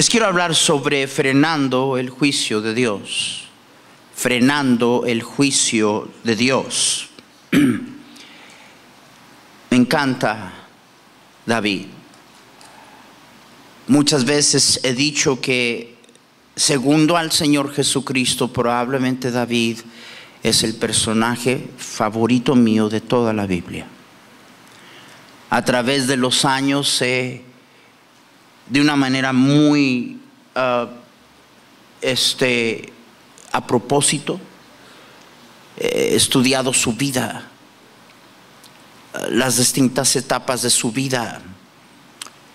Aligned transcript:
Les 0.00 0.08
quiero 0.08 0.24
hablar 0.24 0.54
sobre 0.54 1.06
frenando 1.06 1.98
el 1.98 2.08
juicio 2.08 2.62
de 2.62 2.72
Dios. 2.72 3.44
Frenando 4.14 5.04
el 5.06 5.22
juicio 5.22 6.10
de 6.24 6.36
Dios. 6.36 7.10
Me 7.50 7.90
encanta 9.76 10.54
David. 11.44 11.84
Muchas 13.88 14.24
veces 14.24 14.80
he 14.84 14.94
dicho 14.94 15.38
que 15.38 15.98
segundo 16.56 17.18
al 17.18 17.30
Señor 17.30 17.70
Jesucristo, 17.70 18.50
probablemente 18.50 19.30
David 19.30 19.80
es 20.42 20.62
el 20.62 20.76
personaje 20.76 21.68
favorito 21.76 22.54
mío 22.54 22.88
de 22.88 23.02
toda 23.02 23.34
la 23.34 23.46
Biblia. 23.46 23.86
A 25.50 25.62
través 25.62 26.06
de 26.06 26.16
los 26.16 26.46
años 26.46 27.02
he 27.02 27.49
de 28.70 28.80
una 28.80 28.96
manera 28.96 29.32
muy 29.32 30.20
uh, 30.54 30.86
este, 32.00 32.92
a 33.52 33.66
propósito. 33.66 34.40
He 35.76 36.14
estudiado 36.14 36.72
su 36.72 36.92
vida, 36.92 37.48
las 39.30 39.56
distintas 39.56 40.14
etapas 40.14 40.62
de 40.62 40.70
su 40.70 40.92
vida, 40.92 41.40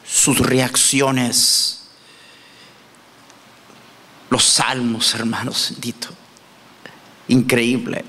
sus 0.06 0.40
reacciones, 0.40 1.88
los 4.30 4.44
salmos, 4.44 5.14
hermanos, 5.16 5.70
bendito. 5.72 6.10
Increíble. 7.28 8.06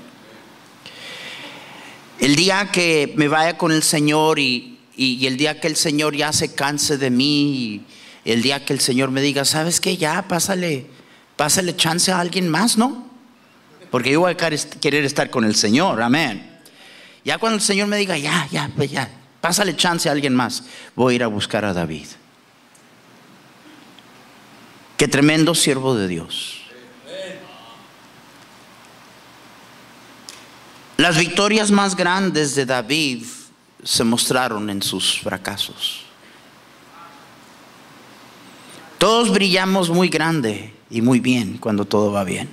El 2.19 2.35
día 2.35 2.69
que 2.71 3.13
me 3.17 3.27
vaya 3.27 3.57
con 3.57 3.71
el 3.71 3.83
Señor 3.83 4.39
y, 4.39 4.79
y, 4.95 5.25
el 5.27 5.37
día 5.37 5.59
que 5.59 5.67
el 5.67 5.75
Señor 5.75 6.15
ya 6.15 6.31
se 6.31 6.53
canse 6.53 6.97
de 6.97 7.09
mí 7.09 7.85
el 8.33 8.41
día 8.41 8.65
que 8.65 8.73
el 8.73 8.81
Señor 8.81 9.09
me 9.09 9.21
diga, 9.21 9.45
¿sabes 9.45 9.79
qué? 9.79 9.95
Ya, 9.95 10.27
pásale, 10.27 10.85
pásale 11.37 11.75
chance 11.75 12.11
a 12.11 12.19
alguien 12.19 12.49
más, 12.49 12.77
¿no? 12.77 13.07
Porque 13.89 14.11
yo 14.11 14.19
voy 14.19 14.33
a 14.33 14.35
querer 14.35 15.05
estar 15.05 15.29
con 15.29 15.45
el 15.45 15.55
Señor, 15.55 16.01
amén. 16.01 16.59
Ya 17.23 17.37
cuando 17.37 17.55
el 17.55 17.61
Señor 17.61 17.87
me 17.87 17.95
diga, 17.95 18.17
ya, 18.17 18.45
ya, 18.51 18.69
pues 18.75 18.91
ya, 18.91 19.09
pásale 19.39 19.77
chance 19.77 20.09
a 20.09 20.11
alguien 20.11 20.35
más, 20.35 20.63
voy 20.93 21.13
a 21.13 21.15
ir 21.15 21.23
a 21.23 21.27
buscar 21.27 21.63
a 21.63 21.71
David. 21.71 22.07
Qué 24.97 25.07
tremendo 25.07 25.55
siervo 25.55 25.95
de 25.95 26.07
Dios. 26.09 26.61
Las 30.97 31.17
victorias 31.17 31.71
más 31.71 31.95
grandes 31.95 32.55
de 32.55 32.65
David 32.65 33.23
se 33.83 34.03
mostraron 34.03 34.69
en 34.69 34.81
sus 34.81 35.21
fracasos. 35.21 36.06
Todos 38.97 39.31
brillamos 39.31 39.89
muy 39.89 40.09
grande 40.09 40.73
y 40.89 41.01
muy 41.01 41.19
bien 41.19 41.57
cuando 41.57 41.85
todo 41.85 42.11
va 42.11 42.23
bien. 42.23 42.49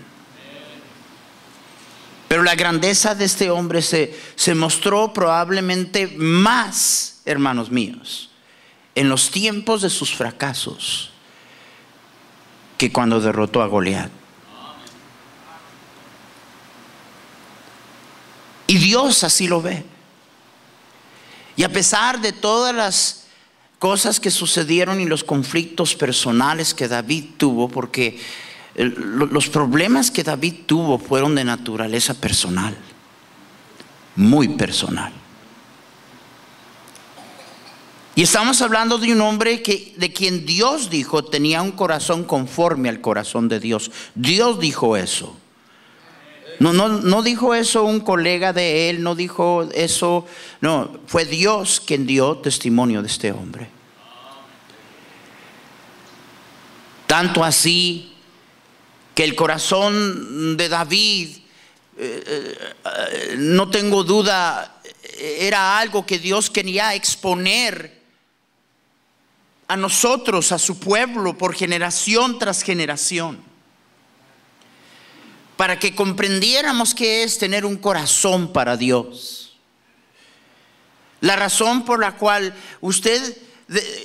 Pero 2.29 2.43
la 2.43 2.55
grandeza 2.55 3.15
de 3.15 3.25
este 3.25 3.51
hombre 3.51 3.81
se, 3.81 4.19
se 4.35 4.55
mostró 4.55 5.13
probablemente 5.13 6.09
más, 6.17 7.21
hermanos 7.25 7.71
míos, 7.71 8.31
en 8.95 9.09
los 9.09 9.31
tiempos 9.31 9.83
de 9.83 9.91
sus 9.91 10.15
fracasos 10.15 11.11
que 12.77 12.93
cuando 12.93 13.21
derrotó 13.21 13.63
a 13.63 13.67
Goliat. 13.67 14.11
Y 18.67 18.79
Dios 18.79 19.25
así 19.25 19.47
lo 19.47 19.63
ve. 19.63 19.85
Y 21.57 21.63
a 21.63 21.69
pesar 21.69 22.21
de 22.21 22.33
todas 22.33 22.75
las 22.75 23.24
cosas 23.85 24.19
que 24.19 24.31
sucedieron 24.31 24.99
y 24.99 25.05
los 25.05 25.25
conflictos 25.25 25.95
personales 25.95 26.73
que 26.73 26.89
David 26.89 27.25
tuvo, 27.37 27.69
porque 27.69 28.19
los 28.77 29.51
problemas 29.51 30.11
que 30.11 30.25
David 30.25 30.55
tuvo 30.65 30.99
fueron 30.99 31.35
de 31.35 31.45
naturaleza 31.45 32.15
personal, 32.15 32.75
muy 34.17 34.49
personal. 34.49 35.13
Y 38.15 38.23
estamos 38.23 38.63
hablando 38.63 38.97
de 38.97 39.13
un 39.13 39.21
hombre 39.21 39.61
que, 39.61 39.93
de 39.99 40.15
quien 40.15 40.47
Dios 40.47 40.89
dijo 40.89 41.23
tenía 41.23 41.61
un 41.61 41.73
corazón 41.73 42.25
conforme 42.25 42.89
al 42.89 43.03
corazón 43.03 43.49
de 43.49 43.61
Dios. 43.61 43.91
Dios 44.15 44.61
dijo 44.61 44.97
eso. 44.97 45.37
No, 46.59 46.73
no, 46.73 46.89
no 46.89 47.23
dijo 47.23 47.55
eso 47.55 47.85
un 47.85 48.01
colega 48.01 48.55
de 48.55 48.89
él, 48.89 49.03
no 49.03 49.15
dijo 49.15 49.69
eso, 49.75 50.25
no, 50.63 50.91
fue 51.07 51.27
Dios 51.27 51.83
quien 51.87 52.07
dio 52.07 52.39
testimonio 52.39 53.03
de 53.03 53.09
este 53.09 53.31
hombre. 53.31 53.74
Tanto 57.07 57.45
así 57.45 58.13
que 59.15 59.25
el 59.25 59.35
corazón 59.35 60.57
de 60.57 60.69
David, 60.69 61.37
eh, 61.97 62.57
eh, 62.85 63.35
no 63.39 63.71
tengo 63.71 64.03
duda, 64.03 64.81
era 65.19 65.79
algo 65.79 66.05
que 66.05 66.19
Dios 66.19 66.51
quería 66.51 66.95
exponer 66.95 68.03
a 69.69 69.77
nosotros, 69.77 70.53
a 70.53 70.59
su 70.59 70.79
pueblo, 70.79 71.39
por 71.39 71.55
generación 71.55 72.39
tras 72.39 72.63
generación. 72.63 73.43
Para 75.57 75.79
que 75.79 75.95
comprendiéramos 75.95 76.95
qué 76.95 77.23
es 77.23 77.39
tener 77.39 77.65
un 77.65 77.77
corazón 77.77 78.53
para 78.53 78.77
Dios. 78.77 79.57
La 81.21 81.37
razón 81.37 81.85
por 81.85 82.01
la 82.01 82.17
cual 82.17 82.55
usted 82.81 83.39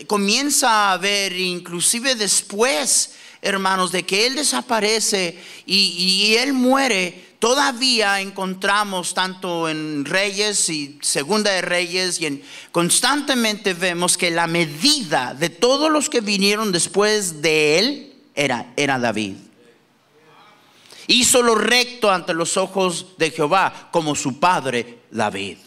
comienza 0.08 0.92
a 0.92 0.98
ver, 0.98 1.34
inclusive 1.34 2.16
después, 2.16 3.14
hermanos, 3.42 3.92
de 3.92 4.04
que 4.04 4.26
Él 4.26 4.36
desaparece 4.36 5.38
y, 5.66 6.36
Él 6.36 6.54
muere, 6.54 7.36
todavía 7.40 8.22
encontramos 8.22 9.14
tanto 9.14 9.70
en 9.70 10.06
Reyes 10.06 10.70
y 10.70 10.98
Segunda 11.02 11.52
de 11.52 11.62
Reyes 11.62 12.20
y 12.22 12.26
en, 12.26 12.44
constantemente 12.72 13.74
vemos 13.74 14.18
que 14.18 14.32
la 14.32 14.48
medida 14.48 15.34
de 15.34 15.50
todos 15.50 15.92
los 15.92 16.10
que 16.10 16.22
vinieron 16.22 16.72
después 16.72 17.42
de 17.42 17.80
Él 17.80 18.14
era, 18.36 18.74
era 18.76 19.00
David. 19.00 19.36
Hizo 21.08 21.42
lo 21.42 21.56
recto 21.56 22.12
ante 22.12 22.36
los 22.36 22.56
ojos 22.56 23.18
de 23.18 23.32
Jehová 23.32 23.90
como 23.92 24.16
su 24.16 24.40
padre 24.40 25.00
David. 25.10 25.58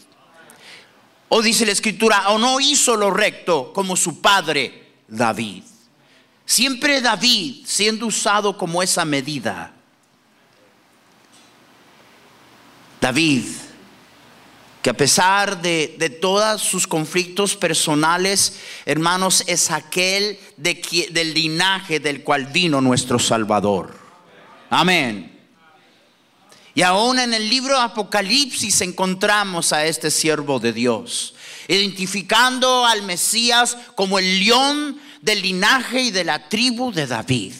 O 1.35 1.41
dice 1.41 1.65
la 1.65 1.71
escritura, 1.71 2.29
o 2.29 2.37
no 2.37 2.59
hizo 2.59 2.95
lo 2.95 3.09
recto 3.09 3.73
como 3.73 3.95
su 3.95 4.21
padre 4.21 4.99
David. 5.07 5.63
Siempre 6.45 7.01
David 7.01 7.65
siendo 7.65 8.05
usado 8.05 8.55
como 8.55 8.83
esa 8.83 9.03
medida. 9.03 9.73
David, 13.01 13.45
que 14.83 14.91
a 14.91 14.93
pesar 14.93 15.59
de, 15.59 15.95
de 15.97 16.11
todos 16.11 16.61
sus 16.61 16.85
conflictos 16.85 17.55
personales, 17.55 18.59
hermanos, 18.85 19.43
es 19.47 19.71
aquel 19.71 20.37
de, 20.57 21.09
del 21.09 21.33
linaje 21.33 21.99
del 21.99 22.21
cual 22.21 22.45
vino 22.45 22.79
nuestro 22.79 23.17
Salvador. 23.17 23.97
Amén. 24.69 25.32
Y 26.75 26.81
aún 26.81 27.19
en 27.19 27.33
el 27.33 27.49
libro 27.49 27.77
Apocalipsis 27.77 28.81
encontramos 28.81 29.73
a 29.73 29.85
este 29.85 30.09
siervo 30.09 30.59
de 30.59 30.73
Dios, 30.73 31.35
identificando 31.67 32.85
al 32.85 33.03
Mesías 33.03 33.77
como 33.95 34.17
el 34.17 34.43
león 34.43 34.99
del 35.21 35.41
linaje 35.41 36.01
y 36.01 36.11
de 36.11 36.23
la 36.23 36.49
tribu 36.49 36.91
de 36.91 37.05
David. 37.05 37.53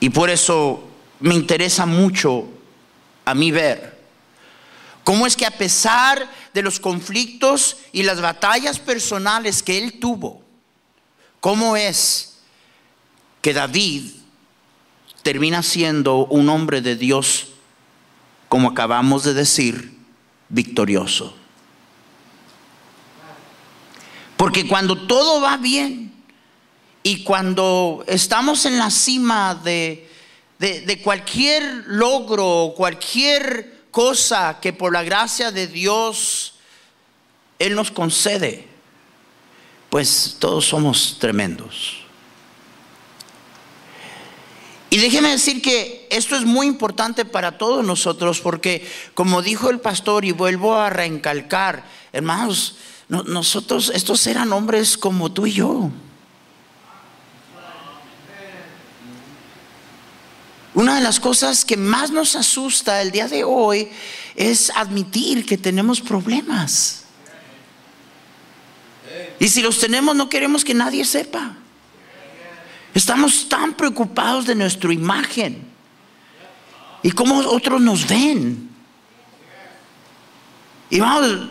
Y 0.00 0.10
por 0.10 0.28
eso 0.28 0.88
me 1.20 1.34
interesa 1.34 1.86
mucho 1.86 2.48
a 3.24 3.34
mí 3.34 3.50
ver 3.50 3.96
cómo 5.04 5.26
es 5.26 5.36
que 5.36 5.46
a 5.46 5.52
pesar 5.52 6.28
de 6.52 6.62
los 6.62 6.80
conflictos 6.80 7.76
y 7.92 8.02
las 8.02 8.20
batallas 8.20 8.80
personales 8.80 9.62
que 9.62 9.78
él 9.78 10.00
tuvo, 10.00 10.42
cómo 11.40 11.76
es 11.76 12.35
que 13.46 13.54
David 13.54 14.10
termina 15.22 15.62
siendo 15.62 16.26
un 16.26 16.48
hombre 16.48 16.80
de 16.80 16.96
Dios, 16.96 17.46
como 18.48 18.70
acabamos 18.70 19.22
de 19.22 19.34
decir, 19.34 19.96
victorioso. 20.48 21.32
Porque 24.36 24.66
cuando 24.66 25.06
todo 25.06 25.40
va 25.40 25.58
bien 25.58 26.12
y 27.04 27.22
cuando 27.22 28.02
estamos 28.08 28.64
en 28.64 28.78
la 28.78 28.90
cima 28.90 29.54
de, 29.54 30.10
de, 30.58 31.00
cualquier 31.00 31.84
logro, 31.86 32.74
cualquier 32.76 33.84
cosa 33.92 34.58
que 34.60 34.72
por 34.72 34.92
la 34.92 35.04
gracia 35.04 35.52
de 35.52 35.68
Dios 35.68 36.54
Él 37.60 37.76
nos 37.76 37.92
concede, 37.92 38.66
pues 39.88 40.36
todos 40.40 40.66
somos 40.66 41.18
tremendos. 41.20 42.05
Y 44.96 44.98
déjeme 44.98 45.28
decir 45.28 45.60
que 45.60 46.06
esto 46.08 46.36
es 46.36 46.46
muy 46.46 46.66
importante 46.66 47.26
para 47.26 47.58
todos 47.58 47.84
nosotros 47.84 48.40
porque, 48.40 48.90
como 49.12 49.42
dijo 49.42 49.68
el 49.68 49.78
pastor, 49.78 50.24
y 50.24 50.32
vuelvo 50.32 50.74
a 50.74 50.88
reencalcar, 50.88 51.84
hermanos, 52.14 52.76
nosotros, 53.10 53.92
estos 53.94 54.26
eran 54.26 54.54
hombres 54.54 54.96
como 54.96 55.30
tú 55.30 55.44
y 55.46 55.52
yo. 55.52 55.90
Una 60.72 60.94
de 60.94 61.02
las 61.02 61.20
cosas 61.20 61.66
que 61.66 61.76
más 61.76 62.10
nos 62.10 62.34
asusta 62.34 63.02
el 63.02 63.10
día 63.10 63.28
de 63.28 63.44
hoy 63.44 63.90
es 64.34 64.70
admitir 64.70 65.44
que 65.44 65.58
tenemos 65.58 66.00
problemas. 66.00 67.04
Y 69.38 69.48
si 69.48 69.60
los 69.60 69.78
tenemos 69.78 70.16
no 70.16 70.30
queremos 70.30 70.64
que 70.64 70.72
nadie 70.72 71.04
sepa. 71.04 71.58
Estamos 72.96 73.46
tan 73.46 73.74
preocupados 73.74 74.46
de 74.46 74.54
nuestra 74.54 74.90
imagen 74.90 75.62
y 77.02 77.10
cómo 77.10 77.40
otros 77.40 77.78
nos 77.78 78.08
ven. 78.08 78.70
Y 80.88 80.98
vamos, 80.98 81.50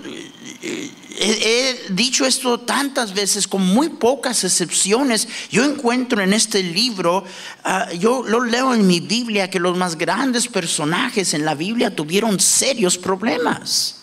he, 0.64 1.86
dicho 1.90 2.26
esto 2.26 2.62
tantas 2.62 3.14
veces, 3.14 3.48
con 3.48 3.64
muy 3.64 3.90
pocas 3.90 4.44
excepciones. 4.44 5.28
Yo 5.52 5.64
encuentro 5.64 6.20
en 6.24 6.34
este 6.34 6.64
libro, 6.64 7.24
ah, 7.64 7.92
yo 7.94 8.24
lo 8.24 8.44
leo 8.44 8.74
en 8.74 8.88
mi 8.88 9.00
Biblia, 9.00 9.48
que 9.48 9.60
los 9.60 9.78
más 9.78 10.00
grandes 10.00 10.48
personajes 10.48 11.36
en 11.36 11.46
la 11.46 11.54
Biblia 11.54 11.96
tuvieron 11.96 12.40
serios 12.40 12.98
problemas. 12.98 13.98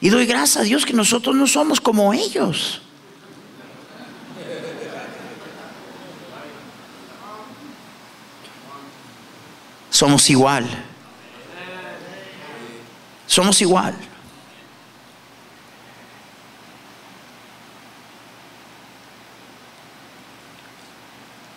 Y 0.00 0.10
doy 0.10 0.26
gracias 0.26 0.58
a 0.58 0.62
Dios 0.62 0.86
que 0.86 0.92
nosotros 0.92 1.34
no 1.34 1.48
somos 1.48 1.80
como 1.80 2.14
ellos. 2.14 2.83
Somos 9.94 10.28
igual. 10.28 10.68
Somos 13.28 13.60
igual. 13.62 13.94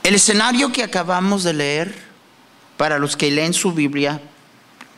El 0.03 0.13
escenario 0.13 0.71
que 0.71 0.83
acabamos 0.83 1.43
de 1.43 1.53
leer, 1.53 1.95
para 2.77 2.99
los 2.99 3.17
que 3.17 3.31
leen 3.31 3.55
su 3.55 3.71
Biblia, 3.71 4.21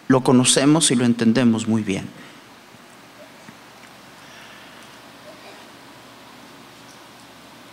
lo 0.09 0.21
conocemos 0.21 0.91
y 0.91 0.95
lo 0.95 1.05
entendemos 1.05 1.65
muy 1.65 1.81
bien. 1.81 2.09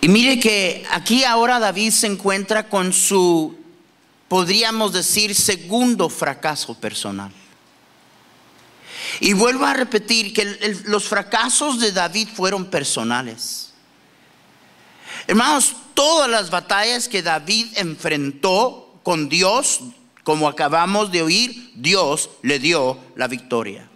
Y 0.00 0.08
mire 0.08 0.38
que 0.38 0.86
aquí 0.92 1.24
ahora 1.24 1.58
David 1.58 1.90
se 1.90 2.06
encuentra 2.06 2.68
con 2.68 2.92
su, 2.92 3.65
podríamos 4.28 4.92
decir, 4.92 5.34
segundo 5.34 6.08
fracaso 6.08 6.74
personal. 6.74 7.32
Y 9.20 9.32
vuelvo 9.32 9.64
a 9.64 9.74
repetir 9.74 10.32
que 10.32 10.44
los 10.84 11.04
fracasos 11.04 11.78
de 11.80 11.92
David 11.92 12.28
fueron 12.34 12.66
personales. 12.66 13.72
Hermanos, 15.26 15.74
todas 15.94 16.30
las 16.30 16.50
batallas 16.50 17.08
que 17.08 17.22
David 17.22 17.66
enfrentó 17.76 19.00
con 19.02 19.28
Dios, 19.28 19.80
como 20.24 20.48
acabamos 20.48 21.12
de 21.12 21.22
oír, 21.22 21.72
Dios 21.74 22.30
le 22.42 22.58
dio 22.58 22.98
la 23.14 23.28
victoria. 23.28 23.88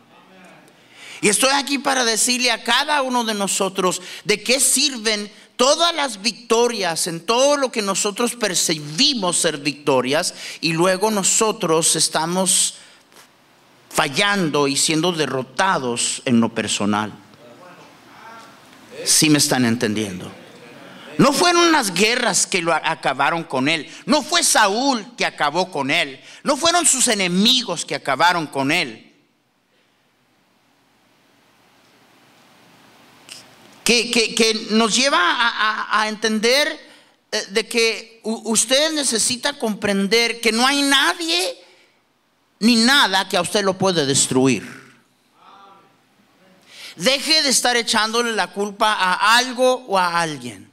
Y 1.21 1.29
estoy 1.29 1.50
aquí 1.53 1.79
para 1.79 2.05
decirle 2.05 2.50
a 2.50 2.65
cada 2.65 3.03
uno 3.03 3.25
de 3.25 3.35
nosotros 3.35 4.00
de 4.25 4.43
qué 4.43 4.59
sirven 4.59 5.31
todas 5.61 5.95
las 5.95 6.23
victorias 6.23 7.07
en 7.07 7.21
todo 7.21 7.59
lo 7.59 7.71
que 7.71 7.83
nosotros 7.83 8.35
percibimos 8.35 9.37
ser 9.37 9.59
victorias 9.59 10.33
y 10.62 10.73
luego 10.73 11.11
nosotros 11.11 11.97
estamos 11.97 12.77
fallando 13.91 14.69
y 14.69 14.75
siendo 14.79 15.12
derrotados 15.12 16.23
en 16.25 16.41
lo 16.41 16.49
personal. 16.49 17.12
Si 19.05 19.29
me 19.29 19.37
están 19.37 19.67
entendiendo. 19.67 20.33
No 21.19 21.31
fueron 21.31 21.73
las 21.73 21.93
guerras 21.93 22.47
que 22.47 22.62
lo 22.62 22.73
acabaron 22.73 23.45
con 23.45 23.69
él. 23.69 23.87
No 24.07 24.23
fue 24.23 24.43
Saúl 24.43 25.15
que 25.15 25.27
acabó 25.27 25.71
con 25.71 25.91
él. 25.91 26.23
No 26.43 26.57
fueron 26.57 26.87
sus 26.87 27.07
enemigos 27.07 27.85
que 27.85 27.97
acabaron 27.97 28.47
con 28.47 28.73
él. 28.73 29.10
Que, 33.91 34.69
nos 34.71 34.95
lleva 34.95 35.19
a, 35.19 36.09
entender 36.09 36.69
eh, 37.33 37.47
de 37.51 37.67
que 37.67 38.21
usted 38.23 38.93
necesita 38.93 39.59
comprender 39.59 40.41
que 40.41 40.53
no 40.53 40.65
hay 40.65 40.83
nadie 40.83 41.59
ni 42.61 42.77
nada 42.77 43.29
que 43.29 43.37
a 43.37 43.41
usted 43.41 43.65
lo 43.65 43.77
puede 43.77 44.07
destruir. 44.07 44.63
Deje 46.95 47.43
de 47.43 47.49
estar 47.49 47.77
echándole 47.77 48.33
la 48.33 48.53
culpa 48.53 48.93
a 48.93 49.37
algo 49.37 49.85
o 49.89 49.99
a 49.99 50.21
alguien. 50.21 50.71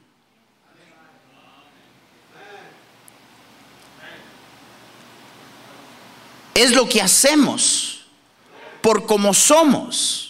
es 6.58 6.72
lo 6.72 6.88
que 6.88 7.00
hacemos 7.00 8.00
por 8.80 9.06
como 9.06 9.32
somos. 9.32 10.27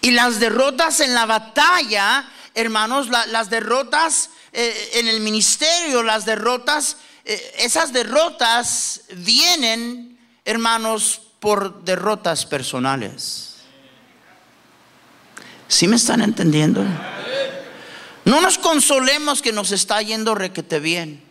Y 0.00 0.12
las 0.12 0.40
derrotas 0.40 1.00
en 1.00 1.14
la 1.14 1.26
batalla, 1.26 2.28
hermanos, 2.54 3.08
las 3.08 3.50
derrotas 3.50 4.30
eh, 4.52 4.90
en 4.94 5.08
el 5.08 5.20
ministerio, 5.20 6.02
las 6.02 6.24
derrotas, 6.24 6.96
eh, 7.24 7.54
esas 7.58 7.92
derrotas 7.92 9.02
vienen, 9.16 10.18
hermanos, 10.44 11.22
por 11.40 11.82
derrotas 11.84 12.46
personales. 12.46 13.56
¿Sí 15.68 15.88
me 15.88 15.96
están 15.96 16.20
entendiendo? 16.20 16.84
No 18.24 18.40
nos 18.40 18.58
consolemos 18.58 19.42
que 19.42 19.52
nos 19.52 19.72
está 19.72 20.00
yendo 20.02 20.34
requete 20.34 20.78
bien 20.80 21.22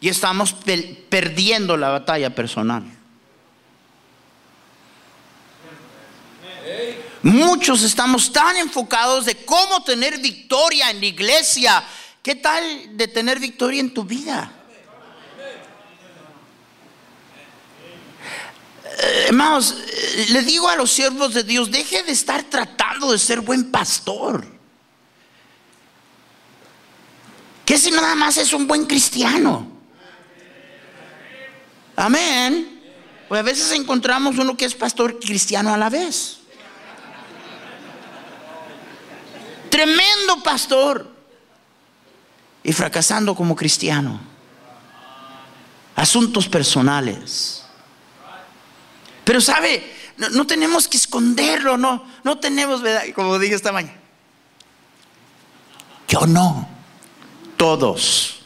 y 0.00 0.08
estamos 0.08 0.54
perdiendo 1.08 1.76
la 1.76 1.88
batalla 1.88 2.34
personal. 2.34 2.84
Muchos 7.26 7.82
estamos 7.82 8.30
tan 8.32 8.56
enfocados 8.56 9.24
de 9.24 9.34
cómo 9.44 9.82
tener 9.82 10.18
victoria 10.18 10.90
en 10.90 11.00
la 11.00 11.06
iglesia. 11.06 11.84
¿Qué 12.22 12.36
tal 12.36 12.96
de 12.96 13.08
tener 13.08 13.40
victoria 13.40 13.80
en 13.80 13.92
tu 13.92 14.04
vida? 14.04 14.52
Eh, 18.84 19.24
hermanos, 19.26 19.74
eh, 19.88 20.26
le 20.28 20.42
digo 20.42 20.68
a 20.68 20.76
los 20.76 20.88
siervos 20.92 21.34
de 21.34 21.42
Dios, 21.42 21.68
deje 21.68 22.04
de 22.04 22.12
estar 22.12 22.44
tratando 22.44 23.10
de 23.10 23.18
ser 23.18 23.40
buen 23.40 23.72
pastor. 23.72 24.46
Que 27.64 27.76
si 27.76 27.90
nada 27.90 28.14
más 28.14 28.36
es 28.36 28.52
un 28.52 28.68
buen 28.68 28.86
cristiano. 28.86 29.66
Amén. 31.96 32.82
Pues 33.26 33.40
a 33.40 33.42
veces 33.42 33.72
encontramos 33.72 34.38
uno 34.38 34.56
que 34.56 34.64
es 34.64 34.76
pastor 34.76 35.18
cristiano 35.18 35.74
a 35.74 35.76
la 35.76 35.90
vez. 35.90 36.45
Tremendo 39.76 40.42
pastor. 40.42 41.06
Y 42.62 42.72
fracasando 42.72 43.34
como 43.34 43.54
cristiano. 43.54 44.18
Asuntos 45.94 46.48
personales. 46.48 47.62
Pero 49.22 49.38
sabe, 49.42 49.94
no, 50.16 50.46
tenemos 50.46 50.88
que 50.88 50.96
esconderlo, 50.96 51.76
no, 51.76 52.06
no 52.24 52.38
tenemos. 52.38 52.80
Como 53.14 53.38
dije 53.38 53.54
esta 53.54 53.70
mañana. 53.70 54.00
Yo 56.08 56.20
no. 56.26 56.66
Todos. 57.58 58.40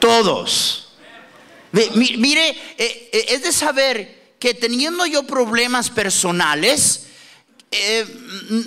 Todos 0.00 0.96
Mire, 1.70 2.48
eh, 2.50 3.10
eh, 3.12 3.26
es 3.28 3.44
de 3.44 3.52
saber 3.52 4.34
que 4.40 4.54
teniendo 4.54 5.06
yo 5.06 5.24
problemas 5.24 5.88
personales, 5.88 7.09
eh, 7.70 8.04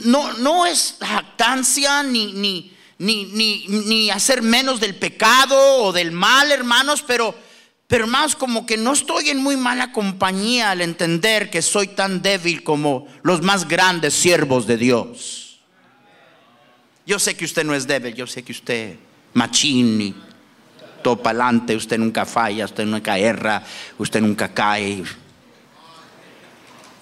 no, 0.06 0.34
no 0.34 0.66
es 0.66 0.96
jactancia 1.00 2.04
ni, 2.04 2.32
ni, 2.34 2.72
ni, 3.00 3.66
ni, 3.68 4.10
hacer 4.10 4.42
menos 4.42 4.80
del 4.80 4.96
pecado 4.96 5.84
o 5.84 5.92
del 5.92 6.12
mal, 6.12 6.52
hermanos, 6.52 7.04
pero, 7.06 7.36
pero 7.88 8.08
más 8.08 8.36
como 8.36 8.66
que 8.66 8.78
no 8.78 8.94
estoy 8.94 9.30
en 9.30 9.44
muy 9.44 9.58
mala 9.58 9.92
compañía 9.92 10.72
al 10.72 10.82
entender 10.82 11.50
que 11.50 11.62
soy 11.62 11.88
tan 11.88 12.22
débil 12.22 12.64
como 12.64 13.08
los 13.24 13.42
más 13.42 13.68
grandes 13.68 14.14
siervos 14.14 14.68
de 14.68 14.78
Dios. 14.78 15.60
Yo 17.06 17.20
sé 17.20 17.36
que 17.36 17.44
usted 17.44 17.66
no 17.66 17.76
es 17.76 17.86
débil, 17.86 18.16
yo 18.16 18.26
sé 18.26 18.44
que 18.44 18.54
usted 18.54 18.98
machín 19.34 20.16
todo 21.04 21.18
para 21.18 21.46
adelante, 21.46 21.76
usted 21.76 21.98
nunca 21.98 22.26
falla, 22.26 22.64
usted 22.64 22.86
nunca 22.86 23.20
erra, 23.20 23.62
usted 23.98 24.22
nunca 24.22 24.48
cae. 24.54 25.04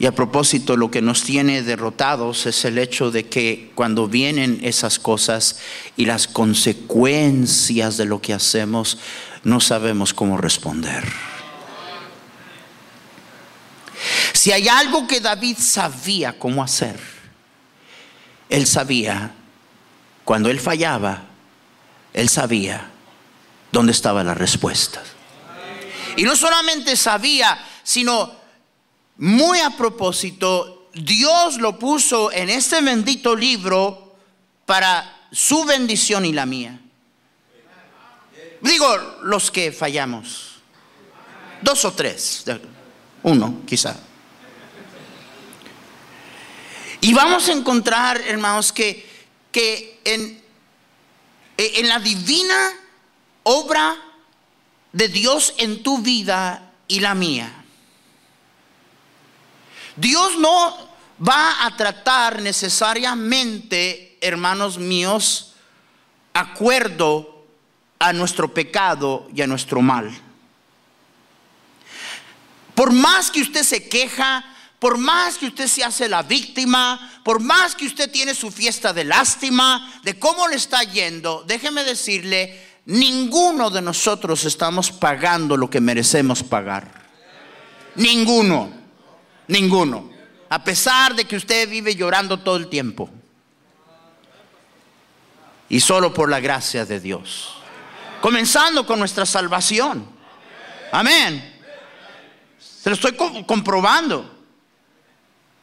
Y 0.01 0.08
a 0.08 0.15
propósito, 0.15 0.77
lo 0.77 0.89
que 0.89 1.00
nos 1.00 1.22
tiene 1.22 1.62
derrotados 1.62 2.48
es 2.48 2.65
el 2.65 2.79
hecho 2.79 3.12
de 3.12 3.27
que 3.29 3.72
cuando 3.75 4.08
vienen 4.08 4.60
esas 4.63 4.98
cosas 4.98 5.60
y 5.96 6.05
las 6.05 6.27
consecuencias 6.27 7.98
de 7.98 8.05
lo 8.05 8.20
que 8.20 8.34
hacemos, 8.34 8.98
no 9.43 9.60
sabemos 9.60 10.15
cómo 10.15 10.38
responder. 10.38 11.08
Si 14.34 14.51
hay 14.51 14.67
algo 14.70 15.05
que 15.05 15.20
David 15.20 15.58
sabía 15.60 16.39
cómo 16.39 16.63
hacer, 16.63 17.00
él 18.50 18.65
sabía, 18.65 19.36
cuando 20.25 20.50
él 20.50 20.60
fallaba, 20.60 21.25
él 22.12 22.27
sabía 22.27 22.89
dónde 23.72 23.91
estaba 23.91 24.24
la 24.24 24.34
respuesta. 24.34 25.03
Y 26.15 26.24
no 26.24 26.36
solamente 26.36 26.96
sabía, 26.96 27.63
sino 27.84 28.40
muy 29.21 29.59
a 29.59 29.69
propósito, 29.77 30.89
Dios 30.95 31.57
lo 31.57 31.77
puso 31.77 32.31
en 32.31 32.49
este 32.49 32.81
bendito 32.81 33.35
libro 33.35 34.15
para 34.65 35.27
su 35.31 35.63
bendición 35.63 36.25
y 36.25 36.33
la 36.33 36.47
mía. 36.47 36.79
Digo, 38.61 38.97
los 39.21 39.51
que 39.51 39.71
fallamos. 39.71 40.55
Dos 41.61 41.85
o 41.85 41.93
tres. 41.93 42.45
Uno, 43.21 43.61
quizá. 43.67 43.95
Y 47.01 47.13
vamos 47.13 47.47
a 47.47 47.51
encontrar, 47.51 48.19
hermanos, 48.21 48.73
que, 48.73 49.07
que 49.51 49.99
en, 50.03 50.41
en 51.57 51.87
la 51.87 51.99
divina 51.99 52.71
obra 53.43 53.95
de 54.91 55.07
Dios 55.09 55.53
en 55.57 55.83
tu 55.83 55.99
vida 55.99 56.71
y 56.87 57.01
la 57.01 57.13
mía, 57.13 57.60
Dios 59.95 60.38
no 60.38 60.91
va 61.27 61.65
a 61.65 61.75
tratar 61.75 62.41
necesariamente, 62.41 64.17
hermanos 64.21 64.77
míos, 64.77 65.53
acuerdo 66.33 67.45
a 68.00 68.13
nuestro 68.13 68.53
pecado 68.53 69.27
y 69.36 69.41
a 69.41 69.48
nuestro 69.48 69.81
mal. 69.81 70.12
Por 72.74 72.91
más 72.91 73.29
que 73.29 73.41
usted 73.41 73.63
se 73.63 73.88
queja, 73.88 74.43
por 74.79 74.98
más 74.98 75.38
que 75.38 75.45
usted 75.45 75.67
se 75.67 75.83
hace 75.83 76.10
la 76.10 76.24
víctima, 76.24 77.21
por 77.24 77.39
más 77.39 77.75
que 77.75 77.86
usted 77.86 78.10
tiene 78.10 78.33
su 78.33 78.50
fiesta 78.50 78.93
de 78.93 79.03
lástima, 79.03 80.01
de 80.03 80.17
cómo 80.17 80.48
le 80.48 80.55
está 80.55 80.81
yendo, 80.83 81.43
déjeme 81.45 81.83
decirle, 81.83 82.60
ninguno 82.86 83.69
de 83.69 83.83
nosotros 83.83 84.43
estamos 84.45 84.91
pagando 84.91 85.55
lo 85.55 85.69
que 85.69 85.79
merecemos 85.79 86.41
pagar. 86.41 87.01
Ninguno, 87.95 88.80
ninguno. 89.51 90.10
A 90.50 90.63
pesar 90.63 91.15
de 91.15 91.25
que 91.25 91.36
usted 91.36 91.70
vive 91.70 91.96
llorando 91.96 92.39
todo 92.39 92.58
el 92.58 92.67
tiempo. 92.67 93.10
Y 95.70 95.79
solo 95.79 96.13
por 96.13 96.29
la 96.29 96.39
gracia 96.39 96.86
de 96.86 97.00
Dios. 97.00 97.53
Comenzando 98.22 98.86
con 98.86 99.00
nuestra 99.00 99.25
salvación. 99.25 100.05
Amén. 100.91 101.60
Se 102.60 102.89
lo 102.89 102.96
estoy 102.96 103.15
comprobando. 103.46 104.39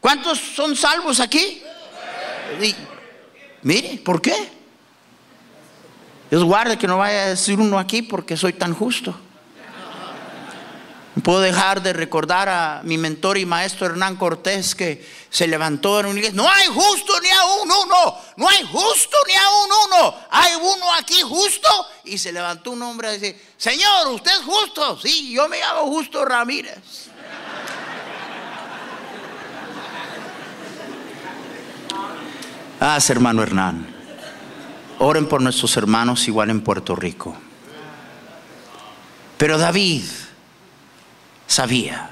¿Cuántos 0.00 0.38
son 0.38 0.76
salvos 0.76 1.21
aquí? 1.21 1.62
mire, 3.62 3.99
¿por 3.99 4.23
qué? 4.23 4.35
Dios 6.30 6.45
guarde 6.45 6.78
que 6.78 6.87
no 6.87 6.99
vaya 6.99 7.25
a 7.25 7.28
decir 7.28 7.59
uno 7.59 7.78
aquí 7.78 8.02
porque 8.02 8.37
soy 8.37 8.54
tan 8.54 8.75
justo. 8.75 9.18
Puedo 11.22 11.40
dejar 11.40 11.82
de 11.82 11.92
recordar 11.92 12.48
a 12.48 12.80
mi 12.84 12.98
mentor 12.98 13.38
y 13.38 13.46
maestro 13.46 13.87
Hernán 13.87 14.16
Cortés 14.16 14.75
que 14.75 15.06
se 15.30 15.46
levantó 15.46 16.00
en 16.00 16.06
un 16.06 16.18
iglesia. 16.18 16.37
No 16.37 16.48
hay 16.48 16.66
justo 16.66 17.12
ni 17.20 17.28
a 17.28 17.44
un 17.62 17.70
uno. 17.70 18.18
No 18.37 18.48
hay 18.48 18.62
justo 18.64 19.16
ni 19.26 19.34
a 19.34 19.48
un 19.64 19.70
uno. 19.87 20.14
Hay 20.30 20.52
uno 20.54 20.94
aquí 20.94 21.20
justo. 21.22 21.68
Y 22.04 22.18
se 22.18 22.32
levantó 22.32 22.72
un 22.72 22.82
hombre 22.82 23.14
y 23.14 23.18
dice, 23.18 23.40
Señor, 23.56 24.08
usted 24.08 24.30
es 24.32 24.44
justo. 24.44 24.98
Sí, 25.00 25.32
yo 25.32 25.48
me 25.48 25.58
llamo 25.58 25.87
Justo 25.90 26.25
Ramírez. 26.25 26.78
Ah, 32.80 32.98
hermano 33.08 33.42
Hernán. 33.42 33.94
Oren 35.00 35.28
por 35.28 35.40
nuestros 35.40 35.76
hermanos 35.76 36.28
igual 36.28 36.50
en 36.50 36.60
Puerto 36.60 36.94
Rico. 36.94 37.37
Pero 39.37 39.58
David 39.58 40.04
sabía. 41.48 42.10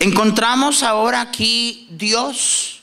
Encontramos 0.00 0.82
ahora 0.82 1.20
aquí 1.20 1.86
Dios 1.90 2.82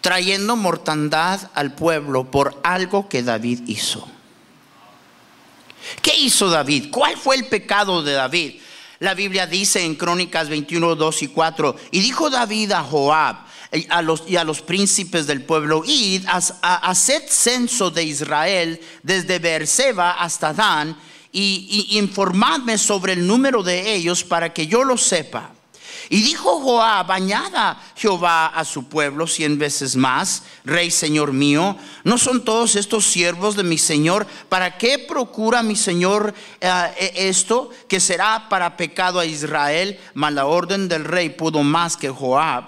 trayendo 0.00 0.56
mortandad 0.56 1.50
al 1.52 1.74
pueblo 1.74 2.30
por 2.30 2.58
algo 2.62 3.08
que 3.08 3.22
David 3.22 3.62
hizo. 3.66 4.08
¿Qué 6.00 6.16
hizo 6.16 6.48
David? 6.48 6.86
¿Cuál 6.90 7.16
fue 7.16 7.36
el 7.36 7.46
pecado 7.46 8.02
de 8.02 8.12
David? 8.12 8.60
La 9.00 9.14
Biblia 9.14 9.46
dice 9.46 9.84
en 9.84 9.96
Crónicas 9.96 10.48
21, 10.48 10.94
2 10.94 11.22
y 11.22 11.28
4, 11.28 11.76
y 11.90 12.00
dijo 12.00 12.30
David 12.30 12.72
a 12.72 12.82
Joab 12.82 13.36
a 13.88 14.02
los, 14.02 14.24
y 14.26 14.36
a 14.36 14.44
los 14.44 14.62
príncipes 14.62 15.26
del 15.26 15.42
pueblo, 15.42 15.82
id, 15.86 16.24
haced 16.62 17.22
censo 17.28 17.90
de 17.90 18.04
Israel 18.04 18.80
desde 19.02 19.38
Beerseba 19.38 20.12
hasta 20.12 20.52
Dan, 20.52 20.96
y, 21.32 21.98
informadme 21.98 22.78
sobre 22.78 23.12
el 23.12 23.26
número 23.26 23.62
de 23.62 23.94
ellos 23.94 24.24
para 24.24 24.52
que 24.52 24.66
yo 24.66 24.84
lo 24.84 24.96
sepa. 24.96 25.50
Y 26.08 26.22
dijo 26.22 26.60
Joab, 26.60 27.12
añada 27.12 27.80
Jehová 27.94 28.46
a 28.46 28.64
su 28.64 28.88
pueblo 28.88 29.28
cien 29.28 29.58
veces 29.58 29.94
más, 29.94 30.42
Rey 30.64 30.90
Señor 30.90 31.32
mío, 31.32 31.76
¿no 32.02 32.18
son 32.18 32.44
todos 32.44 32.74
estos 32.74 33.06
siervos 33.06 33.54
de 33.54 33.62
mi 33.62 33.78
Señor? 33.78 34.26
¿Para 34.48 34.76
qué 34.76 34.98
procura 34.98 35.62
mi 35.62 35.76
Señor 35.76 36.34
eh, 36.60 37.12
esto 37.14 37.70
que 37.86 38.00
será 38.00 38.48
para 38.48 38.76
pecado 38.76 39.20
a 39.20 39.24
Israel? 39.24 40.00
Mas 40.14 40.32
la 40.32 40.46
orden 40.46 40.88
del 40.88 41.04
rey 41.04 41.30
pudo 41.30 41.62
más 41.62 41.96
que 41.96 42.08
Joab. 42.08 42.64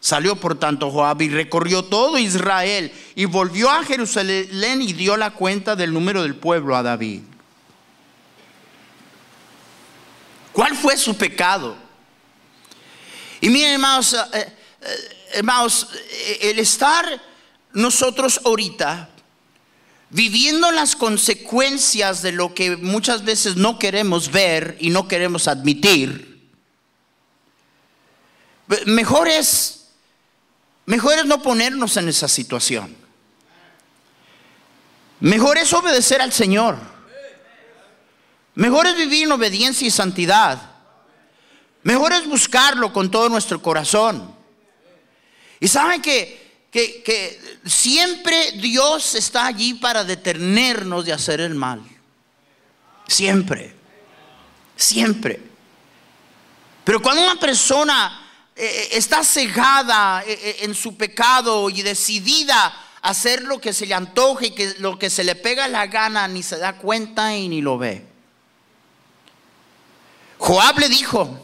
Salió 0.00 0.34
por 0.34 0.58
tanto 0.58 0.90
Joab 0.90 1.22
y 1.22 1.28
recorrió 1.28 1.84
todo 1.84 2.18
Israel 2.18 2.92
y 3.14 3.26
volvió 3.26 3.70
a 3.70 3.84
Jerusalén 3.84 4.82
y 4.82 4.92
dio 4.94 5.16
la 5.16 5.30
cuenta 5.30 5.76
del 5.76 5.92
número 5.92 6.22
del 6.22 6.34
pueblo 6.34 6.76
a 6.76 6.82
David. 6.82 7.22
¿Cuál 10.58 10.74
fue 10.74 10.96
su 10.96 11.16
pecado? 11.16 11.76
Y 13.40 13.48
miren, 13.48 13.74
hermanos, 13.74 14.12
eh, 14.12 14.56
eh, 14.80 15.16
hermanos, 15.34 15.86
eh, 16.10 16.38
el 16.50 16.58
estar 16.58 17.22
nosotros 17.74 18.40
ahorita 18.44 19.08
viviendo 20.10 20.72
las 20.72 20.96
consecuencias 20.96 22.22
de 22.22 22.32
lo 22.32 22.56
que 22.56 22.76
muchas 22.76 23.24
veces 23.24 23.54
no 23.54 23.78
queremos 23.78 24.32
ver 24.32 24.76
y 24.80 24.90
no 24.90 25.06
queremos 25.06 25.46
admitir, 25.46 26.50
mejor 28.84 29.28
es, 29.28 29.90
mejor 30.86 31.20
es 31.20 31.26
no 31.26 31.40
ponernos 31.40 31.96
en 31.98 32.08
esa 32.08 32.26
situación. 32.26 32.96
Mejor 35.20 35.56
es 35.56 35.72
obedecer 35.72 36.20
al 36.20 36.32
Señor. 36.32 36.97
Mejor 38.58 38.88
es 38.88 38.96
vivir 38.96 39.22
en 39.22 39.30
obediencia 39.30 39.86
y 39.86 39.90
santidad. 39.92 40.60
Mejor 41.84 42.12
es 42.12 42.26
buscarlo 42.26 42.92
con 42.92 43.08
todo 43.08 43.28
nuestro 43.28 43.62
corazón. 43.62 44.34
Y 45.60 45.68
saben 45.68 46.02
que, 46.02 46.66
que, 46.72 47.40
siempre 47.64 48.50
Dios 48.60 49.14
está 49.14 49.46
allí 49.46 49.74
para 49.74 50.02
detenernos 50.02 51.04
de 51.04 51.12
hacer 51.12 51.40
el 51.40 51.54
mal. 51.54 51.80
Siempre. 53.06 53.76
Siempre. 54.74 55.40
Pero 56.82 57.00
cuando 57.00 57.22
una 57.22 57.38
persona 57.38 58.28
eh, 58.56 58.64
eh, 58.66 58.88
está 58.90 59.22
cegada 59.22 60.24
eh, 60.26 60.56
en 60.62 60.74
su 60.74 60.96
pecado 60.96 61.70
y 61.70 61.82
decidida 61.82 62.64
a 63.02 63.10
hacer 63.10 63.44
lo 63.44 63.60
que 63.60 63.72
se 63.72 63.86
le 63.86 63.94
antoje 63.94 64.48
y 64.48 64.50
que 64.50 64.74
lo 64.80 64.98
que 64.98 65.10
se 65.10 65.22
le 65.22 65.36
pega 65.36 65.68
la 65.68 65.86
gana, 65.86 66.26
ni 66.26 66.42
se 66.42 66.58
da 66.58 66.76
cuenta 66.76 67.36
y 67.36 67.48
ni 67.48 67.60
lo 67.60 67.78
ve. 67.78 68.07
Joab 70.38 70.78
le 70.78 70.88
dijo, 70.88 71.38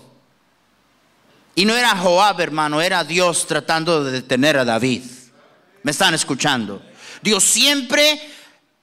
y 1.54 1.64
no 1.64 1.74
era 1.76 1.96
Joab, 1.96 2.40
hermano, 2.40 2.80
era 2.80 3.04
Dios 3.04 3.46
tratando 3.46 4.02
de 4.02 4.12
detener 4.12 4.56
a 4.56 4.64
David. 4.64 5.02
¿Me 5.82 5.90
están 5.90 6.14
escuchando? 6.14 6.82
Dios 7.22 7.44
siempre 7.44 8.20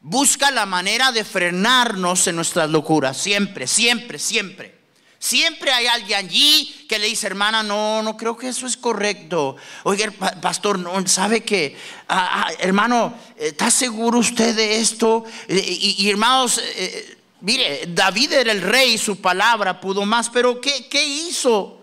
busca 0.01 0.51
la 0.51 0.65
manera 0.65 1.11
de 1.11 1.23
frenarnos 1.23 2.27
en 2.27 2.35
nuestras 2.35 2.69
locuras. 2.69 3.17
Siempre, 3.17 3.67
siempre, 3.67 4.19
siempre. 4.19 4.81
Siempre 5.19 5.71
hay 5.71 5.85
alguien 5.85 6.17
allí 6.17 6.87
que 6.89 6.97
le 6.97 7.05
dice, 7.05 7.27
hermana, 7.27 7.61
no, 7.61 8.01
no 8.01 8.17
creo 8.17 8.35
que 8.35 8.47
eso 8.47 8.65
es 8.65 8.75
correcto. 8.75 9.55
Oiga, 9.83 10.09
pastor, 10.41 10.79
no, 10.79 11.07
¿sabe 11.07 11.43
que, 11.43 11.77
ah, 12.09 12.45
ah, 12.47 12.51
hermano, 12.57 13.13
¿está 13.37 13.69
seguro 13.69 14.17
usted 14.17 14.55
de 14.55 14.79
esto? 14.79 15.23
Y, 15.47 16.09
hermanos, 16.09 16.59
eh, 16.75 17.20
mire, 17.41 17.85
David 17.87 18.31
era 18.33 18.51
el 18.51 18.61
rey, 18.61 18.97
su 18.97 19.19
palabra 19.19 19.79
pudo 19.81 20.05
más, 20.05 20.29
pero 20.29 20.61
¿qué, 20.61 20.87
qué 20.87 21.03
hizo? 21.05 21.81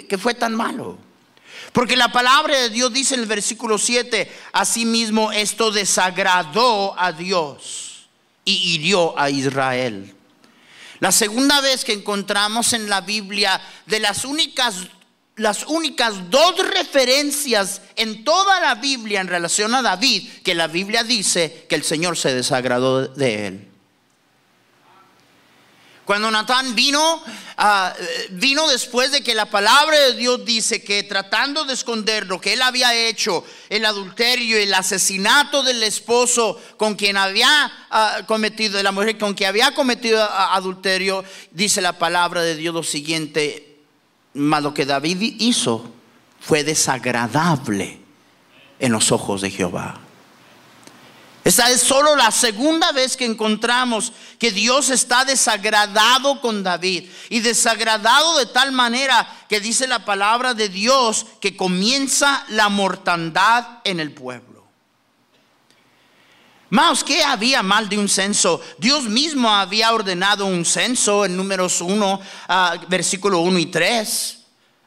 que, 0.00 0.18
fue 0.18 0.34
tan 0.34 0.54
malo. 0.54 0.98
Porque 1.72 1.96
la 1.96 2.10
palabra 2.10 2.58
de 2.58 2.70
Dios 2.70 2.92
dice 2.92 3.14
en 3.14 3.20
el 3.20 3.26
versículo 3.26 3.78
7, 3.78 4.30
asimismo 4.52 5.32
esto 5.32 5.70
desagradó 5.70 6.98
a 6.98 7.12
Dios 7.12 8.08
y 8.44 8.74
hirió 8.74 9.18
a 9.18 9.30
Israel. 9.30 10.14
La 11.00 11.12
segunda 11.12 11.60
vez 11.60 11.84
que 11.84 11.92
encontramos 11.92 12.72
en 12.72 12.88
la 12.88 13.00
Biblia 13.00 13.60
de 13.86 14.00
las 14.00 14.24
únicas 14.24 14.76
las 15.34 15.64
únicas 15.66 16.30
dos 16.30 16.58
referencias 16.58 17.80
en 17.96 18.22
toda 18.22 18.60
la 18.60 18.74
Biblia 18.74 19.22
en 19.22 19.28
relación 19.28 19.74
a 19.74 19.80
David 19.80 20.28
que 20.44 20.54
la 20.54 20.66
Biblia 20.66 21.04
dice 21.04 21.64
que 21.70 21.74
el 21.74 21.84
Señor 21.84 22.18
se 22.18 22.34
desagradó 22.34 23.08
de 23.08 23.46
él. 23.46 23.71
Cuando 26.04 26.30
Natán 26.32 26.74
vino, 26.74 27.22
ah, 27.56 27.94
vino 28.30 28.68
después 28.68 29.12
de 29.12 29.22
que 29.22 29.34
la 29.34 29.46
palabra 29.46 29.96
de 29.98 30.14
Dios 30.14 30.44
dice 30.44 30.82
que 30.82 31.04
tratando 31.04 31.64
de 31.64 31.74
esconder 31.74 32.26
lo 32.26 32.40
que 32.40 32.54
él 32.54 32.62
había 32.62 32.92
hecho, 32.92 33.44
el 33.68 33.84
adulterio 33.84 34.58
y 34.58 34.64
el 34.64 34.74
asesinato 34.74 35.62
del 35.62 35.80
esposo 35.84 36.60
con 36.76 36.96
quien 36.96 37.16
había 37.16 37.72
ah, 37.90 38.22
cometido, 38.26 38.78
de 38.78 38.82
la 38.82 38.90
mujer 38.90 39.16
con 39.16 39.34
quien 39.34 39.50
había 39.50 39.74
cometido 39.74 40.20
ah, 40.20 40.56
adulterio, 40.56 41.24
dice 41.52 41.80
la 41.80 41.98
palabra 41.98 42.42
de 42.42 42.56
Dios 42.56 42.74
lo 42.74 42.82
siguiente, 42.82 43.78
mas 44.34 44.62
lo 44.62 44.74
que 44.74 44.86
David 44.86 45.36
hizo 45.38 45.88
fue 46.40 46.64
desagradable 46.64 48.00
en 48.80 48.90
los 48.90 49.12
ojos 49.12 49.40
de 49.40 49.50
Jehová. 49.50 50.00
Esta 51.44 51.70
es 51.70 51.80
solo 51.80 52.14
la 52.14 52.30
segunda 52.30 52.92
vez 52.92 53.16
que 53.16 53.24
encontramos 53.24 54.12
que 54.38 54.52
Dios 54.52 54.90
está 54.90 55.24
desagradado 55.24 56.40
con 56.40 56.62
David. 56.62 57.10
Y 57.30 57.40
desagradado 57.40 58.38
de 58.38 58.46
tal 58.46 58.70
manera 58.70 59.28
que 59.48 59.60
dice 59.60 59.88
la 59.88 60.04
palabra 60.04 60.54
de 60.54 60.68
Dios 60.68 61.26
que 61.40 61.56
comienza 61.56 62.44
la 62.48 62.68
mortandad 62.68 63.80
en 63.82 63.98
el 63.98 64.12
pueblo. 64.12 64.52
Más 66.70 67.02
que 67.04 67.22
había 67.22 67.62
mal 67.62 67.88
de 67.88 67.98
un 67.98 68.08
censo. 68.08 68.60
Dios 68.78 69.04
mismo 69.04 69.50
había 69.50 69.92
ordenado 69.92 70.46
un 70.46 70.64
censo 70.64 71.24
en 71.24 71.36
números 71.36 71.80
1, 71.80 72.20
ah, 72.48 72.76
versículo 72.88 73.40
1 73.40 73.58
y 73.58 73.66
3. 73.66 74.41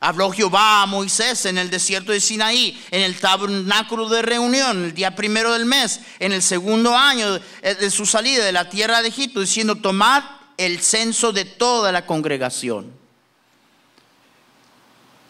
Habló 0.06 0.30
Jehová 0.30 0.84
a 0.84 0.86
Moisés 0.86 1.48
en 1.48 1.58
el 1.58 1.72
desierto 1.72 2.12
de 2.12 2.22
Sinaí, 2.22 2.80
en 2.92 3.02
el 3.02 3.20
tabernáculo 3.20 4.08
de 4.08 4.22
reunión, 4.22 4.86
el 4.86 4.94
día 4.94 5.16
primero 5.16 5.52
del 5.52 5.66
mes, 5.66 6.00
en 6.20 6.32
el 6.32 6.44
segundo 6.44 6.96
año 6.96 7.40
de 7.40 7.90
su 7.90 8.06
salida 8.06 8.46
de 8.46 8.52
la 8.52 8.70
tierra 8.70 9.02
de 9.02 9.08
Egipto, 9.08 9.40
diciendo, 9.40 9.78
tomad 9.78 10.24
el 10.58 10.80
censo 10.80 11.32
de 11.34 11.46
toda 11.46 11.92
la 11.92 12.06
congregación. 12.06 12.94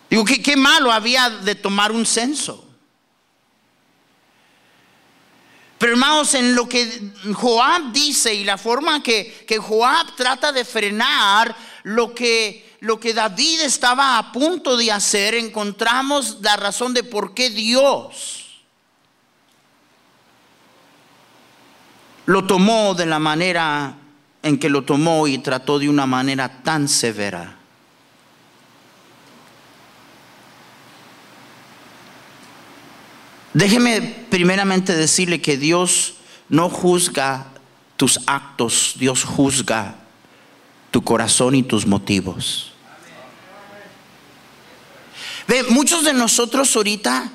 Digo, 0.09 0.25
¿qué, 0.25 0.43
qué 0.43 0.57
malo 0.57 0.91
había 0.91 1.29
de 1.29 1.55
tomar 1.55 1.93
un 1.93 2.05
censo? 2.05 2.67
Pero 5.77 5.93
hermanos, 5.93 6.33
en 6.33 6.53
lo 6.53 6.67
que 6.67 7.13
Joab 7.33 7.93
dice 7.93 8.33
y 8.33 8.43
la 8.43 8.57
forma 8.57 9.01
que, 9.01 9.45
que 9.47 9.57
Joab 9.57 10.17
trata 10.17 10.51
de 10.51 10.65
frenar 10.65 11.55
lo 11.83 12.13
que 12.13 12.64
lo 12.85 12.99
que 12.99 13.15
David 13.15 13.61
estaba 13.61 14.19
a 14.19 14.31
punto 14.31 14.77
de 14.77 14.91
hacer, 14.91 15.33
encontramos 15.33 16.37
la 16.41 16.55
razón 16.55 16.93
de 16.93 17.03
por 17.03 17.33
qué 17.33 17.49
Dios 17.49 18.63
lo 22.27 22.45
tomó 22.45 22.93
de 22.93 23.07
la 23.07 23.17
manera 23.17 23.95
en 24.43 24.59
que 24.59 24.69
lo 24.69 24.83
tomó 24.83 25.25
y 25.25 25.39
trató 25.39 25.79
de 25.79 25.89
una 25.89 26.05
manera 26.05 26.61
tan 26.61 26.87
severa. 26.87 27.57
Déjeme 33.55 34.01
primeramente 34.29 34.95
decirle 34.95 35.41
que 35.41 35.57
Dios 35.57 36.17
no 36.49 36.69
juzga 36.69 37.47
tus 37.97 38.19
actos, 38.27 38.93
Dios 38.99 39.23
juzga 39.23 39.95
tu 40.91 41.03
corazón 41.03 41.55
y 41.55 41.63
tus 41.63 41.87
motivos. 41.87 42.74
Ve, 45.47 45.63
muchos 45.63 46.03
de 46.03 46.13
nosotros 46.13 46.75
ahorita 46.75 47.31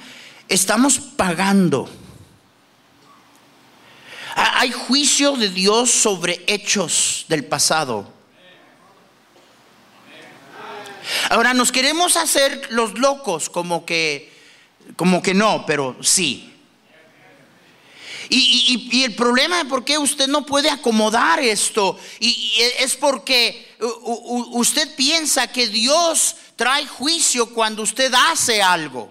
estamos 0.49 0.99
pagando. 0.99 1.89
Hay 4.35 4.73
juicio 4.73 5.37
de 5.37 5.49
Dios 5.49 5.91
sobre 5.91 6.43
hechos 6.47 7.25
del 7.29 7.45
pasado. 7.45 8.13
Ahora 11.29 11.55
nos 11.55 11.73
queremos 11.73 12.17
hacer 12.17 12.69
los 12.71 12.99
locos 12.99 13.51
como 13.51 13.85
que 13.85 14.31
como 14.97 15.23
que 15.23 15.35
no, 15.35 15.65
pero 15.67 15.97
sí. 16.03 16.47
Y, 18.33 19.03
el 19.03 19.15
problema 19.17 19.59
de 19.59 19.65
por 19.65 19.85
qué 19.85 19.99
usted 19.99 20.29
no 20.29 20.47
puede 20.47 20.71
acomodar 20.71 21.41
esto 21.41 21.99
y, 22.21 22.53
es 22.79 22.95
porque 22.95 23.75
usted 24.53 24.95
piensa 24.95 25.49
que 25.49 25.67
Dios 25.67 26.37
trae 26.61 26.87
juicio 26.87 27.47
cuando 27.47 27.83
usted 27.83 28.13
hace 28.13 28.61
algo. 28.61 29.11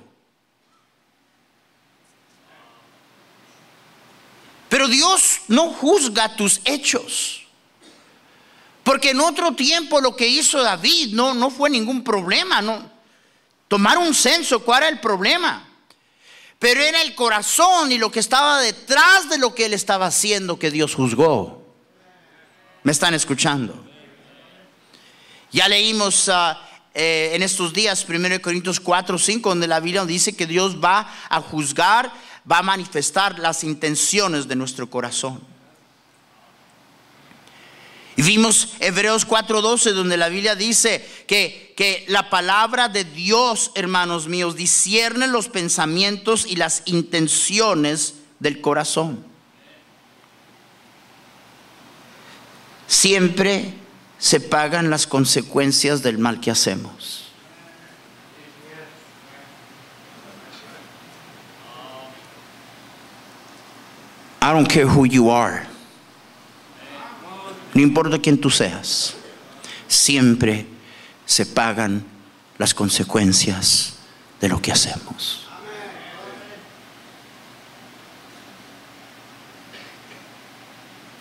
Pero 4.69 4.87
Dios 4.87 5.39
no 5.47 5.71
juzga 5.73 6.35
tus 6.35 6.61
hechos. 6.63 7.47
Porque 8.83 9.09
en 9.09 9.21
otro 9.21 9.55
tiempo 9.55 9.99
lo 9.99 10.15
que 10.15 10.27
hizo 10.27 10.61
David 10.61 11.15
no, 11.15 11.33
no 11.33 11.49
fue 11.49 11.71
ningún 11.71 12.03
problema. 12.03 12.61
No. 12.61 12.87
Tomar 13.67 13.97
un 13.97 14.13
censo, 14.13 14.63
¿cuál 14.63 14.83
era 14.83 14.89
el 14.89 14.99
problema? 14.99 15.67
Pero 16.59 16.83
era 16.83 17.01
el 17.01 17.15
corazón 17.15 17.91
y 17.91 17.97
lo 17.97 18.11
que 18.11 18.19
estaba 18.19 18.59
detrás 18.59 19.27
de 19.27 19.39
lo 19.39 19.55
que 19.55 19.65
él 19.65 19.73
estaba 19.73 20.05
haciendo 20.05 20.59
que 20.59 20.69
Dios 20.69 20.93
juzgó. 20.93 21.65
¿Me 22.83 22.91
están 22.91 23.15
escuchando? 23.15 23.87
Ya 25.51 25.67
leímos 25.67 26.29
ah, 26.29 26.68
eh, 27.01 27.33
en 27.33 27.43
estos 27.43 27.71
días 27.71 28.05
1 28.05 28.41
Corintios 28.41 28.81
4, 28.81 29.17
5, 29.17 29.47
donde 29.47 29.67
la 29.67 29.79
Biblia 29.79 30.03
dice 30.03 30.35
que 30.35 30.45
Dios 30.45 30.83
va 30.83 31.09
a 31.29 31.39
juzgar, 31.39 32.11
va 32.49 32.57
a 32.57 32.61
manifestar 32.61 33.39
las 33.39 33.63
intenciones 33.63 34.49
de 34.49 34.57
nuestro 34.57 34.89
corazón. 34.89 35.41
Y 38.17 38.21
vimos 38.21 38.73
Hebreos 38.81 39.25
4:12 39.25 39.93
donde 39.93 40.17
la 40.17 40.27
Biblia 40.27 40.55
dice 40.55 41.07
que, 41.25 41.73
que 41.77 42.03
la 42.09 42.29
palabra 42.29 42.89
de 42.89 43.05
Dios, 43.05 43.71
hermanos 43.75 44.27
míos, 44.27 44.57
discierne 44.57 45.27
los 45.27 45.47
pensamientos 45.47 46.45
y 46.45 46.57
las 46.57 46.81
intenciones 46.83 48.15
del 48.39 48.59
corazón. 48.59 49.25
Siempre 52.87 53.73
se 54.19 54.41
pagan 54.41 54.89
las 54.89 55.07
consecuencias 55.07 56.03
del 56.03 56.17
mal 56.17 56.39
que 56.41 56.51
hacemos. 56.51 57.25
I 64.41 64.51
don't 64.51 64.67
care 64.67 64.85
who 64.85 65.05
you 65.05 65.31
are. 65.31 65.65
No 67.73 67.81
importa 67.81 68.19
quién 68.19 68.39
tú 68.39 68.49
seas, 68.49 69.15
siempre 69.87 70.65
se 71.25 71.45
pagan 71.45 72.03
las 72.57 72.73
consecuencias 72.73 73.95
de 74.41 74.49
lo 74.49 74.61
que 74.61 74.71
hacemos. 74.71 75.47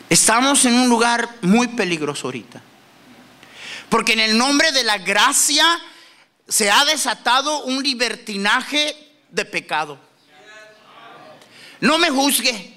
Estamos 0.09 0.65
en 0.65 0.75
un 0.75 0.89
lugar 0.89 1.29
muy 1.43 1.69
peligroso 1.69 2.29
ahorita. 2.29 2.63
Porque 3.88 4.12
en 4.12 4.20
el 4.20 4.37
nombre 4.37 4.72
de 4.72 4.85
la 4.85 4.98
gracia 4.98 5.81
se 6.46 6.70
ha 6.70 6.85
desatado 6.85 7.64
un 7.64 7.83
libertinaje 7.83 8.96
de 9.31 9.44
pecado. 9.44 9.98
No 11.81 11.98
me 11.98 12.11
juzgue. 12.11 12.77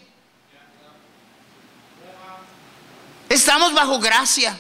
Estamos 3.29 3.73
bajo 3.73 3.99
gracia. 3.99 4.57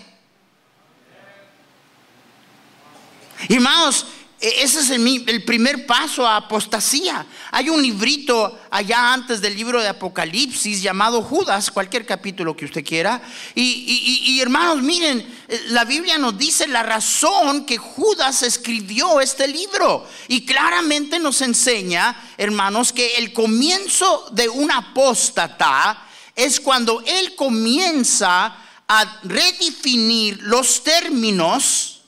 Hermanos, 3.49 4.05
ese 4.41 4.79
es 4.79 4.89
el, 4.89 5.43
primer 5.43 5.85
paso 5.85 6.25
a 6.25 6.37
apostasía. 6.37 7.27
Hay 7.51 7.69
un 7.69 7.79
librito 7.79 8.59
allá 8.71 9.13
antes 9.13 9.39
del 9.39 9.55
libro 9.55 9.79
de 9.79 9.87
Apocalipsis 9.87 10.81
llamado 10.81 11.21
Judas, 11.21 11.69
cualquier 11.69 12.07
capítulo 12.07 12.57
que 12.57 12.65
usted 12.65 12.83
quiera. 12.83 13.21
Y, 13.53 14.23
y, 14.25 14.41
hermanos, 14.41 14.81
miren, 14.81 15.19
eh, 15.47 15.61
la 15.67 15.85
Biblia 15.85 16.17
nos 16.17 16.39
dice 16.39 16.67
la 16.67 16.81
razón 16.81 17.67
que 17.67 17.77
Judas 17.77 18.41
escribió 18.41 19.21
este 19.21 19.47
libro. 19.47 20.07
Y 20.27 20.43
claramente 20.43 21.19
nos 21.19 21.41
enseña, 21.41 22.19
hermanos, 22.35 22.91
que 22.91 23.17
el 23.17 23.33
comienzo 23.33 24.27
de 24.31 24.49
un 24.49 24.71
apóstata 24.71 26.07
es 26.35 26.59
cuando 26.59 27.03
él 27.05 27.35
comienza 27.35 28.57
a 28.87 29.19
redefinir 29.21 30.39
los 30.41 30.83
términos, 30.83 32.01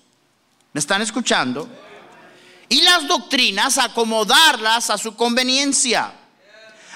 ¿me 0.74 0.80
están 0.80 1.04
escuchando? 1.04 1.83
Y 2.73 2.81
las 2.81 3.07
doctrinas, 3.07 3.77
acomodarlas 3.77 4.89
a 4.89 4.97
su 4.97 5.15
conveniencia. 5.15 6.12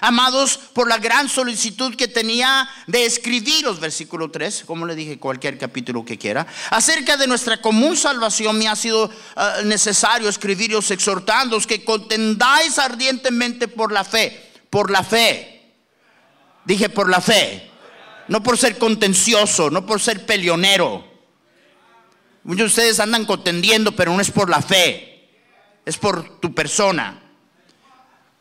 amados, 0.01 0.57
por 0.73 0.89
la 0.89 0.97
gran 0.97 1.29
solicitud 1.29 1.95
que 1.95 2.07
tenía 2.07 2.67
de 2.87 3.05
escribiros, 3.05 3.79
versículo 3.79 4.31
3, 4.31 4.63
como 4.65 4.87
le 4.87 4.95
dije, 4.95 5.19
cualquier 5.19 5.59
capítulo 5.59 6.03
que 6.03 6.17
quiera, 6.17 6.47
acerca 6.71 7.15
de 7.15 7.27
nuestra 7.27 7.61
común 7.61 7.95
salvación 7.95 8.57
me 8.57 8.67
ha 8.67 8.75
sido 8.75 9.11
ah, 9.35 9.57
necesario 9.65 10.29
escribiros 10.29 10.89
exhortándoos 10.89 11.67
que 11.67 11.85
contendáis 11.85 12.79
ardientemente 12.79 13.67
por 13.67 13.91
la 13.91 14.03
fe, 14.03 14.51
por 14.71 14.89
la 14.89 15.03
fe. 15.03 15.61
Dije 16.65 16.89
por 16.89 17.07
la 17.07 17.21
fe, 17.21 17.69
no 18.29 18.41
por 18.41 18.57
ser 18.57 18.79
contencioso, 18.79 19.69
no 19.69 19.85
por 19.85 20.01
ser 20.01 20.25
peleonero. 20.25 21.05
Muchos 22.43 22.57
de 22.57 22.65
ustedes 22.65 22.99
andan 22.99 23.25
contendiendo, 23.25 23.95
pero 23.95 24.11
no 24.11 24.21
es 24.21 24.31
por 24.31 24.49
la 24.49 24.63
fe, 24.63 25.16
es 25.88 25.97
por 25.97 26.39
tu 26.39 26.54
persona 26.54 27.23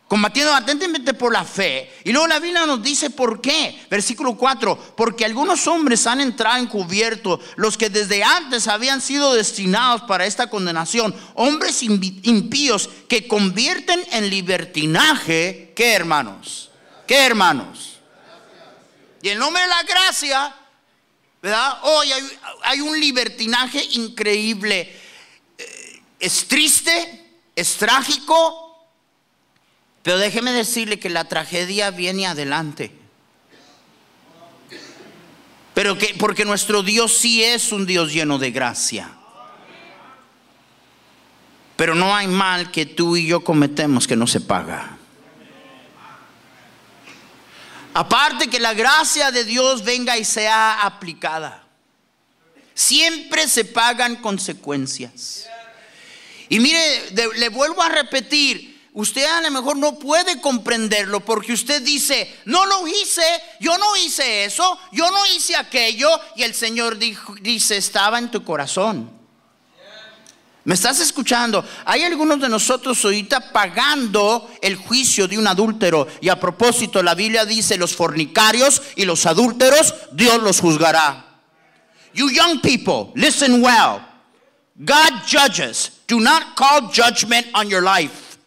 combatiendo 0.08 0.54
atentamente 0.54 1.14
por 1.14 1.32
la 1.32 1.44
fe. 1.44 1.92
Y 2.04 2.12
luego 2.12 2.28
la 2.28 2.38
Biblia 2.38 2.66
nos 2.66 2.82
dice 2.82 3.10
por 3.10 3.40
qué. 3.40 3.86
Versículo 3.90 4.36
4, 4.36 4.94
porque 4.96 5.24
algunos 5.24 5.66
hombres 5.66 6.06
han 6.06 6.20
entrado 6.20 6.58
encubierto, 6.58 7.40
los 7.56 7.76
que 7.76 7.90
desde 7.90 8.22
antes 8.22 8.68
habían 8.68 9.00
sido 9.00 9.34
destinados 9.34 10.02
para 10.02 10.26
esta 10.26 10.48
condenación, 10.48 11.14
hombres 11.34 11.82
impíos 11.82 12.88
que 13.08 13.26
convierten 13.26 14.00
en 14.12 14.30
libertinaje, 14.30 15.72
¿qué 15.74 15.92
hermanos? 15.92 16.70
¿Qué 17.06 17.16
hermanos? 17.16 17.98
Y 19.22 19.28
el 19.28 19.38
nombre 19.38 19.62
de 19.62 19.68
la 19.68 19.82
gracia, 19.82 20.54
¿verdad? 21.42 21.78
Hoy 21.82 22.08
hay, 22.62 22.80
un 22.80 22.98
libertinaje 23.00 23.82
increíble. 23.92 25.00
Eh, 25.58 26.02
es 26.20 26.46
triste, 26.46 27.25
es 27.56 27.76
trágico, 27.76 28.86
pero 30.02 30.18
déjeme 30.18 30.52
decirle 30.52 31.00
que 31.00 31.08
la 31.08 31.24
tragedia 31.24 31.90
viene 31.90 32.26
adelante. 32.26 32.96
Pero 35.74 35.98
que 35.98 36.14
porque 36.18 36.44
nuestro 36.44 36.82
Dios 36.82 37.16
sí 37.16 37.42
es 37.42 37.72
un 37.72 37.86
Dios 37.86 38.12
lleno 38.12 38.38
de 38.38 38.50
gracia. 38.50 39.10
Pero 41.76 41.94
no 41.94 42.14
hay 42.14 42.28
mal 42.28 42.70
que 42.70 42.86
tú 42.86 43.16
y 43.16 43.26
yo 43.26 43.42
cometemos 43.42 44.06
que 44.06 44.16
no 44.16 44.26
se 44.26 44.40
paga. 44.40 44.96
Aparte 47.92 48.48
que 48.48 48.60
la 48.60 48.74
gracia 48.74 49.30
de 49.30 49.44
Dios 49.44 49.82
venga 49.82 50.18
y 50.18 50.24
sea 50.24 50.82
aplicada. 50.82 51.66
Siempre 52.74 53.48
se 53.48 53.64
pagan 53.64 54.16
consecuencias. 54.16 55.48
Y 56.48 56.60
mire, 56.60 57.10
le 57.36 57.48
vuelvo 57.48 57.82
a 57.82 57.88
repetir, 57.88 58.88
usted 58.92 59.24
a 59.24 59.42
lo 59.42 59.50
mejor 59.50 59.76
no 59.76 59.98
puede 59.98 60.40
comprenderlo 60.40 61.20
porque 61.24 61.52
usted 61.52 61.82
dice, 61.82 62.34
no 62.46 62.64
lo 62.66 62.86
hice, 62.86 63.22
yo 63.60 63.76
no 63.76 63.96
hice 63.96 64.44
eso, 64.44 64.78
yo 64.92 65.10
no 65.10 65.26
hice 65.26 65.54
aquello, 65.56 66.08
y 66.34 66.44
el 66.44 66.54
Señor 66.54 66.96
dice, 66.98 67.76
estaba 67.76 68.18
en 68.18 68.30
tu 68.30 68.42
corazón. 68.44 69.16
¿Me 70.64 70.74
estás 70.74 70.98
escuchando? 70.98 71.64
Hay 71.84 72.02
algunos 72.02 72.40
de 72.40 72.48
nosotros 72.48 73.04
ahorita 73.04 73.52
pagando 73.52 74.50
el 74.60 74.74
juicio 74.74 75.28
de 75.28 75.38
un 75.38 75.46
adúltero. 75.46 76.08
Y 76.20 76.28
a 76.28 76.40
propósito, 76.40 77.04
la 77.04 77.14
Biblia 77.14 77.44
dice, 77.44 77.76
los 77.76 77.94
fornicarios 77.94 78.82
y 78.96 79.04
los 79.04 79.26
adúlteros, 79.26 79.94
Dios 80.10 80.42
los 80.42 80.58
juzgará. 80.58 81.24
You 82.14 82.30
young 82.30 82.60
people, 82.62 83.12
listen 83.14 83.62
well. 83.62 84.05
God 84.84 85.26
judges. 85.26 85.90
Do 86.06 86.20
not 86.20 86.56
call 86.56 86.90
judgment 86.90 87.46
on 87.54 87.70
your 87.70 87.82
life. 87.82 88.38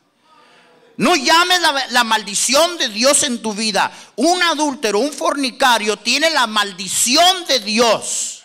No 0.98 1.16
llames 1.16 1.62
la, 1.92 2.04
maldición 2.04 2.78
de 2.78 2.90
Dios 2.90 3.24
en 3.24 3.42
tu 3.42 3.54
vida. 3.54 3.90
Un 4.18 4.44
adúltero, 4.44 5.00
un 5.00 5.14
fornicario 5.14 5.98
tiene 5.98 6.30
la 6.30 6.46
maldición 6.46 7.46
de 7.48 7.62
Dios. 7.62 8.44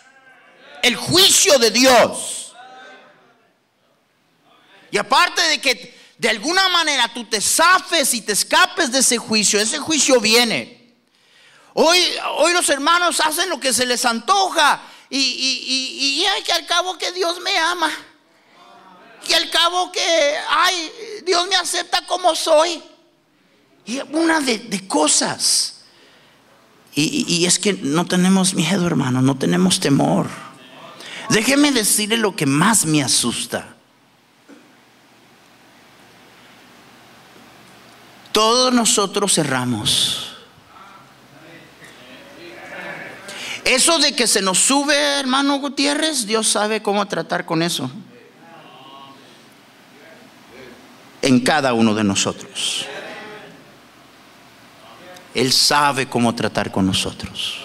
El 0.81 0.95
juicio 0.95 1.59
de 1.59 1.71
Dios. 1.71 2.53
Y 4.89 4.97
aparte 4.97 5.41
de 5.41 5.59
que 5.59 5.99
de 6.17 6.29
alguna 6.29 6.69
manera 6.69 7.13
tú 7.13 7.25
te 7.25 7.41
zafes 7.41 8.13
y 8.13 8.21
te 8.21 8.31
escapes 8.31 8.89
de 8.89 8.99
ese 8.99 9.17
juicio, 9.17 9.59
ese 9.59 9.77
juicio 9.77 10.21
viene. 10.21 10.95
Hoy, 11.73 11.99
hoy 12.37 12.53
los 12.53 12.69
hermanos 12.69 13.19
hacen 13.19 13.49
lo 13.49 13.59
que 13.59 13.73
se 13.73 13.85
les 13.85 14.05
antoja 14.05 14.81
y, 15.17 15.63
y, 15.67 16.25
y, 16.27 16.43
que 16.43 16.51
al 16.51 16.65
cabo 16.65 16.97
que 16.97 17.11
Dios 17.13 17.39
me 17.41 17.57
ama. 17.57 17.89
Y 19.27 19.33
al 19.33 19.49
cabo 19.49 19.91
que, 19.91 20.35
ay, 20.49 20.91
Dios 21.25 21.47
me 21.47 21.55
acepta 21.55 22.05
como 22.05 22.35
soy. 22.35 22.83
Y 23.85 23.99
una 24.11 24.41
de, 24.41 24.85
cosas. 24.87 25.83
Y, 26.93 27.25
y, 27.27 27.45
es 27.45 27.59
que 27.59 27.73
no 27.73 28.05
tenemos 28.05 28.53
miedo, 28.55 28.85
hermano, 28.85 29.21
no 29.21 29.37
tenemos 29.37 29.79
temor. 29.79 30.27
Déjeme 31.29 31.71
decirle 31.71 32.17
lo 32.17 32.35
que 32.35 32.45
más 32.45 32.85
me 32.85 33.01
asusta. 33.01 33.75
Todos 38.33 38.73
nosotros 38.73 39.33
cerramos. 39.33 40.24
Eso 43.65 43.99
de 43.99 44.13
que 44.15 44.27
se 44.27 44.41
nos 44.41 44.59
sube, 44.59 44.95
hermano 44.95 45.59
Gutiérrez, 45.59 46.25
Dios 46.25 46.47
sabe 46.47 46.81
cómo 46.81 47.05
tratar 47.07 47.45
con 47.45 47.61
eso. 47.61 47.91
en 51.25 51.39
cada 51.39 51.73
uno 51.73 51.95
de 51.95 52.03
nosotros. 52.03 52.85
Él 55.33 55.51
sabe 55.51 56.07
cómo 56.07 56.35
tratar 56.35 56.71
con 56.71 56.85
nosotros. 56.85 57.57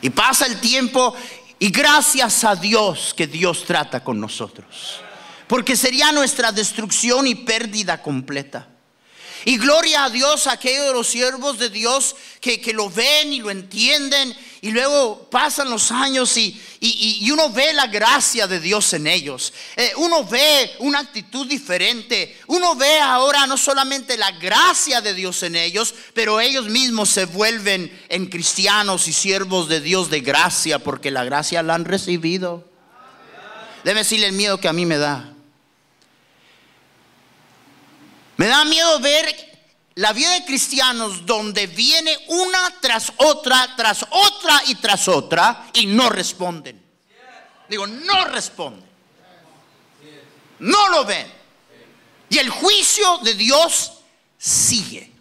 Y 0.00 0.08
pasa 0.08 0.46
el 0.46 0.58
tiempo 0.58 1.14
y 1.58 1.70
gracias 1.70 2.44
a 2.44 2.56
Dios 2.56 3.12
que 3.14 3.26
Dios 3.26 3.64
trata 3.64 4.02
con 4.02 4.18
nosotros. 4.18 5.00
Porque 5.46 5.76
sería 5.76 6.10
nuestra 6.10 6.50
destrucción 6.50 7.26
y 7.26 7.34
pérdida 7.34 8.00
completa. 8.00 8.66
Y 9.44 9.56
gloria 9.56 10.04
a 10.04 10.10
Dios 10.10 10.46
a 10.46 10.52
aquellos 10.52 10.86
de 10.86 10.92
los 10.92 11.06
siervos 11.06 11.58
de 11.58 11.70
Dios 11.70 12.16
que, 12.40 12.60
lo 12.72 12.90
ven 12.90 13.32
y 13.32 13.40
lo 13.40 13.50
entienden. 13.50 14.36
Y 14.60 14.70
luego 14.70 15.28
pasan 15.30 15.70
los 15.70 15.92
años 15.92 16.36
y, 16.36 16.60
uno 17.30 17.50
ve 17.50 17.72
la 17.72 17.86
gracia 17.86 18.46
de 18.46 18.58
Dios 18.58 18.92
en 18.92 19.06
ellos. 19.06 19.52
Eh, 19.76 19.92
uno 19.96 20.24
ve 20.24 20.72
una 20.80 20.98
actitud 20.98 21.46
diferente. 21.46 22.36
Uno 22.48 22.74
ve 22.74 22.98
ahora 23.00 23.46
no 23.46 23.56
solamente 23.56 24.16
la 24.16 24.32
gracia 24.32 25.00
de 25.00 25.14
Dios 25.14 25.42
en 25.44 25.54
ellos, 25.56 25.94
pero 26.14 26.40
ellos 26.40 26.66
mismos 26.66 27.10
se 27.10 27.26
vuelven 27.26 27.96
en 28.08 28.26
cristianos 28.26 29.06
y 29.06 29.12
siervos 29.12 29.68
de 29.68 29.80
Dios 29.80 30.10
de 30.10 30.20
gracia 30.20 30.80
porque 30.80 31.10
la 31.10 31.24
gracia 31.24 31.62
la 31.62 31.74
han 31.74 31.84
recibido. 31.84 32.68
Debe 33.84 34.00
decirle 34.00 34.26
el 34.26 34.32
miedo 34.32 34.58
que 34.58 34.68
a 34.68 34.72
mí 34.72 34.84
me 34.84 34.98
da. 34.98 35.37
Me 38.38 38.46
da 38.46 38.64
miedo 38.64 39.00
ver 39.00 39.34
la 39.96 40.12
vida 40.12 40.32
de 40.34 40.44
cristianos 40.44 41.26
donde 41.26 41.66
viene 41.66 42.16
una 42.28 42.72
tras 42.80 43.12
otra, 43.16 43.74
tras 43.76 44.06
otra 44.10 44.62
y 44.68 44.76
tras 44.76 45.08
otra 45.08 45.68
y 45.74 45.86
no 45.86 46.08
responden. 46.08 46.80
Digo, 47.68 47.84
no 47.88 48.24
responden. 48.26 48.88
No 50.60 50.88
lo 50.90 51.04
ven. 51.04 51.26
Y 52.30 52.38
el 52.38 52.48
juicio 52.48 53.18
de 53.18 53.34
Dios 53.34 53.92
sigue. 54.38 55.12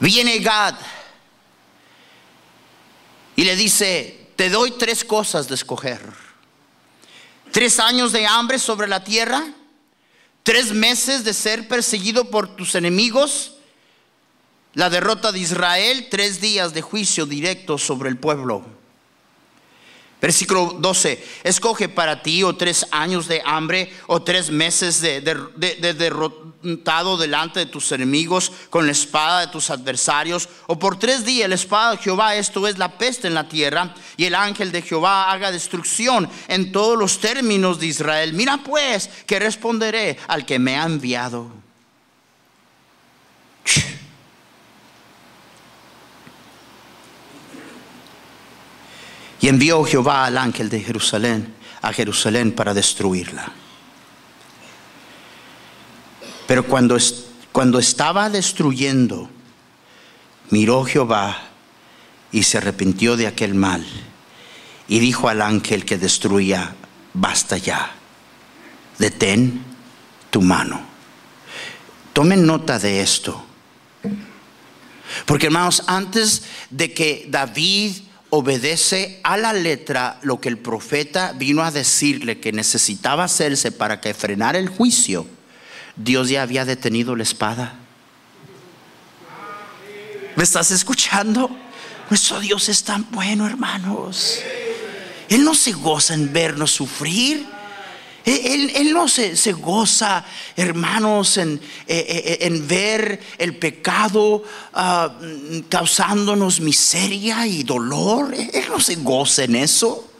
Viene 0.00 0.38
Gad 0.40 0.74
y 3.36 3.44
le 3.44 3.56
dice, 3.56 4.32
te 4.36 4.50
doy 4.50 4.72
tres 4.72 5.02
cosas 5.02 5.48
de 5.48 5.54
escoger 5.54 6.23
tres 7.54 7.78
años 7.78 8.10
de 8.10 8.26
hambre 8.26 8.58
sobre 8.58 8.88
la 8.88 9.04
tierra, 9.04 9.44
tres 10.42 10.72
meses 10.72 11.22
de 11.22 11.32
ser 11.32 11.68
perseguido 11.68 12.28
por 12.28 12.56
tus 12.56 12.74
enemigos, 12.74 13.52
la 14.72 14.90
derrota 14.90 15.30
de 15.30 15.38
Israel, 15.38 16.08
tres 16.10 16.40
días 16.40 16.74
de 16.74 16.82
juicio 16.82 17.26
directo 17.26 17.78
sobre 17.78 18.08
el 18.08 18.18
pueblo. 18.18 18.66
Versículo 20.20 20.76
12, 20.78 21.22
escoge 21.44 21.88
para 21.88 22.22
ti 22.22 22.42
o 22.42 22.56
tres 22.56 22.86
años 22.90 23.28
de 23.28 23.42
hambre 23.44 23.92
o 24.06 24.22
tres 24.22 24.50
meses 24.50 25.02
de, 25.02 25.20
derrotado 25.20 27.18
delante 27.18 27.60
de 27.60 27.66
tus 27.66 27.92
enemigos 27.92 28.50
con 28.70 28.86
la 28.86 28.92
espada 28.92 29.40
de 29.40 29.48
tus 29.48 29.68
adversarios 29.68 30.48
o 30.66 30.78
por 30.78 30.98
tres 30.98 31.26
días 31.26 31.48
la 31.48 31.56
espada 31.56 31.90
de 31.92 31.98
Jehová, 31.98 32.36
esto 32.36 32.66
es 32.66 32.78
la 32.78 32.96
peste 32.96 33.28
en 33.28 33.34
la 33.34 33.48
tierra 33.48 33.94
y 34.16 34.24
el 34.24 34.34
ángel 34.34 34.72
de 34.72 34.80
Jehová 34.80 35.30
haga 35.30 35.52
destrucción 35.52 36.28
en 36.48 36.72
todos 36.72 36.98
los 36.98 37.20
términos 37.20 37.78
de 37.78 37.86
Israel. 37.86 38.32
Mira 38.32 38.58
pues 38.64 39.10
que 39.26 39.38
responderé 39.38 40.16
al 40.26 40.46
que 40.46 40.58
me 40.58 40.78
ha 40.78 40.84
enviado. 40.84 41.50
Y 49.44 49.48
envió 49.48 49.84
Jehová 49.84 50.24
al 50.24 50.38
ángel 50.38 50.70
de 50.70 50.80
Jerusalén 50.80 51.52
a 51.82 51.92
Jerusalén 51.92 52.52
para 52.52 52.72
destruirla. 52.72 53.52
Pero 56.46 56.64
cuando, 56.66 56.96
cuando 57.52 57.78
estaba 57.78 58.30
destruyendo, 58.30 59.28
miró 60.48 60.84
Jehová 60.84 61.36
y 62.32 62.44
se 62.44 62.56
arrepintió 62.56 63.18
de 63.18 63.26
aquel 63.26 63.54
mal 63.54 63.84
y 64.88 64.98
dijo 64.98 65.28
al 65.28 65.42
ángel 65.42 65.84
que 65.84 65.98
destruía, 65.98 66.74
basta 67.12 67.58
ya, 67.58 67.92
detén 68.98 69.62
tu 70.30 70.40
mano. 70.40 70.80
Tomen 72.14 72.46
nota 72.46 72.78
de 72.78 73.02
esto. 73.02 73.44
Porque 75.26 75.48
hermanos, 75.48 75.82
antes 75.86 76.44
de 76.70 76.94
que 76.94 77.26
David 77.28 78.04
obedece 78.34 79.20
a 79.22 79.36
la 79.36 79.52
letra 79.52 80.18
lo 80.22 80.40
que 80.40 80.48
el 80.48 80.58
profeta 80.58 81.32
vino 81.32 81.62
a 81.62 81.70
decirle 81.70 82.40
que 82.40 82.50
necesitaba 82.50 83.24
hacerse 83.24 83.70
para 83.70 84.00
que 84.00 84.12
frenara 84.12 84.58
el 84.58 84.68
juicio, 84.68 85.26
Dios 85.94 86.28
ya 86.28 86.42
había 86.42 86.64
detenido 86.64 87.14
la 87.14 87.22
espada. 87.22 87.78
¿Me 90.34 90.42
estás 90.42 90.72
escuchando? 90.72 91.48
Nuestro 92.10 92.40
Dios 92.40 92.68
es 92.68 92.82
tan 92.82 93.08
bueno, 93.12 93.46
hermanos. 93.46 94.40
Él 95.28 95.44
no 95.44 95.54
se 95.54 95.70
goza 95.70 96.14
en 96.14 96.32
vernos 96.32 96.72
sufrir. 96.72 97.46
Él, 98.24 98.92
no 98.94 99.06
se, 99.06 99.52
goza, 99.52 100.24
hermanos, 100.56 101.36
en, 101.36 101.60
eh, 101.86 102.38
eh, 102.40 102.50
ver 102.62 103.20
el 103.36 103.56
pecado 103.58 104.42
ah, 104.72 105.14
causándonos 105.68 106.60
miseria 106.60 107.46
y 107.46 107.64
dolor. 107.64 108.34
Él 108.34 108.64
no 108.70 108.80
se 108.80 108.96
goza 108.96 109.44
en 109.44 109.56
eso. 109.56 110.10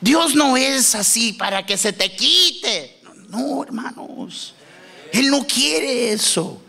Dios 0.00 0.34
no 0.34 0.56
es 0.56 0.94
así 0.94 1.34
para 1.34 1.66
que 1.66 1.76
se 1.76 1.92
te 1.92 2.14
quite. 2.14 3.00
No, 3.28 3.62
hermanos. 3.62 4.54
Él 5.12 5.30
no 5.30 5.46
quiere 5.46 6.12
eso. 6.12 6.62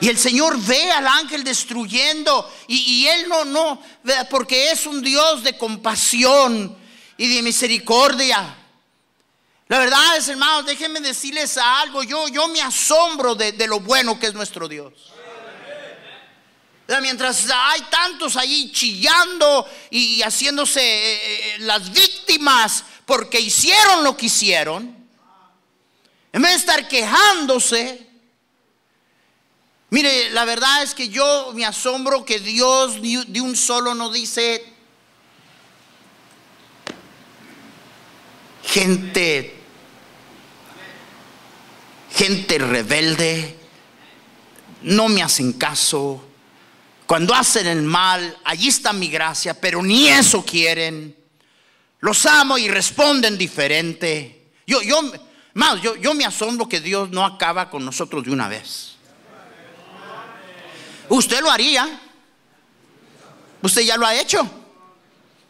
Y 0.00 0.08
el 0.08 0.18
Señor 0.18 0.58
ve 0.60 0.90
al 0.90 1.06
ángel 1.06 1.44
destruyendo 1.44 2.50
y, 2.66 3.06
Él 3.06 3.28
no, 3.28 3.44
no, 3.44 3.82
porque 4.30 4.70
es 4.70 4.86
un 4.86 5.02
Dios 5.02 5.44
de 5.44 5.58
compasión 5.58 6.74
y 7.18 7.34
de 7.34 7.42
misericordia. 7.42 8.56
La 9.70 9.78
verdad 9.78 10.16
es, 10.16 10.26
hermanos, 10.26 10.66
déjenme 10.66 10.98
decirles 10.98 11.56
algo. 11.56 12.02
Yo, 12.02 12.26
yo 12.26 12.48
me 12.48 12.60
asombro 12.60 13.36
de, 13.36 13.52
lo 13.68 13.78
bueno 13.78 14.18
que 14.18 14.26
es 14.26 14.34
nuestro 14.34 14.66
Dios. 14.66 14.92
Mientras 17.00 17.48
hay 17.54 17.82
tantos 17.82 18.34
ahí 18.34 18.72
chillando 18.72 19.64
y 19.90 20.22
haciéndose 20.22 20.80
eh, 20.82 21.54
eh, 21.54 21.58
las 21.60 21.92
víctimas 21.92 22.82
porque 23.06 23.38
hicieron 23.38 24.02
lo 24.02 24.16
que 24.16 24.26
hicieron, 24.26 25.06
en 26.32 26.42
vez 26.42 26.50
de 26.50 26.58
estar 26.58 26.88
quejándose, 26.88 28.08
Mire, 29.90 30.30
la 30.30 30.44
verdad 30.44 30.84
es 30.84 30.94
que 30.94 31.08
yo 31.08 31.52
me 31.52 31.64
asombro 31.64 32.24
que 32.24 32.38
Dios 32.38 33.00
de 33.02 33.40
un 33.40 33.56
solo 33.56 33.92
no 33.94 34.10
dice 34.10 34.64
gente 38.62 39.59
gente 42.20 42.58
rebelde, 42.58 43.56
no 44.82 45.08
me 45.08 45.22
hacen 45.22 45.54
caso. 45.54 46.22
Cuando 47.06 47.34
hacen 47.34 47.66
el 47.66 47.80
mal, 47.80 48.36
allí 48.44 48.68
está 48.68 48.92
mi 48.92 49.08
gracia, 49.08 49.58
pero 49.58 49.82
ni 49.82 50.06
eso 50.06 50.44
quieren. 50.44 51.16
Los 52.00 52.26
amo 52.26 52.58
y 52.58 52.68
responden 52.68 53.38
diferente. 53.38 54.48
Yo, 54.66 54.82
yo, 54.82 55.00
más, 55.54 55.80
yo, 55.80 55.96
yo 55.96 56.12
me 56.12 56.26
asombro 56.26 56.68
que 56.68 56.80
Dios 56.80 57.08
no 57.08 57.24
acaba 57.24 57.70
con 57.70 57.86
nosotros 57.86 58.22
de 58.24 58.30
una 58.30 58.48
vez. 58.48 58.96
Usted 61.08 61.40
lo 61.40 61.50
haría. 61.50 62.02
Usted 63.62 63.80
ya 63.80 63.96
lo 63.96 64.06
ha 64.06 64.14
hecho. 64.14 64.46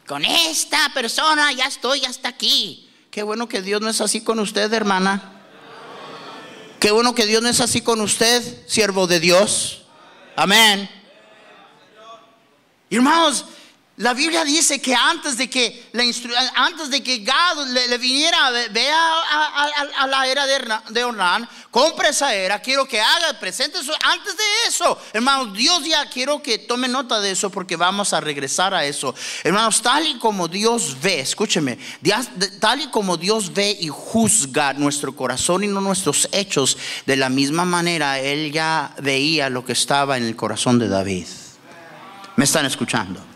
Con 0.07 0.25
esta 0.25 0.89
persona 0.95 1.53
ya 1.53 1.65
estoy 1.65 2.05
hasta 2.05 2.29
aquí. 2.29 2.89
Qué 3.11 3.25
bueno 3.25 3.49
que 3.49 3.61
Dios 3.61 3.81
no 3.81 3.89
es 3.89 4.01
así 4.01 4.21
con 4.21 4.39
usted, 4.39 4.73
hermana. 4.73 5.40
Qué 6.81 6.91
bueno 6.91 7.15
que 7.15 7.27
Dios 7.27 7.43
no 7.43 7.49
es 7.51 7.61
así 7.61 7.83
con 7.83 8.01
usted, 8.01 8.43
siervo 8.67 9.07
de 9.07 9.21
Dios. 9.21 9.83
Amén. 10.35 10.89
Hermanos, 12.89 13.45
la 14.01 14.15
Biblia 14.15 14.47
dice 14.47 14.81
que 14.81 14.95
antes 14.95 15.37
de 15.37 15.51
que, 15.51 15.91
antes 16.55 16.89
de 16.89 17.03
que 17.03 17.19
Gad 17.19 17.67
le, 17.69 17.99
viniera, 17.99 18.49
vea 18.71 18.99
a, 19.99 20.07
la 20.07 20.27
era 20.27 20.47
de, 20.47 21.05
Ornán, 21.05 21.47
compre 21.71 22.09
esa 22.09 22.35
era, 22.35 22.63
quiero 22.63 22.87
que 22.87 22.99
haga, 22.99 23.39
presente. 23.39 23.79
Antes 23.79 24.39
de 24.39 24.43
eso, 24.69 24.99
hermanos, 25.13 25.55
Dios 25.55 25.85
ya 25.85 26.09
quiero 26.09 26.43
que 26.43 26.57
tome 26.57 26.89
nota 26.89 27.21
de 27.21 27.33
eso 27.33 27.51
porque 27.51 27.77
vamos 27.77 28.15
a 28.15 28.23
regresar 28.23 28.73
a 28.73 28.87
eso. 28.87 29.15
Hermanos, 29.45 29.83
tal 29.83 30.07
y 30.07 30.19
como 30.19 30.49
Dios 30.49 30.97
ve, 31.03 31.21
escúcheme, 31.21 31.79
tal 32.59 32.81
y 32.81 32.87
como 32.87 33.19
Dios 33.19 33.53
ve 33.53 33.77
y 33.79 33.89
juzga 33.89 34.73
nuestro 34.73 35.15
corazón 35.15 35.63
y 35.63 35.67
no 35.67 35.83
nuestros 35.83 36.27
hechos, 36.33 36.79
de 37.05 37.17
la 37.17 37.29
misma 37.29 37.67
manera 37.67 38.19
Él 38.19 38.51
ya 38.51 38.95
veía 39.03 39.51
lo 39.51 39.63
que 39.63 39.75
estaba 39.75 40.17
en 40.17 40.25
el 40.25 40.37
corazón 40.37 40.79
de 40.79 40.89
David. 40.89 41.27
¿Me 42.37 42.45
están 42.45 42.65
escuchando? 42.65 43.30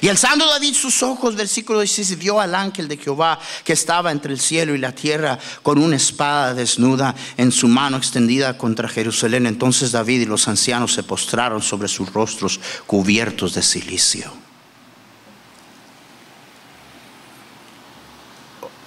Y 0.00 0.08
alzando 0.08 0.46
David 0.46 0.74
sus 0.74 1.02
ojos, 1.02 1.36
versículo 1.36 1.80
16, 1.80 2.18
vio 2.18 2.40
al 2.40 2.54
ángel 2.54 2.88
de 2.88 2.96
Jehová 2.96 3.38
que 3.64 3.72
estaba 3.72 4.10
entre 4.10 4.32
el 4.32 4.40
cielo 4.40 4.74
y 4.74 4.78
la 4.78 4.94
tierra 4.94 5.38
con 5.62 5.78
una 5.78 5.96
espada 5.96 6.54
desnuda 6.54 7.14
en 7.36 7.52
su 7.52 7.68
mano 7.68 7.96
extendida 7.96 8.56
contra 8.56 8.88
Jerusalén. 8.88 9.46
Entonces 9.46 9.92
David 9.92 10.22
y 10.22 10.26
los 10.26 10.48
ancianos 10.48 10.92
se 10.92 11.02
postraron 11.02 11.62
sobre 11.62 11.88
sus 11.88 12.12
rostros 12.12 12.60
cubiertos 12.86 13.54
de 13.54 13.62
silicio. 13.62 14.32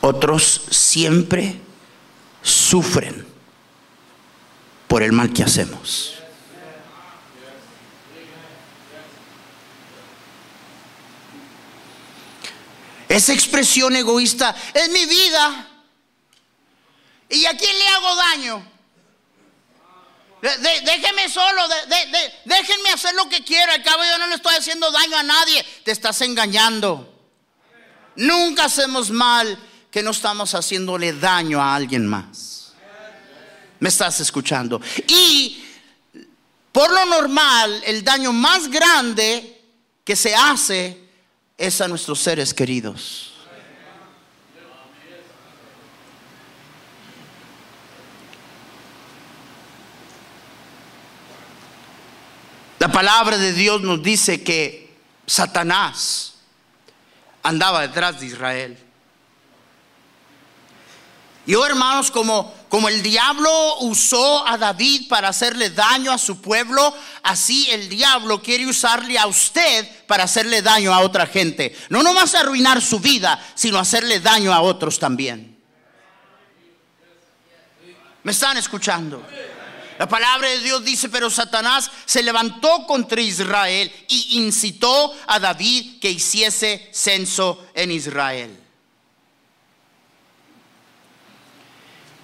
Otros 0.02 0.64
siempre 0.70 1.62
sufren 2.42 3.26
por 4.88 5.02
el 5.02 5.14
mal 5.14 5.32
que 5.32 5.44
hacemos. 5.44 6.23
Esa 13.14 13.32
expresión 13.32 13.96
egoísta 13.96 14.56
es 14.74 14.90
mi 14.90 15.06
vida. 15.06 15.68
¿Y 17.30 17.46
a 17.46 17.56
quién 17.56 17.78
le 17.78 17.88
hago 17.90 18.16
daño? 18.16 18.74
déjeme 20.42 21.30
solo, 21.30 21.62
déjenme 22.44 22.90
hacer 22.90 23.14
lo 23.14 23.30
que 23.30 23.44
quiera. 23.44 23.76
Al 23.76 23.84
cabo 23.84 24.04
yo 24.04 24.18
no 24.18 24.26
le 24.26 24.36
estoy 24.36 24.56
haciendo 24.56 24.92
daño 24.92 25.16
a 25.16 25.22
nadie. 25.22 25.64
Te 25.84 25.92
estás 25.92 26.22
engañando. 26.22 27.08
Nunca 28.16 28.66
hacemos 28.66 29.12
mal 29.12 29.60
que 29.92 30.02
no 30.02 30.10
estamos 30.10 30.56
haciéndole 30.56 31.14
daño 31.14 31.62
a 31.62 31.76
alguien 31.76 32.08
más. 32.08 32.74
¿Me 33.80 33.90
estás 33.90 34.22
escuchando? 34.22 34.82
Y 35.08 35.64
por 36.72 36.92
lo 36.92 37.06
normal, 37.06 37.84
el 37.86 38.04
daño 38.04 38.34
más 38.34 38.68
grande 38.72 39.62
que 40.04 40.16
se 40.16 40.34
hace 40.34 41.03
es 41.58 41.82
a 41.82 41.88
nuestros 41.88 42.20
seres 42.20 42.54
queridos. 42.54 43.34
La 52.80 52.92
palabra 52.92 53.38
de 53.38 53.54
Dios 53.54 53.82
nos 53.82 54.04
dice 54.04 54.44
que 54.44 54.94
Satanás 55.26 56.34
andaba 57.42 57.82
detrás 57.82 58.20
de 58.20 58.26
Israel. 58.26 58.78
Y 61.46 61.56
oh 61.56 61.66
hermanos, 61.66 62.10
como, 62.10 62.54
como 62.70 62.88
el 62.88 63.04
diablo 63.04 63.80
usó 63.82 64.48
a 64.48 64.58
David 64.58 65.10
para 65.10 65.28
hacerle 65.28 65.70
daño 65.72 66.12
a 66.14 66.18
su 66.18 66.40
pueblo, 66.40 66.96
así 67.22 67.70
el 67.70 67.90
diablo 67.90 68.42
quiere 68.42 68.66
usarle 68.66 69.20
a 69.20 69.28
usted 69.28 70.06
para 70.08 70.24
hacerle 70.24 70.62
daño 70.62 70.94
a 70.94 71.02
otra 71.02 71.28
gente. 71.28 71.76
No 71.90 72.02
nomás 72.02 72.34
arruinar 72.34 72.82
su 72.82 73.00
vida, 73.00 73.44
sino 73.56 73.78
hacerle 73.78 74.22
daño 74.22 74.54
a 74.54 74.62
otros 74.62 74.98
también. 75.00 75.62
¿Me 78.24 78.32
están 78.32 78.56
escuchando? 78.56 79.22
La 80.00 80.08
palabra 80.08 80.48
de 80.48 80.60
Dios 80.60 80.84
dice, 80.86 81.10
pero 81.10 81.30
Satanás 81.30 81.92
se 82.06 82.24
levantó 82.24 82.86
contra 82.88 83.20
Israel 83.20 83.92
y 84.08 84.38
incitó 84.40 85.14
a 85.28 85.40
David 85.40 86.00
que 86.00 86.10
hiciese 86.10 86.90
censo 86.94 87.68
en 87.74 87.92
Israel. 87.92 88.63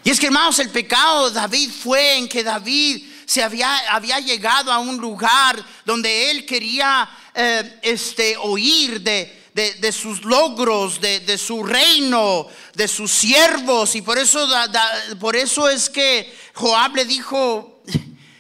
Y 0.10 0.12
es 0.12 0.20
que 0.20 0.26
hermanos, 0.26 0.58
el 0.58 0.72
pecado 0.72 1.30
de 1.30 1.36
David 1.36 1.70
fue 1.70 2.18
en 2.18 2.28
que 2.28 2.44
David 2.44 3.04
se 3.28 3.44
había, 3.44 3.78
había 3.94 4.20
llegado 4.20 4.72
a 4.72 4.80
un 4.80 4.98
lugar 4.98 5.64
donde 5.86 6.32
él 6.32 6.48
quería 6.48 7.08
eh, 7.36 7.78
este, 7.84 8.36
oír 8.38 9.02
de, 9.02 9.32
de, 9.54 9.92
sus 9.92 10.26
logros, 10.26 11.00
de, 11.00 11.20
de, 11.20 11.38
su 11.38 11.62
reino, 11.62 12.48
de 12.74 12.88
sus 12.88 13.12
siervos. 13.12 13.94
Y 13.94 14.02
por 14.02 14.18
eso, 14.18 14.48
da, 14.48 14.68
da, 14.68 14.90
por 15.20 15.36
eso 15.36 15.70
es 15.70 15.92
que 15.92 16.36
Joab 16.56 16.96
le 16.96 17.06
dijo, 17.06 17.84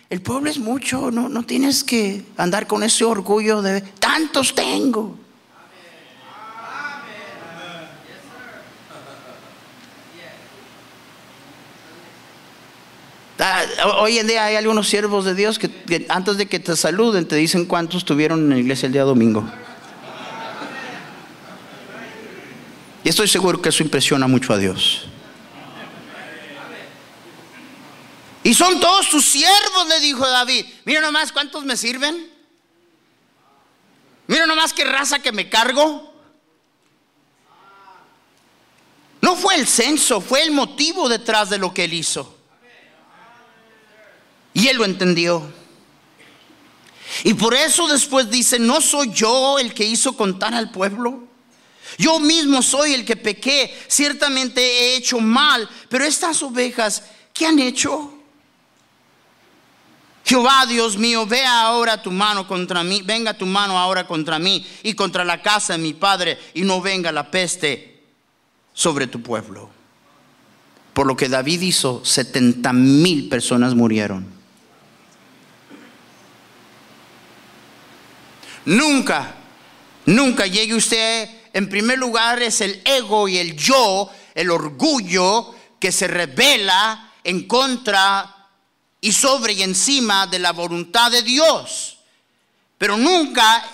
el 0.09 0.23
pueblo 0.23 0.49
es 0.49 0.57
mucho, 0.57 1.11
no, 1.11 1.29
no 1.29 1.43
tienes 1.43 1.83
que 1.83 2.25
andar 2.37 2.65
con 2.65 2.81
ese 2.81 3.03
orgullo 3.03 3.61
de 3.61 3.81
tantos 3.81 4.55
tengo. 4.55 5.18
Hoy 13.99 14.17
en 14.17 14.27
día 14.27 14.45
hay 14.45 14.55
algunos 14.57 14.89
siervos 14.89 15.23
de 15.23 15.33
Dios 15.33 15.59
que, 15.59 16.05
antes 16.09 16.35
de 16.35 16.47
que 16.47 16.59
te 16.59 16.75
saluden 16.75 17.25
te 17.25 17.37
dicen 17.37 17.65
cuántos 17.65 18.03
tuvieron 18.03 18.39
en 18.41 18.49
la 18.49 18.57
iglesia 18.57 18.87
el 18.87 18.93
día 18.93 19.03
domingo. 19.03 19.49
Y 23.01 23.09
estoy 23.09 23.29
seguro 23.29 23.61
que 23.61 23.69
eso 23.69 23.81
impresiona 23.81 24.27
mucho 24.27 24.51
a 24.51 24.57
Dios. 24.57 25.05
Y 28.43 28.53
son 28.53 28.79
todos 28.81 29.09
tus 29.09 29.25
siervos, 29.25 29.87
le 29.87 30.01
dijo 30.01 30.27
David. 30.27 30.65
Mira 30.83 30.99
nomás 30.99 31.31
cuántos 31.31 31.63
me 31.63 31.77
sirven. 31.77 32.29
Mira 34.27 34.45
nomás 34.47 34.73
qué 34.73 34.83
raza 34.83 35.19
que 35.19 35.31
me 35.31 35.49
cargo. 35.49 36.13
No 39.21 39.35
fue 39.35 39.55
el 39.55 39.65
censo, 39.65 40.19
fue 40.19 40.43
el 40.43 40.51
motivo 40.51 41.07
detrás 41.07 41.49
de 41.49 41.57
lo 41.57 41.73
que 41.73 41.85
él 41.85 41.93
hizo. 41.93 42.38
Y 44.53 44.67
él 44.67 44.77
lo 44.77 44.85
entendió. 44.85 45.51
Y 47.23 47.33
por 47.33 47.53
eso 47.53 47.87
después 47.87 48.29
dice, 48.29 48.59
no 48.59 48.81
soy 48.81 49.11
yo 49.11 49.59
el 49.59 49.73
que 49.73 49.85
hizo 49.85 50.13
contar 50.13 50.53
al 50.53 50.71
pueblo. 50.71 51.23
Yo 51.97 52.19
mismo 52.19 52.61
soy 52.61 52.93
el 52.93 53.05
que 53.05 53.15
pequé. 53.15 53.75
Ciertamente 53.87 54.61
he 54.61 54.95
hecho 54.97 55.19
mal. 55.19 55.67
Pero 55.89 56.05
estas 56.05 56.41
ovejas, 56.43 57.03
¿qué 57.33 57.45
han 57.45 57.59
hecho? 57.59 58.13
Jehová, 60.23 60.65
Dios 60.67 60.95
mío, 60.95 61.25
vea 61.25 61.61
ahora 61.61 62.03
tu 62.03 62.11
mano 62.11 62.47
contra 62.47 62.83
mí, 62.83 63.01
venga 63.01 63.33
tu 63.33 63.47
mano 63.47 63.79
ahora 63.79 64.05
contra 64.05 64.37
mí 64.37 64.63
y 64.83 64.93
contra 64.93 65.25
la 65.25 65.41
casa 65.41 65.73
de 65.73 65.79
mi 65.79 65.95
padre, 65.95 66.37
y 66.53 66.61
no 66.61 66.81
venga 66.81 67.11
la 67.11 67.31
peste 67.31 68.03
sobre 68.73 69.07
tu 69.07 69.23
pueblo. 69.23 69.71
Por 70.93 71.07
lo 71.07 71.17
que 71.17 71.29
David 71.29 71.61
hizo, 71.61 72.05
70 72.05 72.73
mil 72.73 73.27
personas 73.27 73.73
murieron. 73.73 74.38
Nunca, 78.69 79.33
nunca 80.05 80.45
llegue 80.45 80.75
usted, 80.75 81.27
en 81.53 81.67
primer 81.67 81.97
lugar 81.97 82.39
es 82.43 82.61
el 82.61 82.79
ego 82.85 83.27
y 83.27 83.39
el 83.39 83.55
yo, 83.55 84.07
el 84.35 84.51
orgullo 84.51 85.55
que 85.79 85.91
se 85.91 86.07
revela 86.07 87.13
en 87.23 87.47
contra 87.47 88.47
y 89.01 89.11
sobre 89.11 89.53
y 89.53 89.63
encima 89.63 90.27
de 90.27 90.37
la 90.37 90.51
voluntad 90.51 91.09
de 91.09 91.23
Dios. 91.23 91.97
Pero 92.77 92.95
nunca 92.95 93.65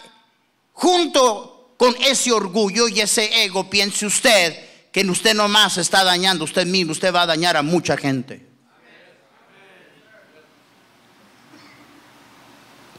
junto 0.72 1.74
con 1.76 1.94
ese 2.00 2.32
orgullo 2.32 2.88
y 2.88 3.02
ese 3.02 3.44
ego 3.44 3.70
piense 3.70 4.06
usted 4.06 4.58
que 4.94 5.02
usted 5.02 5.34
nomás 5.34 5.78
está 5.78 6.06
dañando 6.06 6.46
usted 6.46 6.66
mismo, 6.66 6.94
usted 6.94 7.14
va 7.14 7.24
a 7.24 7.26
dañar 7.26 7.58
a 7.58 7.62
mucha 7.62 7.98
gente. 7.98 8.46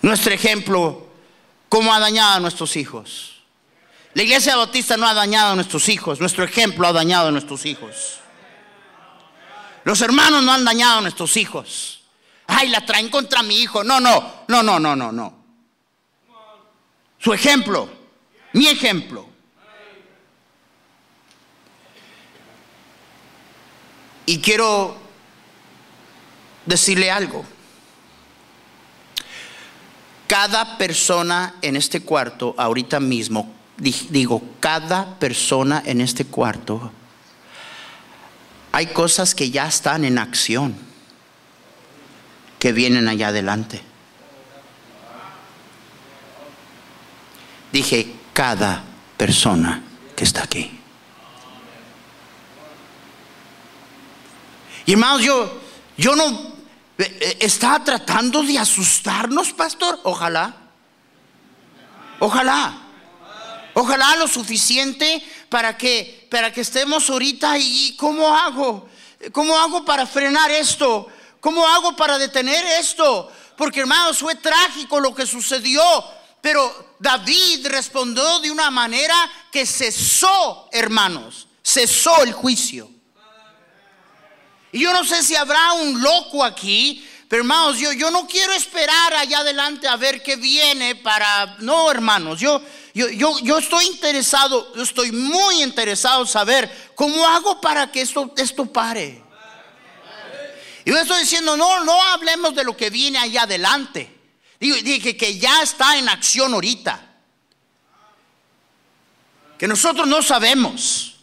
Nuestro 0.03 0.35
ejemplo, 0.35 1.06
¿cómo 1.69 1.93
ha 1.93 2.01
dañado 2.01 2.35
a 2.35 2.41
nuestros 2.41 2.77
hijos? 2.77 3.43
La 4.15 4.23
iglesia 4.23 4.57
bautista 4.57 4.97
no 4.97 5.07
ha 5.07 5.15
dañado 5.15 5.53
a 5.53 5.55
nuestros 5.55 5.89
hijos, 5.89 6.21
nuestro 6.21 6.45
ejemplo 6.45 6.87
ha 6.87 6.93
dañado 6.93 7.29
a 7.29 7.31
nuestros 7.31 7.67
hijos. 7.67 8.21
Los 9.85 10.01
hermanos 10.01 10.43
no 10.43 10.53
han 10.53 10.65
dañado 10.65 10.99
a 10.99 11.01
nuestros 11.01 11.37
hijos. 11.37 12.01
Ay, 12.47 12.69
la 12.69 12.85
traen 12.85 13.09
contra 13.09 13.43
mi 13.43 13.61
hijo. 13.61 13.85
No, 13.85 14.01
no, 14.01 14.45
no, 14.49 14.63
no, 14.63 14.81
no, 14.81 14.97
no, 14.97 15.13
no. 15.13 15.37
Su 17.19 17.33
ejemplo, 17.33 17.89
mi 18.53 18.69
ejemplo. 18.69 19.29
Y 24.27 24.41
quiero 24.41 24.97
decirle 26.65 27.11
algo. 27.11 27.45
Cada 30.27 30.77
persona 30.79 31.55
en 31.63 31.77
este 31.77 32.01
cuarto, 32.01 32.55
ahorita 32.59 33.01
mismo, 33.01 33.55
digo, 33.77 34.43
cada 34.61 35.19
persona 35.19 35.83
en 35.87 36.01
este 36.01 36.25
cuarto, 36.25 36.91
hay 38.73 38.89
cosas 38.89 39.35
que 39.35 39.51
ya 39.51 39.67
están 39.67 40.05
en 40.05 40.19
acción, 40.19 40.77
que 42.59 42.73
vienen 42.73 43.09
allá 43.09 43.29
adelante. 43.29 43.81
Dije, 47.73 48.13
cada 48.33 48.85
persona 49.17 49.83
que 50.15 50.25
está 50.25 50.43
aquí. 50.43 50.79
Y 54.87 54.93
hermanos, 54.93 55.23
yo, 55.23 55.61
yo 55.97 56.15
no 56.15 56.56
estaba 56.99 57.83
tratando 57.85 58.43
de 58.43 58.59
asustarnos, 58.59 59.53
pastor. 59.53 60.01
Ojalá. 60.05 60.55
Ojalá. 62.19 62.83
Ojalá 63.75 64.17
lo 64.17 64.27
suficiente 64.27 65.23
para 65.51 65.77
que, 65.77 66.27
para 66.31 66.53
que 66.53 66.63
estemos 66.63 67.11
ahorita 67.11 67.59
y 67.59 67.95
¿cómo 67.97 68.35
hago? 68.35 68.89
¿Cómo 69.33 69.59
hago 69.59 69.85
para 69.85 70.07
frenar 70.07 70.51
esto? 70.51 71.09
¿Cómo 71.41 71.67
hago 71.67 71.95
para 71.95 72.19
detener 72.19 72.65
esto? 72.81 73.31
Porque 73.57 73.81
hermanos, 73.81 74.19
fue 74.19 74.35
trágico 74.35 74.99
lo 74.99 75.15
que 75.15 75.27
sucedió. 75.27 75.83
Pero 76.41 76.95
David 76.99 77.67
respondió 77.67 78.41
de 78.41 78.51
una 78.51 78.71
manera 78.71 79.15
que 79.51 79.67
cesó, 79.67 80.69
hermanos, 80.73 81.49
cesó 81.63 82.23
el 82.23 82.33
juicio. 82.33 82.89
Y 84.77 84.81
yo 84.81 84.93
no 84.93 85.05
sé 85.05 85.23
si 85.23 85.35
habrá 85.35 85.73
un 85.73 86.03
loco 86.03 86.45
aquí, 86.45 87.03
pero 87.29 87.41
hermanos, 87.41 87.79
yo, 87.79 87.95
yo 87.95 88.11
no 88.11 88.27
quiero 88.27 88.53
esperar 88.53 89.15
allá 89.15 89.39
adelante 89.39 89.89
a 89.89 89.97
ver 89.97 90.23
qué 90.23 90.37
viene 90.37 90.97
para... 90.97 91.57
No, 91.61 91.91
hermanos, 91.91 92.39
yo, 92.39 92.61
yo, 92.93 93.09
yo, 93.09 93.39
yo 93.39 93.57
estoy 93.57 93.87
interesado, 93.87 94.75
yo 94.77 94.83
estoy 94.83 95.13
muy 95.13 95.63
interesado 95.63 96.21
en 96.21 96.29
saber 96.29 96.91
cómo 96.95 97.27
hago 97.27 97.59
para 97.59 97.91
que 97.91 98.03
esto, 98.03 98.35
esto 98.37 98.71
pare. 98.71 99.23
Y 100.85 100.91
yo 100.91 100.99
estoy 100.99 101.21
diciendo, 101.21 101.57
no, 101.57 101.83
no 101.83 102.03
hablemos 102.13 102.55
de 102.55 102.65
lo 102.65 102.77
que 102.77 102.91
viene 102.91 103.17
allá 103.17 103.45
adelante. 103.45 104.15
Dije 104.61 105.17
que 105.17 105.39
ya 105.39 105.63
está 105.63 105.97
en 105.97 106.11
acción 106.11 106.53
ahorita. 106.53 107.01
Que 109.57 109.67
nosotros 109.67 110.07
no 110.07 110.21
sabemos. 110.21 111.16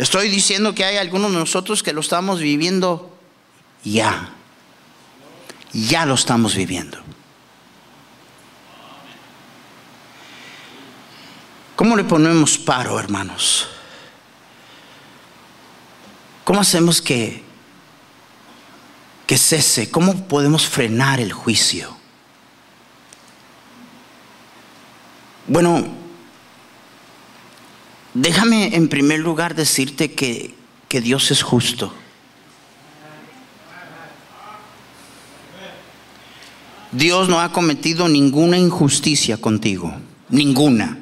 Estoy 0.00 0.30
diciendo 0.30 0.74
que 0.74 0.86
hay 0.86 0.96
algunos 0.96 1.30
de 1.30 1.36
nosotros 1.36 1.82
que 1.82 1.92
lo 1.92 2.00
estamos 2.00 2.40
viviendo 2.40 3.14
ya. 3.84 4.30
Ya 5.74 6.06
lo 6.06 6.14
estamos 6.14 6.54
viviendo. 6.54 6.96
¿Cómo 11.76 11.96
le 11.96 12.04
ponemos 12.04 12.56
paro, 12.56 12.98
hermanos? 12.98 13.68
¿Cómo 16.44 16.62
hacemos 16.62 17.02
que, 17.02 17.44
que 19.26 19.36
cese? 19.36 19.90
¿Cómo 19.90 20.26
podemos 20.26 20.66
frenar 20.66 21.20
el 21.20 21.34
juicio? 21.34 21.94
Bueno, 25.46 25.99
déjame 28.14 28.76
en 28.76 28.88
primer 28.88 29.20
lugar 29.20 29.54
decirte 29.54 30.12
que, 30.12 30.54
que 30.88 31.00
Dios 31.00 31.30
es 31.30 31.42
justo. 31.42 31.92
Dios 36.92 37.28
no 37.28 37.40
ha 37.40 37.52
cometido 37.52 38.08
ninguna 38.08 38.58
injusticia 38.58 39.36
contigo, 39.36 39.94
ninguna, 40.28 40.98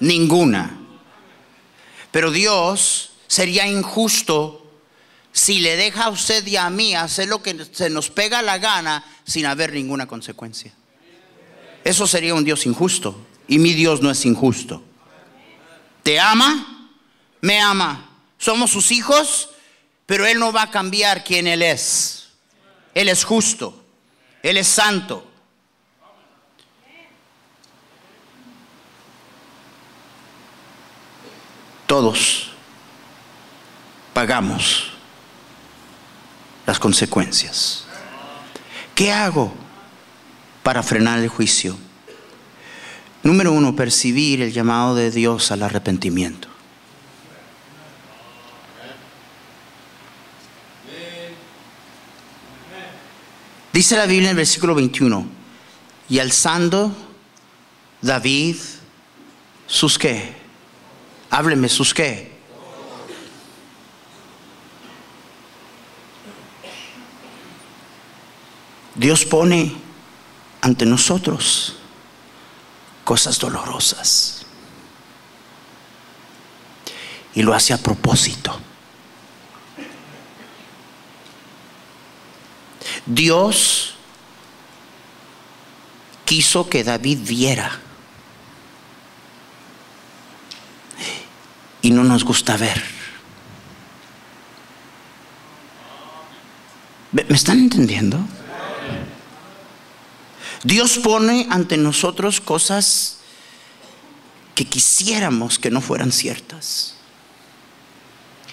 ninguna. 0.00 0.78
Pero 2.10 2.32
Dios 2.32 3.12
sería 3.28 3.68
injusto 3.68 4.66
si 5.30 5.60
le 5.60 5.76
deja 5.76 6.04
a 6.04 6.08
usted 6.08 6.44
y 6.46 6.56
a 6.56 6.68
mí 6.70 6.94
hacer 6.94 7.28
lo 7.28 7.42
que 7.42 7.56
se 7.70 7.90
nos 7.90 8.10
pega 8.10 8.42
la 8.42 8.58
gana 8.58 9.04
sin 9.24 9.46
haber 9.46 9.72
ninguna 9.72 10.06
consecuencia. 10.06 10.72
Eso 11.84 12.06
sería 12.06 12.34
un 12.34 12.42
Dios 12.42 12.66
injusto. 12.66 13.16
Y 13.46 13.58
mi 13.58 13.74
Dios 13.74 14.02
no 14.02 14.10
es 14.10 14.26
injusto 14.26 14.82
te 16.06 16.20
ama, 16.20 16.88
me 17.40 17.58
ama. 17.58 18.08
Somos 18.38 18.70
sus 18.70 18.92
hijos, 18.92 19.48
pero 20.06 20.24
Él 20.24 20.38
no 20.38 20.52
va 20.52 20.62
a 20.62 20.70
cambiar 20.70 21.24
quién 21.24 21.48
Él 21.48 21.62
es. 21.62 22.28
Él 22.94 23.08
es 23.08 23.24
justo, 23.24 23.84
Él 24.40 24.56
es 24.56 24.68
santo. 24.68 25.28
Todos 31.88 32.50
pagamos 34.14 34.92
las 36.66 36.78
consecuencias. 36.78 37.84
¿Qué 38.94 39.10
hago 39.12 39.52
para 40.62 40.84
frenar 40.84 41.18
el 41.18 41.28
juicio? 41.28 41.76
Número 43.26 43.50
uno, 43.50 43.74
percibir 43.74 44.40
el 44.40 44.52
llamado 44.52 44.94
de 44.94 45.10
Dios 45.10 45.50
al 45.50 45.64
arrepentimiento. 45.64 46.46
Dice 53.72 53.96
la 53.96 54.06
Biblia 54.06 54.28
en 54.28 54.30
el 54.30 54.36
versículo 54.36 54.76
21, 54.76 55.26
y 56.08 56.20
alzando 56.20 56.94
David 58.00 58.58
sus 59.66 59.98
qué, 59.98 60.32
hábleme 61.28 61.68
sus 61.68 61.92
qué, 61.92 62.30
Dios 68.94 69.24
pone 69.24 69.72
ante 70.60 70.86
nosotros 70.86 71.76
cosas 73.06 73.38
dolorosas. 73.38 74.44
Y 77.34 77.42
lo 77.42 77.54
hace 77.54 77.72
a 77.72 77.78
propósito. 77.78 78.60
Dios 83.06 83.94
quiso 86.24 86.68
que 86.68 86.82
David 86.82 87.20
viera. 87.22 87.78
Y 91.82 91.92
no 91.92 92.02
nos 92.02 92.24
gusta 92.24 92.56
ver. 92.56 92.82
¿Me 97.12 97.22
están 97.28 97.60
entendiendo? 97.60 98.18
Dios 100.64 100.98
pone 100.98 101.46
ante 101.50 101.76
nosotros 101.76 102.40
cosas 102.40 103.18
que 104.54 104.64
quisiéramos 104.64 105.58
que 105.58 105.70
no 105.70 105.80
fueran 105.80 106.12
ciertas, 106.12 106.94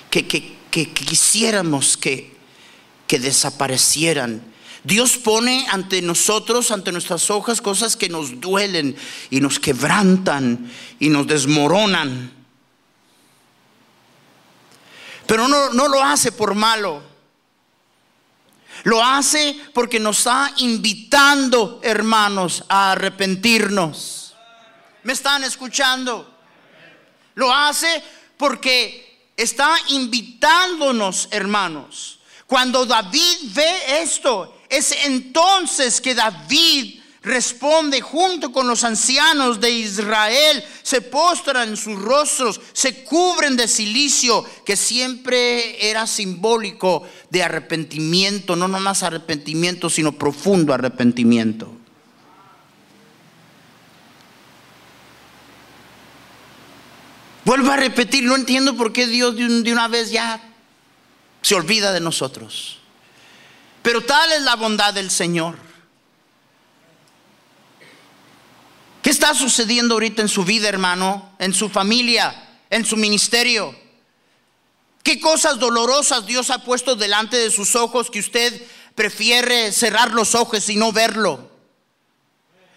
que, 0.10 0.28
quisiéramos 0.28 1.98
que, 1.98 2.36
que 3.08 3.20
desaparecieran. 3.20 4.44
Dios 4.84 5.18
pone 5.18 5.66
ante 5.70 6.02
nosotros, 6.02 6.72
ante 6.72 6.92
nuestras 6.92 7.30
hojas, 7.30 7.62
cosas 7.62 7.96
que 7.96 8.10
nos 8.10 8.42
duelen 8.42 8.98
y 9.30 9.40
nos 9.40 9.60
quebrantan 9.60 10.70
y 11.00 11.08
nos 11.08 11.26
desmoronan. 11.26 12.34
Pero 15.26 15.48
no, 15.48 15.70
no 15.70 15.88
lo 15.88 16.04
hace 16.04 16.34
por 16.34 16.54
malo. 16.54 17.13
Lo 18.84 19.04
hace 19.04 19.58
porque 19.74 20.00
nos 20.00 20.20
está 20.20 20.54
invitando, 20.58 21.80
hermanos, 21.84 22.66
a 22.68 22.92
arrepentirnos. 22.92 24.36
¿Me 25.04 25.14
están 25.14 25.44
escuchando? 25.44 26.30
Lo 27.36 27.54
hace 27.54 28.04
porque 28.38 29.32
está 29.38 29.74
invitándonos, 29.90 31.30
hermanos. 31.32 32.20
Cuando 32.46 32.86
David 32.86 33.38
ve 33.54 34.02
esto, 34.02 34.62
es 34.70 34.92
entonces 35.06 36.02
que 36.02 36.14
David 36.14 37.00
responde 37.24 38.02
junto 38.02 38.52
con 38.52 38.68
los 38.68 38.84
ancianos 38.84 39.60
de 39.62 39.72
Israel, 39.72 40.64
se 40.84 41.02
postran 41.02 41.78
sus 41.78 41.98
rostros, 42.00 42.60
se 42.74 43.04
cubren 43.06 43.56
de 43.56 43.68
silicio, 43.68 44.46
que 44.66 44.76
siempre 44.76 45.90
era 45.90 46.06
simbólico 46.06 47.04
de 47.34 47.44
arrepentimiento, 47.44 48.56
no 48.56 48.70
nomás 48.70 49.04
arrepentimiento, 49.04 49.90
sino 49.90 50.14
profundo 50.14 50.74
arrepentimiento. 50.74 51.76
Vuelvo 57.44 57.72
a 57.72 57.76
repetir, 57.76 58.24
no 58.24 58.36
entiendo 58.36 58.78
por 58.78 58.94
qué 58.94 59.08
Dios 59.08 59.36
de 59.36 59.74
una 59.74 59.90
vez 59.90 60.12
ya 60.12 60.40
se 61.42 61.56
olvida 61.56 61.92
de 61.92 62.00
nosotros. 62.00 62.80
Pero 63.82 64.02
tal 64.06 64.32
es 64.32 64.44
la 64.44 64.56
bondad 64.56 64.94
del 64.94 65.12
Señor 65.12 65.58
¿Qué 69.04 69.10
está 69.10 69.36
sucediendo 69.36 69.96
ahorita 69.96 70.22
en 70.22 70.30
su 70.30 70.46
vida, 70.46 70.70
hermano? 70.70 71.36
En 71.38 71.54
su 71.54 71.68
familia, 71.68 72.34
en 72.70 72.86
su 72.86 72.96
ministerio. 72.96 73.83
¿Qué 75.04 75.20
cosas 75.20 75.60
dolorosas 75.60 76.26
Dios 76.26 76.50
ha 76.50 76.64
puesto 76.64 76.96
delante 76.96 77.38
de 77.38 77.52
sus 77.52 77.76
ojos 77.76 78.10
que 78.10 78.20
usted 78.20 78.66
prefiere 78.96 79.74
cerrar 79.74 80.12
los 80.12 80.34
ojos 80.34 80.70
y 80.70 80.78
no 80.78 80.94
verlo? 80.94 81.52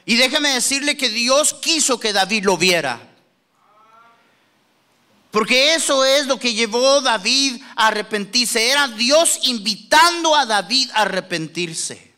Y 0.05 0.17
déjeme 0.17 0.51
decirle 0.51 0.97
que 0.97 1.09
Dios 1.09 1.55
quiso 1.55 2.01
que 2.01 2.13
David 2.13 2.45
lo 2.45 2.57
viera. 2.57 3.01
Porque 5.31 5.75
eso 5.75 6.05
es 6.05 6.27
lo 6.27 6.39
que 6.39 6.55
llevó 6.55 6.99
a 6.99 7.01
David 7.01 7.63
a 7.77 7.89
arrepentirse. 7.89 8.71
Era 8.71 8.89
Dios 8.89 9.41
invitando 9.43 10.35
a 10.35 10.47
David 10.47 10.91
a 10.95 11.03
arrepentirse. 11.03 12.16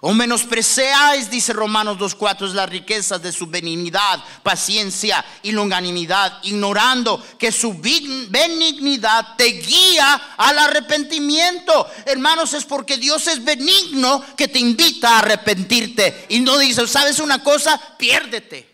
O 0.00 0.14
menospreciáis, 0.14 1.28
dice 1.28 1.52
Romanos 1.52 1.98
2.4, 1.98 2.52
las 2.52 2.70
riquezas 2.70 3.20
de 3.20 3.32
su 3.32 3.48
benignidad, 3.48 4.22
paciencia 4.44 5.24
y 5.42 5.50
longanimidad, 5.50 6.38
ignorando 6.44 7.20
que 7.36 7.50
su 7.50 7.74
benignidad 7.74 9.34
te 9.36 9.46
guía 9.46 10.34
al 10.36 10.56
arrepentimiento. 10.56 11.88
Hermanos, 12.06 12.54
es 12.54 12.64
porque 12.64 12.96
Dios 12.96 13.26
es 13.26 13.44
benigno 13.44 14.24
que 14.36 14.46
te 14.46 14.60
invita 14.60 15.16
a 15.16 15.18
arrepentirte. 15.18 16.26
Y 16.28 16.40
no 16.40 16.56
dice, 16.58 16.86
¿sabes 16.86 17.18
una 17.18 17.42
cosa? 17.42 17.80
Piérdete. 17.98 18.68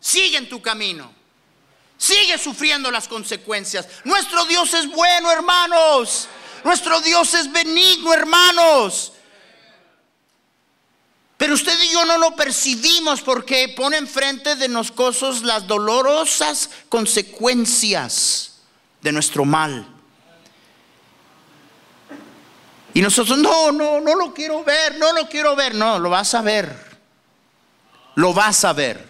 Sigue 0.00 0.38
en 0.38 0.48
tu 0.48 0.62
camino. 0.62 1.12
Sigue 1.98 2.38
sufriendo 2.38 2.90
las 2.90 3.06
consecuencias. 3.06 3.86
Nuestro 4.04 4.46
Dios 4.46 4.72
es 4.72 4.90
bueno, 4.90 5.30
hermanos. 5.30 6.26
Nuestro 6.64 7.02
Dios 7.02 7.34
es 7.34 7.52
benigno, 7.52 8.14
hermanos. 8.14 9.12
Pero 11.40 11.54
usted 11.54 11.72
y 11.80 11.92
yo 11.94 12.04
no 12.04 12.18
lo 12.18 12.36
percibimos 12.36 13.22
porque 13.22 13.72
pone 13.74 13.96
enfrente 13.96 14.56
de 14.56 14.68
nosotros 14.68 15.42
las 15.42 15.66
dolorosas 15.66 16.68
consecuencias 16.90 18.56
de 19.00 19.10
nuestro 19.10 19.46
mal. 19.46 19.86
Y 22.92 23.00
nosotros, 23.00 23.38
no, 23.38 23.72
no, 23.72 24.02
no 24.02 24.16
lo 24.16 24.34
quiero 24.34 24.62
ver, 24.64 24.98
no 24.98 25.14
lo 25.14 25.30
quiero 25.30 25.56
ver. 25.56 25.74
No, 25.74 25.98
lo 25.98 26.10
vas 26.10 26.34
a 26.34 26.42
ver. 26.42 26.98
Lo 28.16 28.34
vas 28.34 28.62
a 28.66 28.74
ver. 28.74 29.08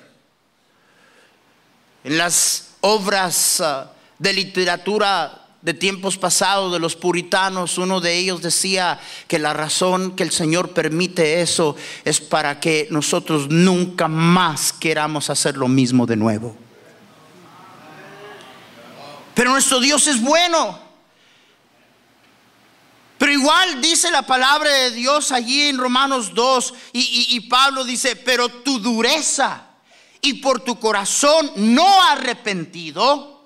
En 2.04 2.16
las 2.16 2.74
obras 2.80 3.60
ah, 3.60 3.90
de 4.20 4.32
literatura 4.34 5.39
de 5.62 5.74
tiempos 5.74 6.16
pasados, 6.16 6.72
de 6.72 6.78
los 6.78 6.96
puritanos, 6.96 7.76
uno 7.76 8.00
de 8.00 8.16
ellos 8.16 8.40
decía 8.40 8.98
que 9.28 9.38
la 9.38 9.52
razón 9.52 10.16
que 10.16 10.22
el 10.22 10.30
Señor 10.30 10.70
permite 10.70 11.42
eso 11.42 11.76
es 12.04 12.20
para 12.20 12.60
que 12.60 12.88
nosotros 12.90 13.48
nunca 13.50 14.08
más 14.08 14.72
queramos 14.72 15.28
hacer 15.28 15.56
lo 15.56 15.68
mismo 15.68 16.06
de 16.06 16.16
nuevo. 16.16 16.56
Pero 19.34 19.50
nuestro 19.50 19.80
Dios 19.80 20.06
es 20.06 20.20
bueno. 20.20 20.78
Pero 23.18 23.32
igual 23.32 23.82
dice 23.82 24.10
la 24.10 24.22
palabra 24.22 24.70
de 24.70 24.92
Dios 24.92 25.30
allí 25.30 25.68
en 25.68 25.76
Romanos 25.76 26.34
2 26.34 26.74
y, 26.94 27.26
y 27.36 27.40
Pablo 27.40 27.84
dice, 27.84 28.16
pero 28.16 28.48
tu 28.48 28.78
dureza 28.78 29.66
y 30.22 30.34
por 30.34 30.60
tu 30.60 30.80
corazón 30.80 31.52
no 31.56 32.02
arrepentido, 32.02 33.39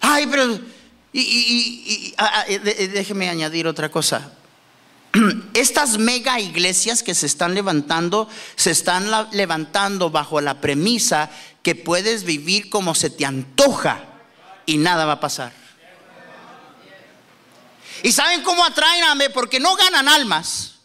Ay, 0.00 0.26
pero... 0.26 0.58
Y, 1.12 2.14
ah, 2.18 2.44
ah, 2.48 2.58
déjeme 2.92 3.28
añadir 3.28 3.66
otra 3.66 3.90
cosa. 3.90 4.32
Estas 5.54 5.98
mega 5.98 6.38
iglesias 6.38 7.02
que 7.02 7.14
se 7.14 7.26
están 7.26 7.54
levantando, 7.54 8.28
se 8.54 8.70
están 8.70 9.10
levantando 9.32 10.10
bajo 10.10 10.40
la 10.40 10.60
premisa 10.60 11.30
que 11.62 11.74
puedes 11.74 12.24
vivir 12.24 12.70
como 12.70 12.94
se 12.94 13.10
te 13.10 13.26
antoja 13.26 14.04
y 14.66 14.76
nada 14.76 15.04
va 15.04 15.14
a 15.14 15.20
pasar. 15.20 15.52
¿Y 18.02 18.12
saben 18.12 18.42
cómo 18.42 18.64
atraen 18.64 19.04
a 19.04 19.14
mí? 19.14 19.24
Porque 19.34 19.60
no 19.60 19.74
ganan 19.76 20.08
almas. 20.08 20.76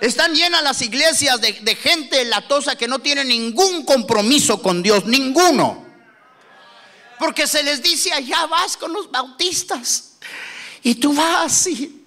Están 0.00 0.34
llenas 0.34 0.62
las 0.62 0.82
iglesias 0.82 1.40
de, 1.40 1.52
de 1.52 1.74
gente 1.74 2.24
latosa 2.24 2.76
que 2.76 2.86
no 2.86 2.98
tiene 2.98 3.24
ningún 3.24 3.84
compromiso 3.84 4.60
con 4.60 4.82
Dios, 4.82 5.06
ninguno. 5.06 5.87
Porque 7.18 7.46
se 7.46 7.62
les 7.62 7.82
dice, 7.82 8.12
allá 8.12 8.46
vas 8.46 8.76
con 8.76 8.92
los 8.92 9.10
bautistas. 9.10 10.16
Y 10.82 10.94
tú 10.94 11.12
vas 11.12 11.66
y, 11.66 12.04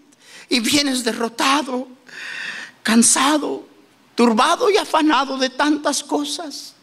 vienes 0.49 1.03
derrotado, 1.03 1.87
cansado, 2.83 3.67
turbado 4.15 4.69
y 4.69 4.77
afanado 4.77 5.37
de 5.37 5.49
tantas 5.49 6.03
cosas. 6.03 6.73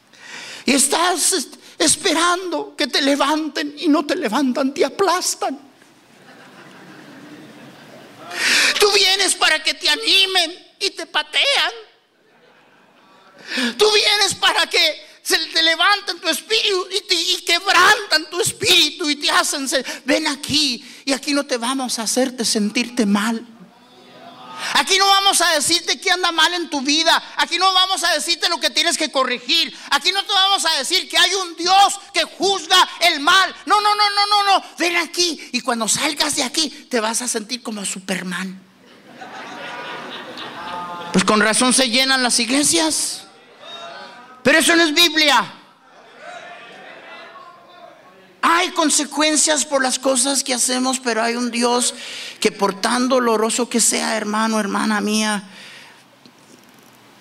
Y 0.65 0.75
estás 0.75 1.49
esperando 1.79 2.75
que 2.77 2.87
te 2.87 3.01
levanten 3.01 3.75
y 3.79 3.89
no 3.89 4.05
te 4.05 4.17
levantan, 4.17 4.75
te 4.75 4.85
aplastan. 4.85 5.59
Tú 8.79 8.93
vienes 8.93 9.35
para 9.35 9.63
que 9.63 9.75
te 9.75 9.89
animen 9.89 10.75
y 10.81 10.91
te 10.91 11.07
patean. 11.07 11.73
Tú 13.79 13.87
vienes 13.93 14.35
para 14.35 14.69
que 14.69 15.08
se 15.29 15.37
te 15.37 15.63
levanten 15.63 16.19
tu 16.21 16.29
espíritu 16.31 16.89
y, 17.11 17.43
quebrantan 17.43 18.31
tu 18.31 18.41
espíritu 18.41 19.11
y 19.11 19.17
te 19.17 19.31
hacen 19.31 19.69
ser, 19.69 19.85
ven 20.07 20.27
aquí 20.27 20.83
y 21.05 21.13
aquí 21.13 21.35
no 21.35 21.45
te 21.45 21.59
vamos 21.59 21.99
a 21.99 22.05
hacerte 22.05 22.47
sentirte 22.47 23.05
mal. 23.05 23.47
Aquí 24.73 24.97
no 24.99 25.07
vamos 25.07 25.41
a 25.43 25.51
decirte 25.51 26.01
que 26.01 26.11
anda 26.11 26.33
mal 26.33 26.53
en 26.55 26.71
tu 26.71 26.81
vida. 26.81 27.23
Aquí 27.37 27.59
no 27.59 27.73
vamos 27.75 28.03
a 28.05 28.13
decirte 28.15 28.49
lo 28.49 28.59
que 28.59 28.71
tienes 28.71 28.97
que 28.97 29.13
corregir. 29.13 29.77
Aquí 29.91 30.11
no 30.13 30.25
te 30.25 30.33
vamos 30.33 30.65
a 30.65 30.79
decir 30.79 31.09
que 31.09 31.19
hay 31.19 31.33
un 31.35 31.57
Dios 31.57 32.01
que 32.13 32.25
juzga 32.25 32.89
el 33.01 33.21
mal. 33.21 33.55
No, 33.67 33.81
no, 33.83 33.95
no, 33.95 34.11
no, 34.11 34.27
no, 34.27 34.45
no. 34.45 34.65
Ven 34.79 34.97
aquí 34.97 35.51
y 35.53 35.61
cuando 35.61 35.87
salgas 35.87 36.37
de 36.37 36.43
aquí 36.43 36.71
te 36.89 37.01
vas 37.01 37.21
a 37.21 37.29
sentir 37.29 37.63
como 37.63 37.85
Superman. 37.85 38.61
Pues 41.13 41.25
con 41.25 41.41
razón 41.41 41.75
se 41.75 41.91
llenan 41.91 42.23
las 42.23 42.41
iglesias. 42.41 43.28
Pero 44.43 44.59
eso 44.59 44.77
no 44.77 44.83
es 44.83 44.95
Biblia. 44.95 45.55
Hay 48.41 48.71
consecuencias 48.71 49.65
por 49.65 49.83
las 49.83 49.99
cosas 49.99 50.45
que 50.45 50.55
hacemos, 50.55 51.01
pero 51.01 51.23
hay 51.23 51.35
un 51.35 51.51
Dios 51.51 51.95
que 52.41 52.53
por 52.53 52.81
tan 52.81 53.09
doloroso 53.09 53.69
que 53.69 53.81
sea, 53.81 54.17
hermano, 54.17 54.61
hermana 54.61 55.01
mía, 55.01 55.49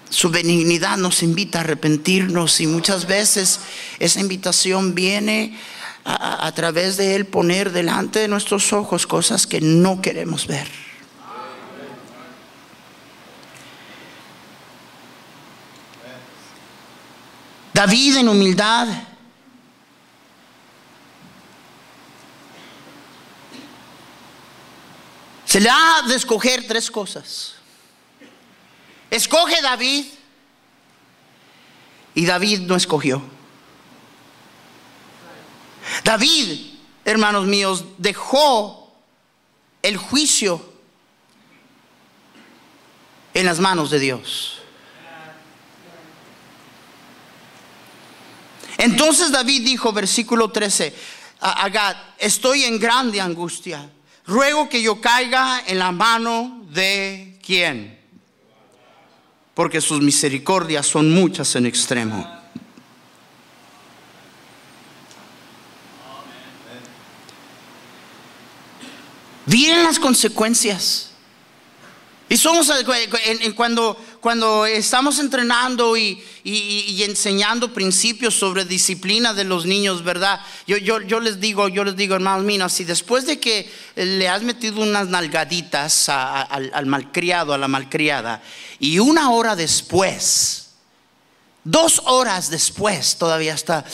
su 0.10 0.30
benignidad 0.30 0.98
nos 0.98 1.24
invita 1.24 1.58
a 1.58 1.62
arrepentirnos 1.62 2.62
y 2.62 2.68
muchas 2.68 3.08
veces 3.08 3.60
esa 4.00 4.20
invitación 4.20 4.96
viene 4.96 5.58
a, 6.06 6.48
a, 6.48 6.52
través 6.54 6.96
de 6.98 7.16
Él 7.16 7.26
poner 7.26 7.72
delante 7.72 8.20
de 8.20 8.28
nuestros 8.28 8.72
ojos 8.72 9.06
cosas 9.06 9.48
que 9.48 9.60
no 9.60 10.02
queremos 10.02 10.48
ver. 10.48 10.87
David 17.78 18.18
en 18.18 18.28
humildad 18.28 18.88
Se 25.46 25.62
le 25.62 25.70
ha 25.70 26.02
de 26.08 26.16
escoger 26.16 26.68
tres 26.68 26.90
cosas. 26.90 27.54
Escoge 29.12 29.62
David 29.62 30.06
y 32.16 32.26
David 32.26 32.62
no 32.62 32.76
escogió. 32.76 33.22
David, 36.04 36.74
hermanos 37.06 37.46
míos, 37.46 37.86
dejó 38.00 38.92
el 39.84 39.98
juicio 39.98 40.74
en 43.36 43.46
las 43.46 43.60
manos 43.60 43.92
de 43.92 44.00
Dios. 44.00 44.57
Entonces 48.78 49.32
David 49.32 49.64
dijo, 49.64 49.92
versículo 49.92 50.52
13, 50.52 50.94
a 51.40 52.14
estoy 52.20 52.64
en 52.64 52.80
grande 52.80 53.22
angustia 53.22 53.90
ruego 54.28 54.68
que 54.68 54.82
yo 54.82 55.02
caiga 55.02 55.64
en 55.66 55.80
la 55.80 55.92
mano 55.92 56.66
de 56.70 57.40
quién. 57.44 57.98
Porque 59.56 59.82
sus 59.82 60.02
misericordias 60.02 60.86
son 60.86 61.10
muchas 61.10 61.56
en 61.56 61.66
extremo. 61.66 62.38
Vienen 69.46 69.84
las 69.84 69.98
consecuencias. 69.98 71.12
Y 72.30 72.36
somos 72.36 72.70
cuando, 73.56 73.98
cuando 74.22 74.66
estamos 74.66 75.20
entrenando 75.20 75.96
y, 75.98 76.24
enseñando 77.04 77.74
principios 77.74 78.34
sobre 78.34 78.66
disciplina 78.66 79.34
de 79.34 79.44
los 79.44 79.66
niños, 79.66 80.04
¿verdad? 80.04 80.40
Yo, 80.66 80.78
yo, 80.78 81.20
les 81.20 81.40
digo, 81.40 81.68
yo 81.68 81.84
les 81.84 81.96
digo, 81.96 82.16
hermanos 82.16 82.46
míos, 82.46 82.74
si 82.74 82.84
después 82.84 83.26
de 83.26 83.40
que 83.40 83.70
le 83.96 84.28
has 84.28 84.44
metido 84.44 84.82
unas 84.82 85.08
nalgaditas 85.08 86.10
al, 86.10 86.72
al 86.74 86.86
malcriado, 86.86 87.54
a 87.54 87.58
la 87.58 87.68
malcriada, 87.68 88.42
y 88.80 89.00
una 89.00 89.32
hora 89.32 89.56
después, 89.56 90.70
dos 91.64 92.02
horas 92.06 92.50
después, 92.50 93.18
todavía 93.18 93.54
está 93.54 93.86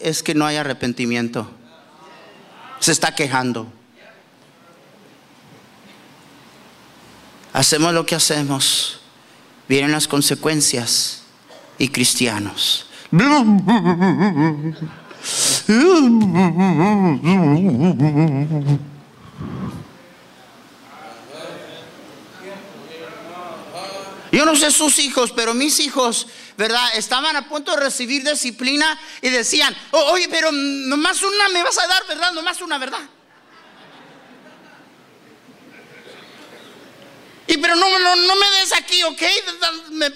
es 0.00 0.22
que 0.22 0.34
no 0.34 0.46
hay 0.46 0.56
arrepentimiento. 0.56 1.50
Se 2.82 2.90
está 2.90 3.14
quejando. 3.14 3.72
Hacemos 7.52 7.94
lo 7.94 8.04
que 8.04 8.16
hacemos. 8.16 8.98
Vienen 9.68 9.92
las 9.92 10.08
consecuencias 10.08 11.22
y 11.78 11.90
cristianos. 11.90 12.88
Yo 24.32 24.46
no 24.46 24.56
sé 24.56 24.70
sus 24.70 24.98
hijos, 24.98 25.30
pero 25.30 25.52
mis 25.52 25.78
hijos, 25.78 26.26
¿verdad? 26.56 26.82
Estaban 26.94 27.36
a 27.36 27.46
punto 27.46 27.72
de 27.72 27.82
recibir 27.82 28.24
disciplina 28.24 28.98
y 29.20 29.28
decían, 29.28 29.76
oye, 29.90 30.26
pero 30.30 30.50
nomás 30.50 31.22
una 31.22 31.50
me 31.50 31.62
vas 31.62 31.78
a 31.78 31.86
dar, 31.86 32.06
¿verdad? 32.08 32.32
Nomás 32.32 32.62
una, 32.62 32.78
¿verdad? 32.78 33.00
Y 37.46 37.58
pero 37.58 37.76
no, 37.76 37.86
no, 37.98 38.36
me 38.36 38.50
des 38.60 38.72
aquí, 38.74 39.02
¿ok? 39.02 39.22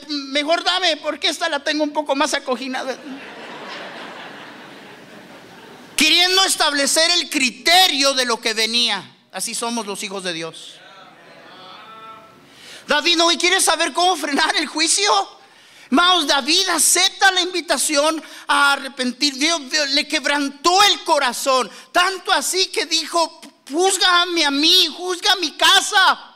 mejor 0.09 0.65
dame, 0.65 0.97
porque 0.97 1.29
esta 1.29 1.51
la 1.51 1.63
tengo 1.63 1.85
un 1.85 1.93
poco 1.93 2.17
más 2.17 2.33
acoginada. 2.33 2.97
Queriendo 5.95 6.43
establecer 6.47 7.11
el 7.11 7.29
criterio 7.29 8.15
de 8.15 8.25
lo 8.25 8.41
que 8.41 8.55
venía. 8.55 9.15
Así 9.31 9.55
somos 9.55 9.87
los 9.87 10.03
hijos 10.03 10.25
de 10.25 10.33
Dios. 10.33 10.81
David, 12.87 13.17
¿no 13.17 13.29
quieres 13.29 13.65
saber 13.65 13.93
cómo 13.93 14.17
frenar 14.17 14.55
el 14.57 14.67
juicio? 14.67 15.11
Maos, 15.91 16.27
David 16.27 16.69
acepta 16.69 17.31
la 17.31 17.41
invitación 17.41 18.23
a 18.47 18.73
arrepentir. 18.73 19.35
Dios, 19.35 19.61
le 19.91 20.07
quebrantó 20.09 20.83
el 20.85 21.05
corazón. 21.05 21.71
Tanto 21.93 22.33
así 22.33 22.67
que 22.67 22.87
dijo, 22.87 23.41
juzgame 23.71 24.45
a 24.45 24.51
mí, 24.51 24.87
juzga 24.97 25.37
mi 25.37 25.53
casa. 25.53 26.35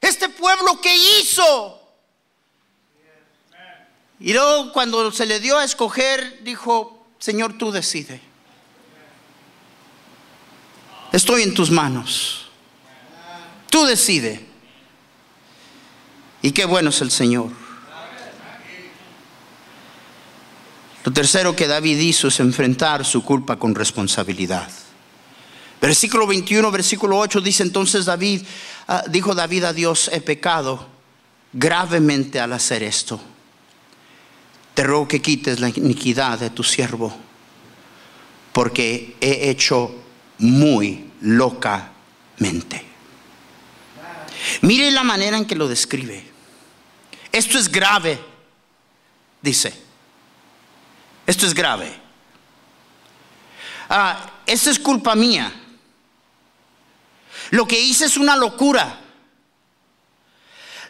Este 0.00 0.28
pueblo 0.28 0.80
que 0.80 0.94
hizo. 0.96 1.76
Y 4.18 4.32
luego 4.32 4.72
cuando 4.72 5.10
se 5.12 5.24
le 5.24 5.40
dio 5.40 5.56
a 5.56 5.64
escoger, 5.64 6.42
dijo, 6.42 7.06
Señor, 7.18 7.56
tú 7.58 7.70
decide. 7.70 8.20
Estoy 11.12 11.42
en 11.42 11.54
tus 11.54 11.70
manos. 11.70 12.46
Tú 13.70 13.84
decide. 13.84 14.49
Y 16.42 16.52
qué 16.52 16.64
bueno 16.64 16.90
es 16.90 17.00
el 17.00 17.10
Señor. 17.10 17.50
Lo 21.04 21.12
tercero 21.12 21.56
que 21.56 21.66
David 21.66 21.98
hizo 21.98 22.28
es 22.28 22.40
enfrentar 22.40 23.04
su 23.04 23.24
culpa 23.24 23.58
con 23.58 23.74
responsabilidad. 23.74 24.68
Versículo 25.80 26.26
21, 26.26 26.70
versículo 26.70 27.18
8 27.18 27.40
dice 27.40 27.62
entonces 27.62 28.04
David, 28.04 28.42
ah, 28.86 29.02
dijo 29.08 29.34
David 29.34 29.64
a 29.64 29.72
Dios, 29.72 30.10
he 30.12 30.20
pecado 30.20 30.86
gravemente 31.52 32.38
al 32.38 32.52
hacer 32.52 32.82
esto. 32.82 33.18
Te 34.74 34.84
ruego 34.84 35.08
que 35.08 35.22
quites 35.22 35.58
la 35.58 35.70
iniquidad 35.70 36.38
de 36.38 36.50
tu 36.50 36.62
siervo, 36.62 37.14
porque 38.52 39.16
he 39.20 39.48
hecho 39.48 39.94
muy 40.38 41.10
locamente. 41.22 42.84
Mire 44.62 44.90
la 44.90 45.02
manera 45.02 45.38
en 45.38 45.46
que 45.46 45.56
lo 45.56 45.66
describe. 45.66 46.29
Esto 47.32 47.58
es 47.58 47.70
grave, 47.70 48.18
dice. 49.40 49.72
Esto 51.26 51.46
es 51.46 51.54
grave. 51.54 51.96
Ah, 53.88 54.30
esto 54.46 54.70
es 54.70 54.78
culpa 54.78 55.14
mía. 55.14 55.52
Lo 57.50 57.66
que 57.66 57.80
hice 57.80 58.06
es 58.06 58.16
una 58.16 58.36
locura. 58.36 59.00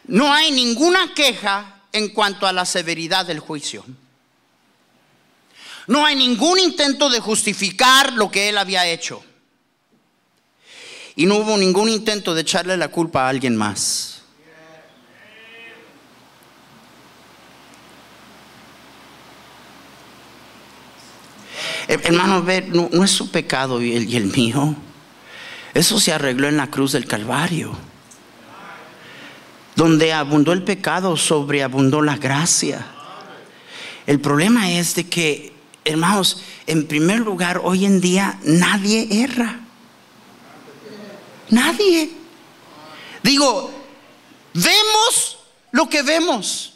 No 0.04 0.32
hay 0.32 0.50
ninguna 0.50 1.14
queja 1.14 1.82
en 1.92 2.08
cuanto 2.08 2.46
a 2.46 2.52
la 2.52 2.64
severidad 2.64 3.26
del 3.26 3.40
juicio. 3.40 3.84
No 5.86 6.04
hay 6.04 6.16
ningún 6.16 6.58
intento 6.58 7.10
de 7.10 7.20
justificar 7.20 8.12
lo 8.12 8.30
que 8.30 8.48
él 8.48 8.58
había 8.58 8.86
hecho. 8.86 9.24
y 11.16 11.26
no 11.26 11.36
hubo 11.36 11.58
ningún 11.58 11.90
intento 11.90 12.34
de 12.34 12.40
echarle 12.42 12.76
la 12.78 12.88
culpa 12.88 13.26
a 13.26 13.28
alguien 13.28 13.54
más. 13.54 14.09
Hermano, 21.90 22.40
ver, 22.44 22.68
no, 22.68 22.88
es 23.02 23.10
su 23.10 23.32
pecado 23.32 23.82
y 23.82 23.96
el, 23.96 24.08
y 24.08 24.16
el 24.16 24.26
mío. 24.26 24.76
Eso 25.74 25.98
se 25.98 26.12
arregló 26.12 26.46
en 26.46 26.56
la 26.56 26.68
cruz 26.68 26.92
del 26.92 27.06
Calvario. 27.06 27.76
Donde 29.74 30.12
abundó 30.12 30.52
el 30.52 30.62
pecado, 30.62 31.16
sobreabundó 31.16 32.00
la 32.00 32.16
gracia. 32.16 32.86
El 34.06 34.20
problema 34.20 34.70
es 34.70 34.94
de 34.94 35.08
que, 35.08 35.52
hermanos, 35.84 36.42
en 36.68 36.86
primer 36.86 37.18
lugar, 37.18 37.60
hoy 37.64 37.84
en 37.84 38.00
día 38.00 38.38
nadie 38.44 39.08
erra. 39.24 39.58
Nadie. 41.48 42.12
Digo, 43.24 43.72
vemos 44.54 45.38
lo 45.72 45.88
que 45.88 46.02
vemos. 46.02 46.74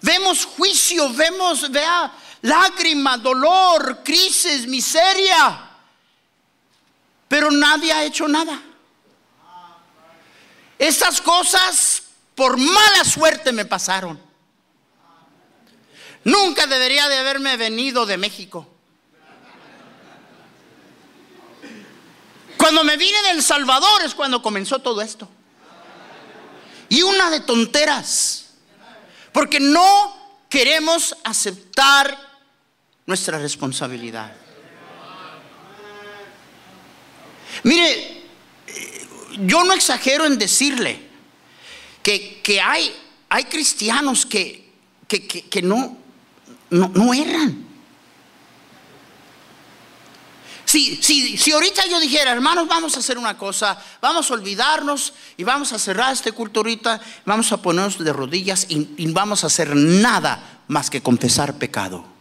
Vemos 0.00 0.46
juicio, 0.46 1.12
vemos, 1.12 1.70
vea, 1.70 2.12
lágrima, 2.42 3.18
dolor, 3.18 4.02
crisis, 4.04 4.66
miseria. 4.66 5.70
Pero 7.28 7.50
nadie 7.50 7.92
ha 7.92 8.04
hecho 8.04 8.26
nada. 8.26 8.62
Estas 10.78 11.20
cosas 11.20 12.02
por 12.34 12.56
mala 12.56 13.04
suerte 13.04 13.52
me 13.52 13.64
pasaron. 13.64 14.20
Nunca 16.24 16.66
debería 16.66 17.08
de 17.08 17.18
haberme 17.18 17.56
venido 17.56 18.06
de 18.06 18.16
México. 18.16 18.66
Cuando 22.56 22.84
me 22.84 22.96
vine 22.96 23.22
del 23.22 23.42
Salvador 23.42 24.02
es 24.04 24.14
cuando 24.14 24.42
comenzó 24.42 24.80
todo 24.80 25.00
esto. 25.00 25.28
Y 26.88 27.02
una 27.02 27.30
de 27.30 27.40
tonteras. 27.40 28.50
Porque 29.32 29.60
no 29.60 30.16
queremos 30.48 31.16
aceptar 31.24 32.27
nuestra 33.08 33.38
responsabilidad. 33.38 34.30
Mire, 37.62 38.22
yo 39.46 39.64
no 39.64 39.72
exagero 39.72 40.26
en 40.26 40.38
decirle 40.38 41.08
que, 42.02 42.60
hay, 42.62 42.94
hay 43.30 43.44
cristianos 43.44 44.26
que, 44.26 44.72
que, 45.08 45.62
no, 45.62 45.96
no, 46.68 46.88
no 46.88 47.14
erran. 47.14 47.66
Si, 50.66 51.02
si, 51.02 51.38
si, 51.38 51.52
ahorita 51.52 51.86
yo 51.86 51.98
dijera, 52.00 52.32
hermanos, 52.32 52.68
vamos 52.68 52.94
a 52.94 52.98
hacer 52.98 53.16
una 53.16 53.38
cosa, 53.38 53.82
vamos 54.02 54.30
a 54.30 54.34
olvidarnos 54.34 55.14
y 55.38 55.44
vamos 55.44 55.72
a 55.72 55.78
cerrar 55.78 56.12
este 56.12 56.32
culto 56.32 56.60
ahorita, 56.60 57.00
vamos 57.24 57.50
a 57.52 57.62
ponernos 57.62 57.98
de 57.98 58.12
rodillas 58.12 58.66
y, 58.68 58.90
y 58.98 59.10
vamos 59.12 59.44
a 59.44 59.46
hacer 59.46 59.74
nada 59.74 60.60
más 60.68 60.90
que 60.90 61.00
confesar 61.00 61.54
pecado 61.56 62.17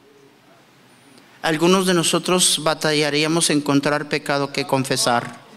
algunos 1.42 1.86
de 1.86 1.94
nosotros 1.94 2.60
batallaríamos 2.64 3.50
en 3.50 3.60
encontrar 3.60 4.10
pecado 4.10 4.52
que 4.52 4.66
confesar. 4.66 5.48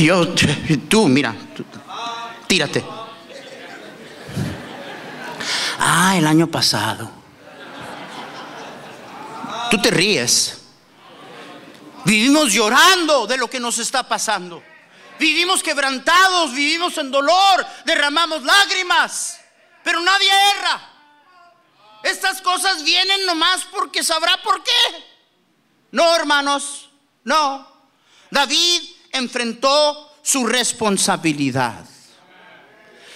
Yo, 0.00 0.28
tú, 0.88 1.08
mira, 1.08 1.34
tírate. 2.46 2.84
Ah, 5.78 6.16
el 6.16 6.26
año 6.26 6.46
pasado. 6.46 7.10
Tú 9.70 9.82
te 9.82 9.90
ríes. 9.90 10.60
Vivimos 12.04 12.52
llorando 12.52 13.26
de 13.26 13.36
lo 13.36 13.48
que 13.48 13.58
nos 13.58 13.78
está 13.78 14.06
pasando. 14.06 14.62
Vivimos 15.18 15.62
quebrantados, 15.62 16.52
vivimos 16.52 16.98
en 16.98 17.10
dolor, 17.10 17.66
derramamos 17.84 18.42
lágrimas, 18.42 19.40
pero 19.82 20.00
nadie 20.00 20.28
erra. 20.56 20.90
Estas 22.02 22.42
cosas 22.42 22.82
vienen 22.82 23.24
nomás 23.24 23.64
porque 23.70 24.02
sabrá 24.02 24.40
por 24.42 24.62
qué. 24.62 25.04
No, 25.92 26.14
hermanos, 26.14 26.90
no. 27.22 27.66
David 28.30 28.82
enfrentó 29.12 30.18
su 30.22 30.46
responsabilidad. 30.46 31.86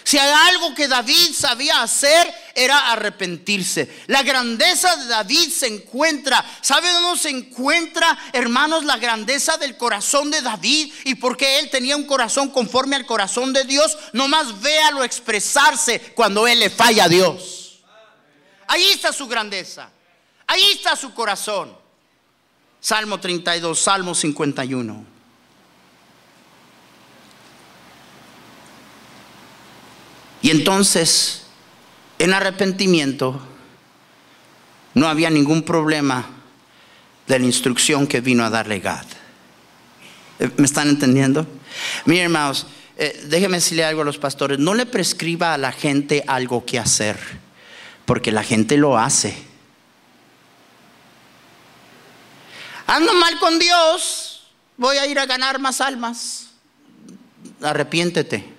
Si 0.08 0.16
hay 0.16 0.32
algo 0.54 0.74
que 0.74 0.88
David 0.88 1.34
sabía 1.34 1.82
hacer 1.82 2.34
era 2.54 2.92
arrepentirse. 2.92 4.04
La 4.06 4.22
grandeza 4.22 4.96
de 4.96 5.04
David 5.04 5.50
se 5.50 5.66
encuentra. 5.66 6.42
¿Sabe 6.62 6.90
dónde 6.92 7.20
se 7.20 7.28
encuentra, 7.28 8.18
hermanos, 8.32 8.86
la 8.86 8.96
grandeza 8.96 9.58
del 9.58 9.76
corazón 9.76 10.30
de 10.30 10.40
David? 10.40 10.90
Y 11.04 11.16
porque 11.16 11.58
él 11.58 11.68
tenía 11.68 11.94
un 11.94 12.06
corazón 12.06 12.48
conforme 12.48 12.96
al 12.96 13.04
corazón 13.04 13.52
de 13.52 13.64
Dios, 13.64 13.98
nomás 14.14 14.62
véalo 14.62 15.04
expresarse 15.04 16.00
cuando 16.14 16.48
él 16.48 16.60
le 16.60 16.70
falla 16.70 17.04
a 17.04 17.08
Dios. 17.10 17.80
Ahí 18.66 18.86
está 18.86 19.12
su 19.12 19.26
grandeza. 19.26 19.90
Ahí 20.46 20.70
está 20.72 20.96
su 20.96 21.12
corazón. 21.12 21.76
Salmo 22.80 23.20
32, 23.20 23.78
Salmo 23.78 24.14
51. 24.14 25.17
Y 30.48 30.50
entonces, 30.50 31.42
en 32.18 32.32
arrepentimiento, 32.32 33.38
no 34.94 35.06
había 35.06 35.28
ningún 35.28 35.62
problema 35.62 36.24
de 37.26 37.38
la 37.38 37.44
instrucción 37.44 38.06
que 38.06 38.22
vino 38.22 38.42
a 38.42 38.48
darle 38.48 38.80
Gad. 38.80 39.04
Eh, 40.38 40.48
¿Me 40.56 40.64
están 40.64 40.88
entendiendo? 40.88 41.46
Miren, 42.06 42.24
hermanos, 42.24 42.66
eh, 42.96 43.26
déjenme 43.26 43.58
decirle 43.58 43.84
algo 43.84 44.00
a 44.00 44.06
los 44.06 44.16
pastores. 44.16 44.58
No 44.58 44.72
le 44.72 44.86
prescriba 44.86 45.52
a 45.52 45.58
la 45.58 45.70
gente 45.70 46.24
algo 46.26 46.64
que 46.64 46.78
hacer, 46.78 47.18
porque 48.06 48.32
la 48.32 48.42
gente 48.42 48.78
lo 48.78 48.96
hace. 48.96 49.36
Ando 52.86 53.12
mal 53.12 53.38
con 53.38 53.58
Dios, 53.58 54.48
voy 54.78 54.96
a 54.96 55.06
ir 55.06 55.18
a 55.18 55.26
ganar 55.26 55.58
más 55.58 55.82
almas. 55.82 56.52
Arrepiéntete. 57.60 58.56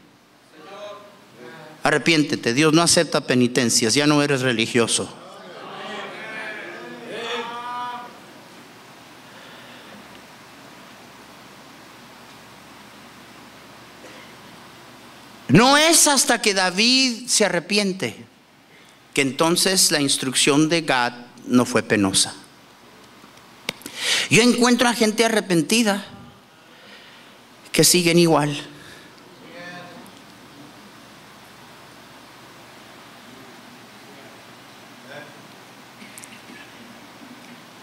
Arrepiéntete, 1.83 2.53
Dios 2.53 2.73
no 2.73 2.81
acepta 2.81 3.21
penitencias, 3.21 3.93
ya 3.93 4.05
no 4.05 4.21
eres 4.21 4.41
religioso. 4.41 5.13
No 15.49 15.77
es 15.77 16.07
hasta 16.07 16.41
que 16.41 16.53
David 16.53 17.27
se 17.27 17.43
arrepiente 17.43 18.15
que 19.13 19.21
entonces 19.21 19.91
la 19.91 19.99
instrucción 19.99 20.69
de 20.69 20.81
Gad 20.81 21.13
no 21.47 21.65
fue 21.65 21.81
penosa. 21.81 22.35
Yo 24.29 24.43
encuentro 24.43 24.87
a 24.87 24.93
gente 24.93 25.25
arrepentida 25.25 26.05
que 27.71 27.83
siguen 27.83 28.19
igual. 28.19 28.55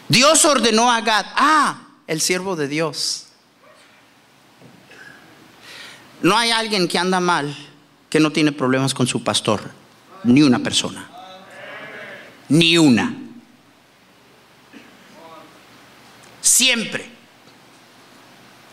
Dios 0.09 0.45
ordenó 0.45 0.91
a 0.91 1.01
Gad, 1.01 1.27
ah, 1.35 1.89
el 2.07 2.21
siervo 2.21 2.57
de 2.57 2.69
Dios. 2.69 3.27
No 6.23 6.37
hay 6.37 6.51
alguien 6.51 6.89
que 6.89 6.99
anda 6.99 7.21
mal 7.21 7.57
que 8.09 8.21
no 8.21 8.31
tiene 8.31 8.53
problemas 8.53 8.95
con 8.95 9.07
su 9.07 9.23
pastor, 9.23 9.61
ni 10.25 10.43
una 10.43 10.61
persona, 10.61 11.09
ni 12.49 12.79
una. 12.79 13.15
Siempre. 16.41 17.11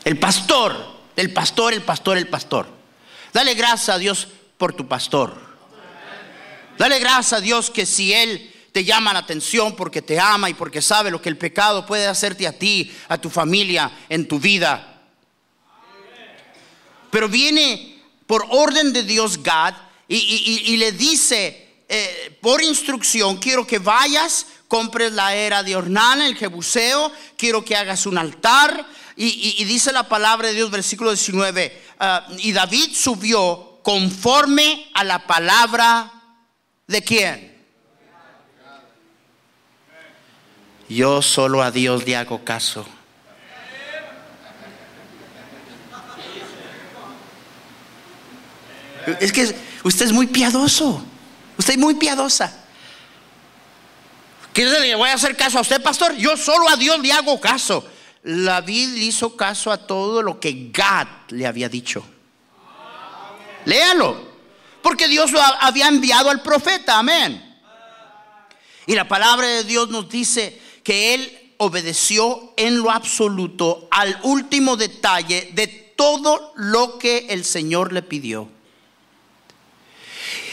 El 0.04 0.20
pastor, 0.20 0.76
el 1.16 1.34
pastor, 1.34 1.74
el 1.74 1.82
pastor, 1.82 2.18
el 2.18 2.28
pastor. 2.28 2.68
Dale 3.34 3.56
gracias 3.56 3.90
a 3.90 3.98
Dios 3.98 4.28
por 4.58 4.74
tu 4.74 4.88
pastor. 4.88 5.36
Dale 6.78 7.00
gracias 7.00 7.34
a 7.34 7.42
Dios 7.42 7.70
que 7.70 7.86
si 7.86 8.14
Él 8.14 8.53
te 8.74 8.84
llama 8.84 9.14
la 9.14 9.20
atención 9.20 9.76
porque 9.76 10.02
te 10.02 10.20
ama 10.20 10.50
y 10.50 10.56
porque 10.56 10.82
sabe 10.82 11.12
lo 11.12 11.22
que 11.22 11.30
el 11.30 11.38
pecado 11.38 11.86
puede 11.86 12.08
hacerte 12.08 12.48
a 12.48 12.58
ti, 12.58 12.92
a 13.08 13.20
tu 13.20 13.30
familia, 13.30 13.90
en 14.10 14.28
tu 14.28 14.40
vida. 14.40 15.04
Pero 17.12 17.30
viene 17.30 18.02
por 18.26 18.48
orden 18.50 18.92
de 18.92 19.04
Dios 19.04 19.38
God 19.38 19.76
y, 20.08 20.76
le 20.78 20.92
dice, 20.92 21.84
eh, 21.88 22.38
por 22.42 22.64
instrucción, 22.64 23.38
quiero 23.38 23.66
que 23.68 23.78
vayas, 23.78 24.48
compres 24.68 25.12
la 25.12 25.36
era 25.36 25.62
de 25.62 25.76
Ornana, 25.76 26.26
el 26.26 26.36
jebuseo, 26.36 27.12
quiero 27.38 27.64
que 27.64 27.76
hagas 27.76 28.08
un 28.08 28.18
altar. 28.18 28.88
Y, 29.16 29.64
dice 29.66 29.92
la 29.92 30.10
palabra 30.10 30.48
de 30.48 30.56
Dios, 30.56 30.72
versículo 30.72 31.12
19, 31.12 31.84
ah, 32.00 32.28
y 32.40 32.52
David 32.52 32.96
subió 32.96 33.80
conforme 33.84 34.90
a 34.96 35.04
la 35.04 35.28
palabra 35.28 36.12
de 36.88 37.04
quién? 37.04 37.53
Yo 40.94 41.22
solo 41.22 41.62
a 41.62 41.72
Dios 41.72 42.06
le 42.06 42.16
hago 42.16 42.44
caso. 42.44 42.86
Es 49.20 49.32
que 49.32 49.56
usted 49.84 50.06
es 50.06 50.12
muy 50.12 50.28
piadoso. 50.28 51.04
Usted 51.58 51.74
es 51.74 51.80
muy 51.80 51.96
piadosa. 51.96 52.54
¿Qué 54.54 54.66
le 54.66 54.96
voy 54.96 55.10
a 55.10 55.14
hacer 55.14 55.36
caso 55.36 55.58
a 55.58 55.62
usted, 55.62 55.82
pastor? 55.82 56.16
Yo 56.16 56.38
solo 56.38 56.70
a 56.70 56.76
Dios 56.76 57.00
le 57.00 57.12
hago 57.12 57.40
caso. 57.42 57.86
David 58.24 58.90
le 58.90 59.06
hizo 59.06 59.36
caso 59.36 59.72
a 59.72 59.78
todo 59.78 60.22
lo 60.22 60.40
que 60.40 60.70
Gad 60.72 61.08
le 61.30 61.46
había 61.46 61.68
dicho. 61.68 62.06
Léalo. 63.66 64.34
Porque 64.82 65.08
Dios 65.08 65.32
lo 65.32 65.42
había 65.42 65.88
enviado 65.88 66.30
al 66.30 66.42
profeta. 66.42 67.00
Amén. 67.00 67.54
Y 68.86 68.96
la 68.96 69.08
palabra 69.08 69.48
de 69.48 69.64
Dios 69.64 69.90
nos 69.90 70.10
dice 70.10 70.62
que 70.84 71.14
él 71.14 71.54
obedeció 71.58 72.54
en 72.58 72.78
lo 72.78 72.92
absoluto 72.92 73.88
al 73.92 74.20
último 74.24 74.76
detalle 74.76 75.52
de 75.54 75.68
todo 75.68 76.54
lo 76.56 77.00
que 77.00 77.28
el 77.30 77.46
Señor 77.46 77.94
le 77.94 78.02
pidió. 78.02 78.50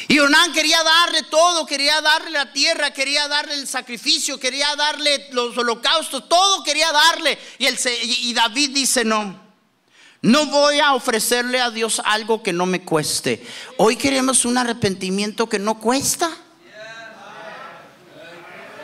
Y 0.08 0.18
Onán 0.18 0.52
quería 0.52 0.82
darle 0.82 1.22
todo, 1.24 1.64
quería 1.66 2.00
darle 2.00 2.30
la 2.30 2.52
tierra, 2.52 2.92
quería 2.92 3.28
darle 3.28 3.54
el 3.54 3.68
sacrificio, 3.68 4.40
quería 4.40 4.74
darle 4.74 5.28
los 5.30 5.56
holocaustos, 5.56 6.28
todo 6.28 6.64
quería 6.64 6.90
darle. 6.90 7.38
Y, 7.58 7.66
el, 7.66 7.78
y 8.02 8.32
David 8.34 8.70
dice, 8.74 9.04
no, 9.04 9.40
no 10.22 10.46
voy 10.46 10.80
a 10.80 10.94
ofrecerle 10.94 11.60
a 11.60 11.70
Dios 11.70 12.02
algo 12.04 12.42
que 12.42 12.52
no 12.52 12.66
me 12.66 12.82
cueste. 12.82 13.46
Hoy 13.76 13.94
queremos 13.94 14.44
un 14.44 14.58
arrepentimiento 14.58 15.48
que 15.48 15.60
no 15.60 15.78
cuesta. 15.78 16.28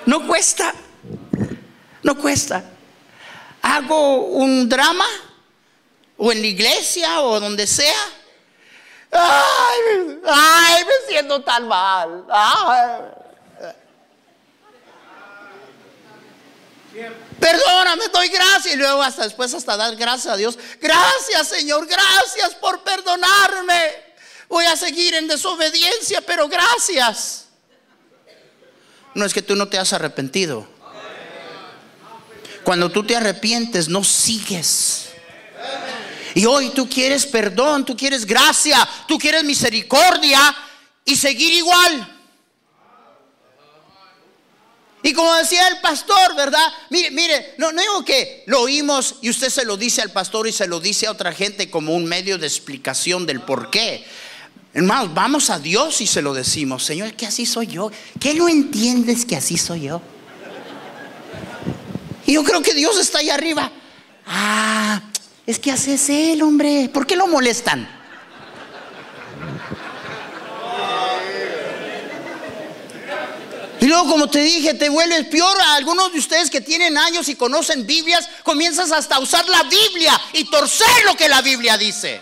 No 0.06 0.26
cuesta. 0.28 0.72
No 2.06 2.16
cuesta. 2.16 2.62
Hago 3.62 4.26
un 4.26 4.68
drama 4.68 5.08
o 6.16 6.30
en 6.30 6.40
la 6.40 6.46
iglesia 6.46 7.20
o 7.20 7.40
donde 7.40 7.66
sea 7.66 7.96
Ay, 9.10 10.84
me 10.84 11.08
siento 11.08 11.42
tan 11.42 11.66
mal. 11.66 12.24
Perdóname, 17.40 18.04
doy 18.12 18.28
gracias. 18.28 18.74
Y 18.74 18.76
luego 18.76 19.02
hasta 19.02 19.24
después 19.24 19.52
hasta 19.52 19.76
dar 19.76 19.96
gracias 19.96 20.32
a 20.32 20.36
Dios. 20.36 20.56
Gracias, 20.80 21.48
Señor, 21.48 21.88
gracias 21.88 22.54
por 22.60 22.84
perdonarme. 22.84 24.14
Voy 24.48 24.64
a 24.66 24.76
seguir 24.76 25.14
en 25.14 25.26
desobediencia, 25.26 26.20
pero 26.20 26.46
gracias. 26.46 27.46
No 29.12 29.24
es 29.24 29.34
que 29.34 29.42
tú 29.42 29.56
no 29.56 29.66
te 29.66 29.76
has 29.76 29.92
arrepentido. 29.92 30.75
Cuando 32.66 32.90
tú 32.90 33.04
te 33.04 33.14
arrepientes, 33.14 33.88
no 33.88 34.02
sigues. 34.02 35.10
Y 36.34 36.46
hoy 36.46 36.70
tú 36.70 36.88
quieres 36.88 37.24
perdón, 37.24 37.84
tú 37.84 37.96
quieres 37.96 38.26
gracia, 38.26 38.76
tú 39.06 39.20
quieres 39.20 39.44
misericordia 39.44 40.40
y 41.04 41.14
seguir 41.14 41.52
igual. 41.52 42.18
Y 45.00 45.12
como 45.12 45.32
decía 45.36 45.68
el 45.68 45.80
pastor, 45.80 46.34
¿verdad? 46.34 46.66
Mire, 46.90 47.12
mire, 47.12 47.54
no, 47.56 47.70
no 47.70 47.80
digo 47.80 48.04
que 48.04 48.42
lo 48.46 48.62
oímos 48.62 49.14
y 49.22 49.30
usted 49.30 49.48
se 49.48 49.64
lo 49.64 49.76
dice 49.76 50.02
al 50.02 50.10
pastor 50.10 50.48
y 50.48 50.52
se 50.52 50.66
lo 50.66 50.80
dice 50.80 51.06
a 51.06 51.12
otra 51.12 51.30
gente 51.30 51.70
como 51.70 51.94
un 51.94 52.04
medio 52.04 52.36
de 52.36 52.48
explicación 52.48 53.26
del 53.26 53.42
por 53.42 53.70
qué. 53.70 54.04
Hermanos, 54.74 55.14
vamos 55.14 55.50
a 55.50 55.60
Dios 55.60 56.00
y 56.00 56.08
se 56.08 56.20
lo 56.20 56.34
decimos, 56.34 56.82
Señor, 56.82 57.14
que 57.14 57.26
así 57.26 57.46
soy 57.46 57.68
yo. 57.68 57.92
¿Qué 58.18 58.34
no 58.34 58.48
entiendes 58.48 59.24
que 59.24 59.36
así 59.36 59.56
soy 59.56 59.82
yo? 59.82 60.02
Y 62.26 62.32
yo 62.32 62.42
creo 62.42 62.60
que 62.60 62.74
Dios 62.74 62.98
está 62.98 63.18
ahí 63.18 63.30
arriba. 63.30 63.70
Ah, 64.26 65.00
es 65.46 65.60
que 65.60 65.70
haces 65.70 66.10
él, 66.10 66.42
hombre. 66.42 66.90
¿Por 66.92 67.06
qué 67.06 67.14
lo 67.14 67.28
molestan? 67.28 67.88
Y 73.80 73.86
luego, 73.86 74.08
como 74.08 74.28
te 74.28 74.40
dije, 74.40 74.74
te 74.74 74.88
vuelves 74.88 75.26
peor. 75.26 75.56
A 75.60 75.76
algunos 75.76 76.12
de 76.12 76.18
ustedes 76.18 76.50
que 76.50 76.60
tienen 76.60 76.98
años 76.98 77.28
y 77.28 77.36
conocen 77.36 77.86
Biblias, 77.86 78.28
comienzas 78.42 78.90
hasta 78.90 79.16
a 79.16 79.20
usar 79.20 79.48
la 79.48 79.62
Biblia 79.62 80.20
y 80.32 80.44
torcer 80.50 81.04
lo 81.04 81.14
que 81.14 81.28
la 81.28 81.42
Biblia 81.42 81.78
dice. 81.78 82.20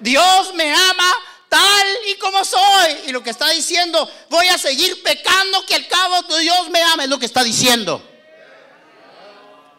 Dios 0.00 0.52
me 0.54 0.70
ama 0.70 1.14
tal 1.48 1.86
y 2.10 2.16
como 2.16 2.44
soy. 2.44 2.96
Y 3.06 3.12
lo 3.12 3.22
que 3.22 3.30
está 3.30 3.48
diciendo, 3.48 4.06
voy 4.28 4.48
a 4.48 4.58
seguir 4.58 5.02
pecando 5.02 5.64
que 5.64 5.76
al 5.76 5.88
cabo 5.88 6.22
Dios 6.38 6.68
me 6.68 6.82
ama, 6.82 7.04
es 7.04 7.08
lo 7.08 7.18
que 7.18 7.26
está 7.26 7.42
diciendo. 7.42 8.11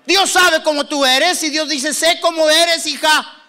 Dios 0.06 0.32
sabe 0.32 0.62
cómo 0.64 0.86
tú 0.86 1.06
eres 1.06 1.42
y 1.44 1.50
Dios 1.50 1.70
dice, 1.70 1.94
sé 1.94 2.20
cómo 2.22 2.50
eres, 2.50 2.86
hija. 2.86 3.44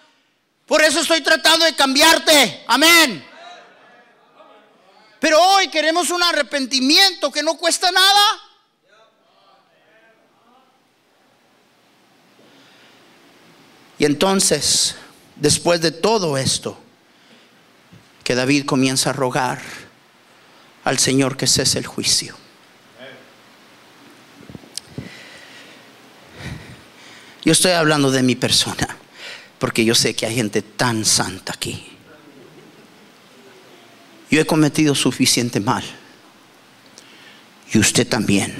Por 0.65 0.81
eso 0.81 1.01
estoy 1.01 1.21
tratando 1.21 1.65
de 1.65 1.75
cambiarte. 1.75 2.63
Amén. 2.67 3.25
Pero 5.19 5.41
hoy 5.41 5.69
queremos 5.69 6.09
un 6.09 6.23
arrepentimiento 6.23 7.31
que 7.31 7.43
no 7.43 7.57
cuesta 7.57 7.91
nada. 7.91 8.41
Y 13.97 14.05
entonces, 14.05 14.95
después 15.35 15.81
de 15.81 15.91
todo 15.91 16.37
esto, 16.37 16.77
que 18.23 18.35
David 18.35 18.65
comienza 18.65 19.11
a 19.11 19.13
rogar 19.13 19.61
al 20.83 20.99
Señor 20.99 21.37
que 21.37 21.47
cese 21.47 21.79
el 21.79 21.85
juicio. 21.85 22.35
Yo 27.45 27.51
estoy 27.51 27.73
hablando 27.73 28.09
de 28.09 28.23
mi 28.23 28.35
persona, 28.35 28.97
porque 29.59 29.85
yo 29.85 29.93
sé 29.93 30.15
que 30.15 30.25
hay 30.25 30.33
gente 30.33 30.63
tan 30.63 31.05
santa 31.05 31.53
aquí. 31.53 31.85
Yo 34.31 34.41
he 34.41 34.45
cometido 34.45 34.95
suficiente 34.95 35.59
mal. 35.59 35.83
Y 37.71 37.77
usted 37.77 38.07
también. 38.07 38.55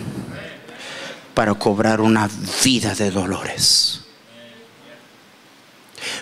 Para 1.33 1.55
cobrar 1.55 1.99
una 1.99 2.29
vida 2.63 2.93
de 2.93 3.09
dolores. 3.09 4.01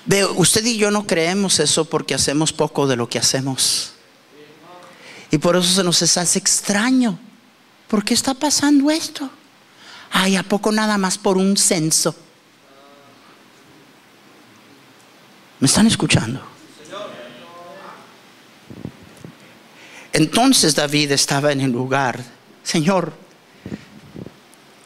Veo, 0.05 0.33
usted 0.33 0.65
y 0.65 0.77
yo 0.77 0.89
no 0.89 1.05
creemos 1.05 1.59
eso 1.59 1.85
porque 1.85 2.15
hacemos 2.15 2.53
poco 2.53 2.87
de 2.87 2.95
lo 2.95 3.09
que 3.09 3.19
hacemos. 3.19 3.91
Y 5.31 5.37
por 5.37 5.57
eso 5.57 5.67
se 5.67 5.83
nos 5.83 6.01
hace 6.01 6.39
extraño. 6.39 7.19
¿Por 7.89 8.05
qué 8.05 8.13
está 8.13 8.33
pasando 8.33 8.89
esto? 8.89 9.29
Ay, 10.11 10.37
¿a 10.37 10.43
poco 10.43 10.71
nada 10.71 10.97
más 10.97 11.17
por 11.17 11.37
un 11.37 11.57
censo? 11.57 12.15
¿Me 15.63 15.67
están 15.67 15.87
escuchando? 15.87 16.41
Entonces 20.11 20.75
David 20.75 21.13
estaba 21.13 21.53
en 21.53 21.61
el 21.61 21.71
lugar, 21.71 22.21
Señor, 22.63 23.13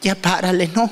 ya 0.00 0.14
párale, 0.14 0.68
no. 0.68 0.88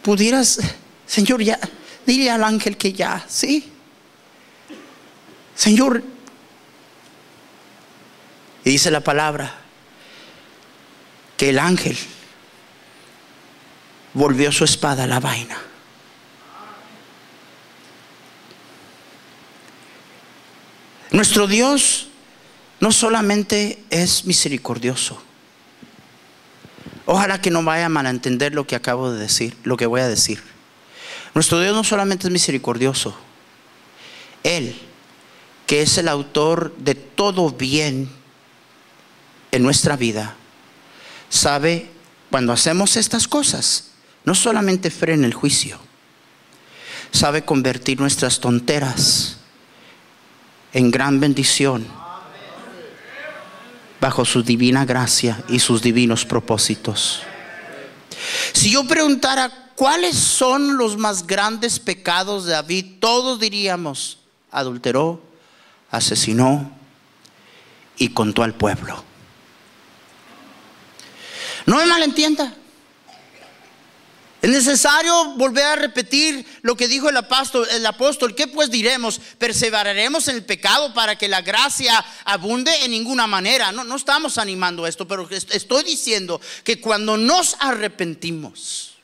Pudieras, 0.00 0.58
Señor, 1.06 1.42
ya, 1.42 1.60
dile 2.06 2.30
al 2.30 2.44
ángel 2.44 2.78
que 2.78 2.94
ya, 2.94 3.22
¿sí? 3.28 3.70
Señor, 5.54 6.02
y 8.64 8.70
dice 8.70 8.90
la 8.90 9.00
palabra, 9.00 9.54
que 11.36 11.50
el 11.50 11.58
ángel 11.58 11.98
volvió 14.14 14.50
su 14.50 14.64
espada 14.64 15.04
a 15.04 15.06
la 15.06 15.20
vaina. 15.20 15.58
Nuestro 21.10 21.46
Dios 21.46 22.08
no 22.80 22.92
solamente 22.92 23.82
es 23.90 24.24
misericordioso. 24.24 25.20
Ojalá 27.06 27.40
que 27.40 27.50
no 27.50 27.62
vaya 27.62 27.86
a 27.86 27.88
malentender 27.88 28.54
lo 28.54 28.66
que 28.66 28.76
acabo 28.76 29.10
de 29.10 29.18
decir, 29.18 29.56
lo 29.64 29.76
que 29.76 29.86
voy 29.86 30.02
a 30.02 30.08
decir. 30.08 30.42
Nuestro 31.34 31.60
Dios 31.60 31.74
no 31.74 31.82
solamente 31.82 32.26
es 32.26 32.32
misericordioso. 32.32 33.16
Él, 34.42 34.78
que 35.66 35.80
es 35.82 35.96
el 35.96 36.08
autor 36.08 36.76
de 36.76 36.94
todo 36.94 37.50
bien 37.50 38.10
en 39.50 39.62
nuestra 39.62 39.96
vida, 39.96 40.36
sabe 41.30 41.90
cuando 42.30 42.52
hacemos 42.52 42.96
estas 42.96 43.26
cosas, 43.26 43.92
no 44.24 44.34
solamente 44.34 44.90
frena 44.90 45.26
el 45.26 45.32
juicio, 45.32 45.78
sabe 47.10 47.46
convertir 47.46 47.98
nuestras 47.98 48.40
tonteras 48.40 49.37
en 50.72 50.90
gran 50.90 51.20
bendición 51.20 51.86
bajo 54.00 54.24
su 54.24 54.42
divina 54.42 54.84
gracia 54.84 55.42
y 55.48 55.58
sus 55.58 55.82
divinos 55.82 56.24
propósitos. 56.24 57.22
Si 58.52 58.70
yo 58.70 58.84
preguntara 58.84 59.72
cuáles 59.74 60.16
son 60.16 60.76
los 60.76 60.96
más 60.96 61.26
grandes 61.26 61.78
pecados 61.78 62.44
de 62.44 62.52
David, 62.52 62.98
todos 63.00 63.40
diríamos, 63.40 64.18
adulteró, 64.50 65.22
asesinó 65.90 66.70
y 67.96 68.10
contó 68.10 68.42
al 68.42 68.54
pueblo. 68.54 69.04
No 71.66 71.76
me 71.76 71.86
malentienda. 71.86 72.54
Es 74.40 74.50
necesario 74.50 75.34
volver 75.34 75.64
a 75.64 75.76
repetir 75.76 76.46
lo 76.62 76.76
que 76.76 76.86
dijo 76.86 77.08
el 77.08 77.16
apóstol, 77.16 77.66
el 77.72 77.84
apóstol. 77.84 78.36
¿Qué 78.36 78.46
pues 78.46 78.70
diremos? 78.70 79.20
¿Perseveraremos 79.36 80.28
en 80.28 80.36
el 80.36 80.44
pecado 80.44 80.94
para 80.94 81.18
que 81.18 81.26
la 81.26 81.42
gracia 81.42 82.04
abunde? 82.24 82.72
En 82.84 82.92
ninguna 82.92 83.26
manera. 83.26 83.72
No, 83.72 83.82
no 83.82 83.96
estamos 83.96 84.38
animando 84.38 84.86
esto, 84.86 85.08
pero 85.08 85.28
estoy 85.30 85.82
diciendo 85.82 86.40
que 86.62 86.80
cuando 86.80 87.16
nos 87.16 87.56
arrepentimos, 87.58 88.94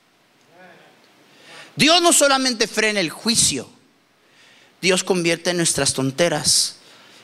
Dios 1.75 2.01
no 2.01 2.13
solamente 2.13 2.69
frena 2.69 3.01
el 3.01 3.11
juicio, 3.11 3.69
Dios 4.81 5.03
convierte 5.03 5.53
nuestras 5.53 5.95
tonteras 5.95 6.77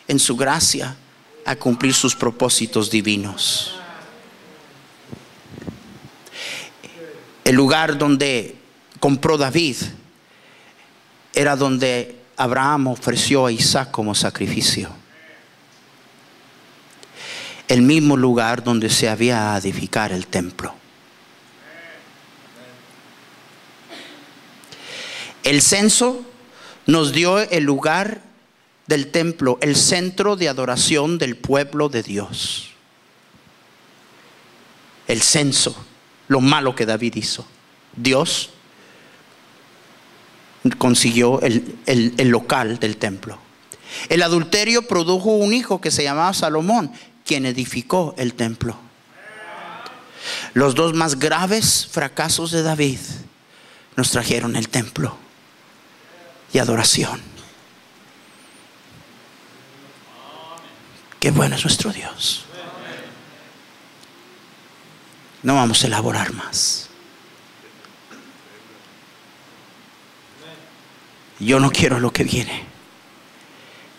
en 0.08 0.18
su 0.18 0.36
gracia 0.36 0.96
a 1.44 1.54
cumplir 1.54 1.94
sus 1.94 2.16
propósitos 2.16 2.90
divinos. 2.90 3.79
El 7.50 7.56
lugar 7.56 7.98
donde 7.98 8.54
compró 9.00 9.36
David 9.36 9.74
era 11.34 11.56
donde 11.56 12.14
Abraham 12.36 12.86
ofreció 12.86 13.46
a 13.46 13.50
Isaac 13.50 13.90
como 13.90 14.14
sacrificio. 14.14 14.88
El 17.66 17.82
mismo 17.82 18.16
lugar 18.16 18.62
donde 18.62 18.88
se 18.88 19.08
había 19.08 19.56
edificar 19.56 20.12
el 20.12 20.28
templo. 20.28 20.72
El 25.42 25.60
censo 25.60 26.24
nos 26.86 27.10
dio 27.10 27.40
el 27.40 27.64
lugar 27.64 28.22
del 28.86 29.10
templo, 29.10 29.58
el 29.60 29.74
centro 29.74 30.36
de 30.36 30.48
adoración 30.48 31.18
del 31.18 31.36
pueblo 31.36 31.88
de 31.88 32.04
Dios. 32.04 32.70
El 35.08 35.20
censo, 35.20 35.89
lo 36.30 36.40
malo 36.40 36.76
que 36.76 36.86
David 36.86 37.16
hizo. 37.16 37.44
Dios 37.96 38.50
consiguió 40.78 41.40
el, 41.42 41.76
el, 41.86 42.28
local 42.28 42.78
del 42.78 42.98
templo. 42.98 43.36
El 44.08 44.22
adulterio 44.22 44.86
produjo 44.86 45.30
un 45.30 45.52
hijo 45.52 45.80
que 45.80 45.90
se 45.90 46.04
llamaba 46.04 46.32
Salomón, 46.32 46.92
quien 47.26 47.46
edificó 47.46 48.14
el 48.16 48.34
templo. 48.34 48.76
Los 50.54 50.76
dos 50.76 50.94
más 50.94 51.18
graves 51.18 51.88
fracasos 51.90 52.52
de 52.52 52.62
David 52.62 53.00
nos 53.96 54.12
trajeron 54.12 54.54
el 54.54 54.68
templo 54.68 55.16
y 56.52 56.58
adoración. 56.58 57.20
Qué 61.18 61.32
bueno 61.32 61.56
es 61.56 61.64
nuestro 61.64 61.92
Dios. 61.92 62.46
No 65.42 65.54
vamos 65.54 65.82
a 65.82 65.86
elaborar 65.86 66.32
más. 66.32 66.88
Yo 71.38 71.58
no 71.58 71.70
quiero 71.70 72.00
lo 72.00 72.12
que 72.12 72.24
viene. 72.24 72.64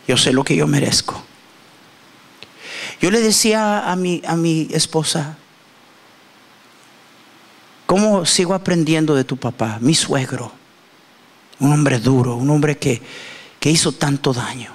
Yo 0.07 0.17
sé 0.17 0.31
lo 0.31 0.43
que 0.43 0.55
yo 0.55 0.67
merezco. 0.67 1.23
Yo 3.01 3.09
le 3.09 3.19
decía 3.19 3.91
a 3.91 3.95
mi, 3.95 4.21
a 4.27 4.35
mi 4.35 4.67
esposa, 4.71 5.37
¿cómo 7.87 8.25
sigo 8.25 8.53
aprendiendo 8.53 9.15
de 9.15 9.23
tu 9.23 9.37
papá, 9.37 9.79
mi 9.81 9.95
suegro? 9.95 10.61
un 11.61 11.71
hombre 11.71 11.99
duro, 11.99 12.35
un 12.35 12.49
hombre 12.49 12.77
que, 12.77 13.01
hizo 13.63 13.91
tanto 13.91 14.33
daño. 14.33 14.71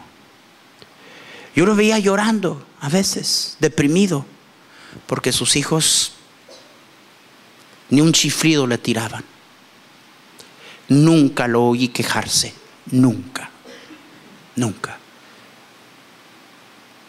Yo 1.54 1.66
lo 1.66 1.74
veía 1.74 1.98
llorando 1.98 2.64
a 2.80 2.88
veces, 2.88 3.56
deprimido, 3.58 4.24
porque 5.06 5.32
sus 5.32 5.56
hijos 5.56 6.12
ni 7.90 8.00
un 8.00 8.12
chifrido 8.12 8.66
le 8.66 8.78
tiraban. 8.78 9.24
Nunca 10.88 11.48
lo 11.48 11.64
oí 11.64 11.88
quejarse, 11.88 12.54
nunca, 12.90 13.50
nunca. 14.54 14.98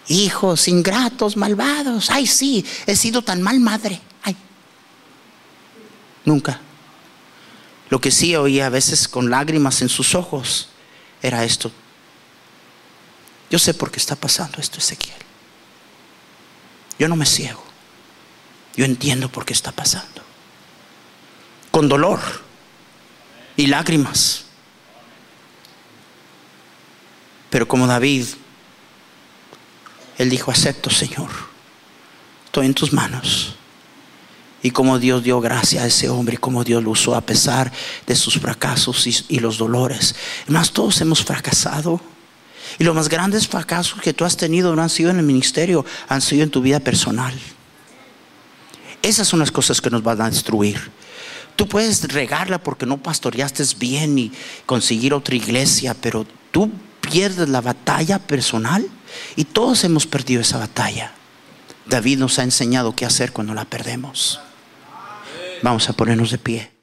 Hijos 0.08 0.68
ingratos, 0.68 1.36
malvados, 1.38 2.10
ay 2.10 2.26
sí, 2.26 2.66
he 2.86 2.96
sido 2.96 3.22
tan 3.22 3.42
mal 3.42 3.60
madre, 3.60 4.00
ay. 4.24 4.36
Nunca. 6.26 6.62
Lo 7.90 8.02
que 8.02 8.12
sí 8.12 8.36
oía 8.36 8.66
a 8.66 8.70
veces 8.70 9.08
con 9.08 9.30
lágrimas 9.30 9.82
en 9.82 9.90
sus 9.90 10.16
ojos 10.16 10.70
era 11.22 11.44
esto. 11.44 11.72
Yo 13.50 13.60
sé 13.60 13.74
por 13.74 13.92
qué 13.92 14.00
está 14.00 14.16
pasando 14.16 14.60
esto, 14.60 14.80
Ezequiel. 14.80 15.16
Yo 17.00 17.08
no 17.08 17.16
me 17.16 17.26
ciego. 17.26 17.64
Yo 18.76 18.86
entiendo 18.86 19.30
por 19.30 19.46
qué 19.46 19.54
está 19.54 19.72
pasando. 19.72 20.27
Con 21.78 21.88
dolor 21.88 22.20
y 23.56 23.68
lágrimas. 23.68 24.46
Pero 27.52 27.68
como 27.68 27.86
David, 27.86 28.26
él 30.18 30.28
dijo, 30.32 30.50
acepto, 30.50 30.90
Señor. 30.90 31.30
Estoy 32.46 32.66
en 32.66 32.74
tus 32.74 32.94
manos 32.94 33.58
y 34.64 34.72
cómo 34.72 34.98
Dios 34.98 35.22
dio 35.24 35.40
gracia 35.40 35.84
a 35.84 35.86
ese 35.86 36.10
hombre 36.10 36.34
y 36.34 36.38
cómo 36.38 36.64
Dios 36.64 36.84
lo 36.84 36.90
usó 36.90 37.14
a 37.14 37.22
pesar 37.22 37.72
de 38.08 38.16
sus 38.16 38.40
fracasos 38.40 39.06
y, 39.30 39.38
los 39.38 39.60
dolores. 39.60 40.16
Además, 40.46 40.72
todos 40.72 41.00
hemos 41.02 41.24
fracasado. 41.24 42.02
Y 42.80 42.86
los 42.86 42.96
más 42.96 43.08
grandes 43.08 43.48
fracasos 43.48 44.02
que 44.02 44.14
tú 44.14 44.26
has 44.26 44.36
tenido 44.36 44.76
no 44.76 44.82
han 44.82 44.90
sido 44.90 45.12
en 45.12 45.18
el 45.18 45.26
ministerio, 45.26 45.86
han 46.10 46.22
sido 46.22 46.42
en 46.42 46.50
tu 46.50 46.60
vida 46.60 46.80
personal. 46.80 47.40
Esas 49.04 49.28
son 49.28 49.38
las 49.38 49.52
cosas 49.52 49.80
que 49.80 49.92
nos 49.92 50.02
van 50.02 50.20
a 50.24 50.30
destruir. 50.32 50.97
Tú 51.58 51.68
puedes 51.68 52.08
regarla 52.08 52.60
porque 52.60 52.86
no 52.86 53.01
pastoreaste 53.01 53.64
bien 53.78 54.18
y 54.18 54.32
conseguir 54.66 55.14
otra 55.14 55.36
iglesia, 55.36 55.95
pero 55.99 56.26
tú 56.51 56.72
pierdes 57.01 57.49
la 57.49 57.62
batalla 57.62 58.20
personal 58.20 58.88
y 59.36 59.43
todos 59.43 59.84
hemos 59.84 60.05
perdido 60.05 60.41
esa 60.41 60.60
batalla. 60.60 61.14
David 61.88 62.20
nos 62.20 62.38
ha 62.38 62.43
enseñado 62.43 62.95
qué 62.95 63.05
hacer 63.05 63.34
cuando 63.34 63.53
la 63.53 63.66
perdemos. 63.66 64.39
Vamos 65.64 65.89
a 65.89 65.93
ponernos 65.93 66.30
de 66.30 66.38
pie. 66.38 66.77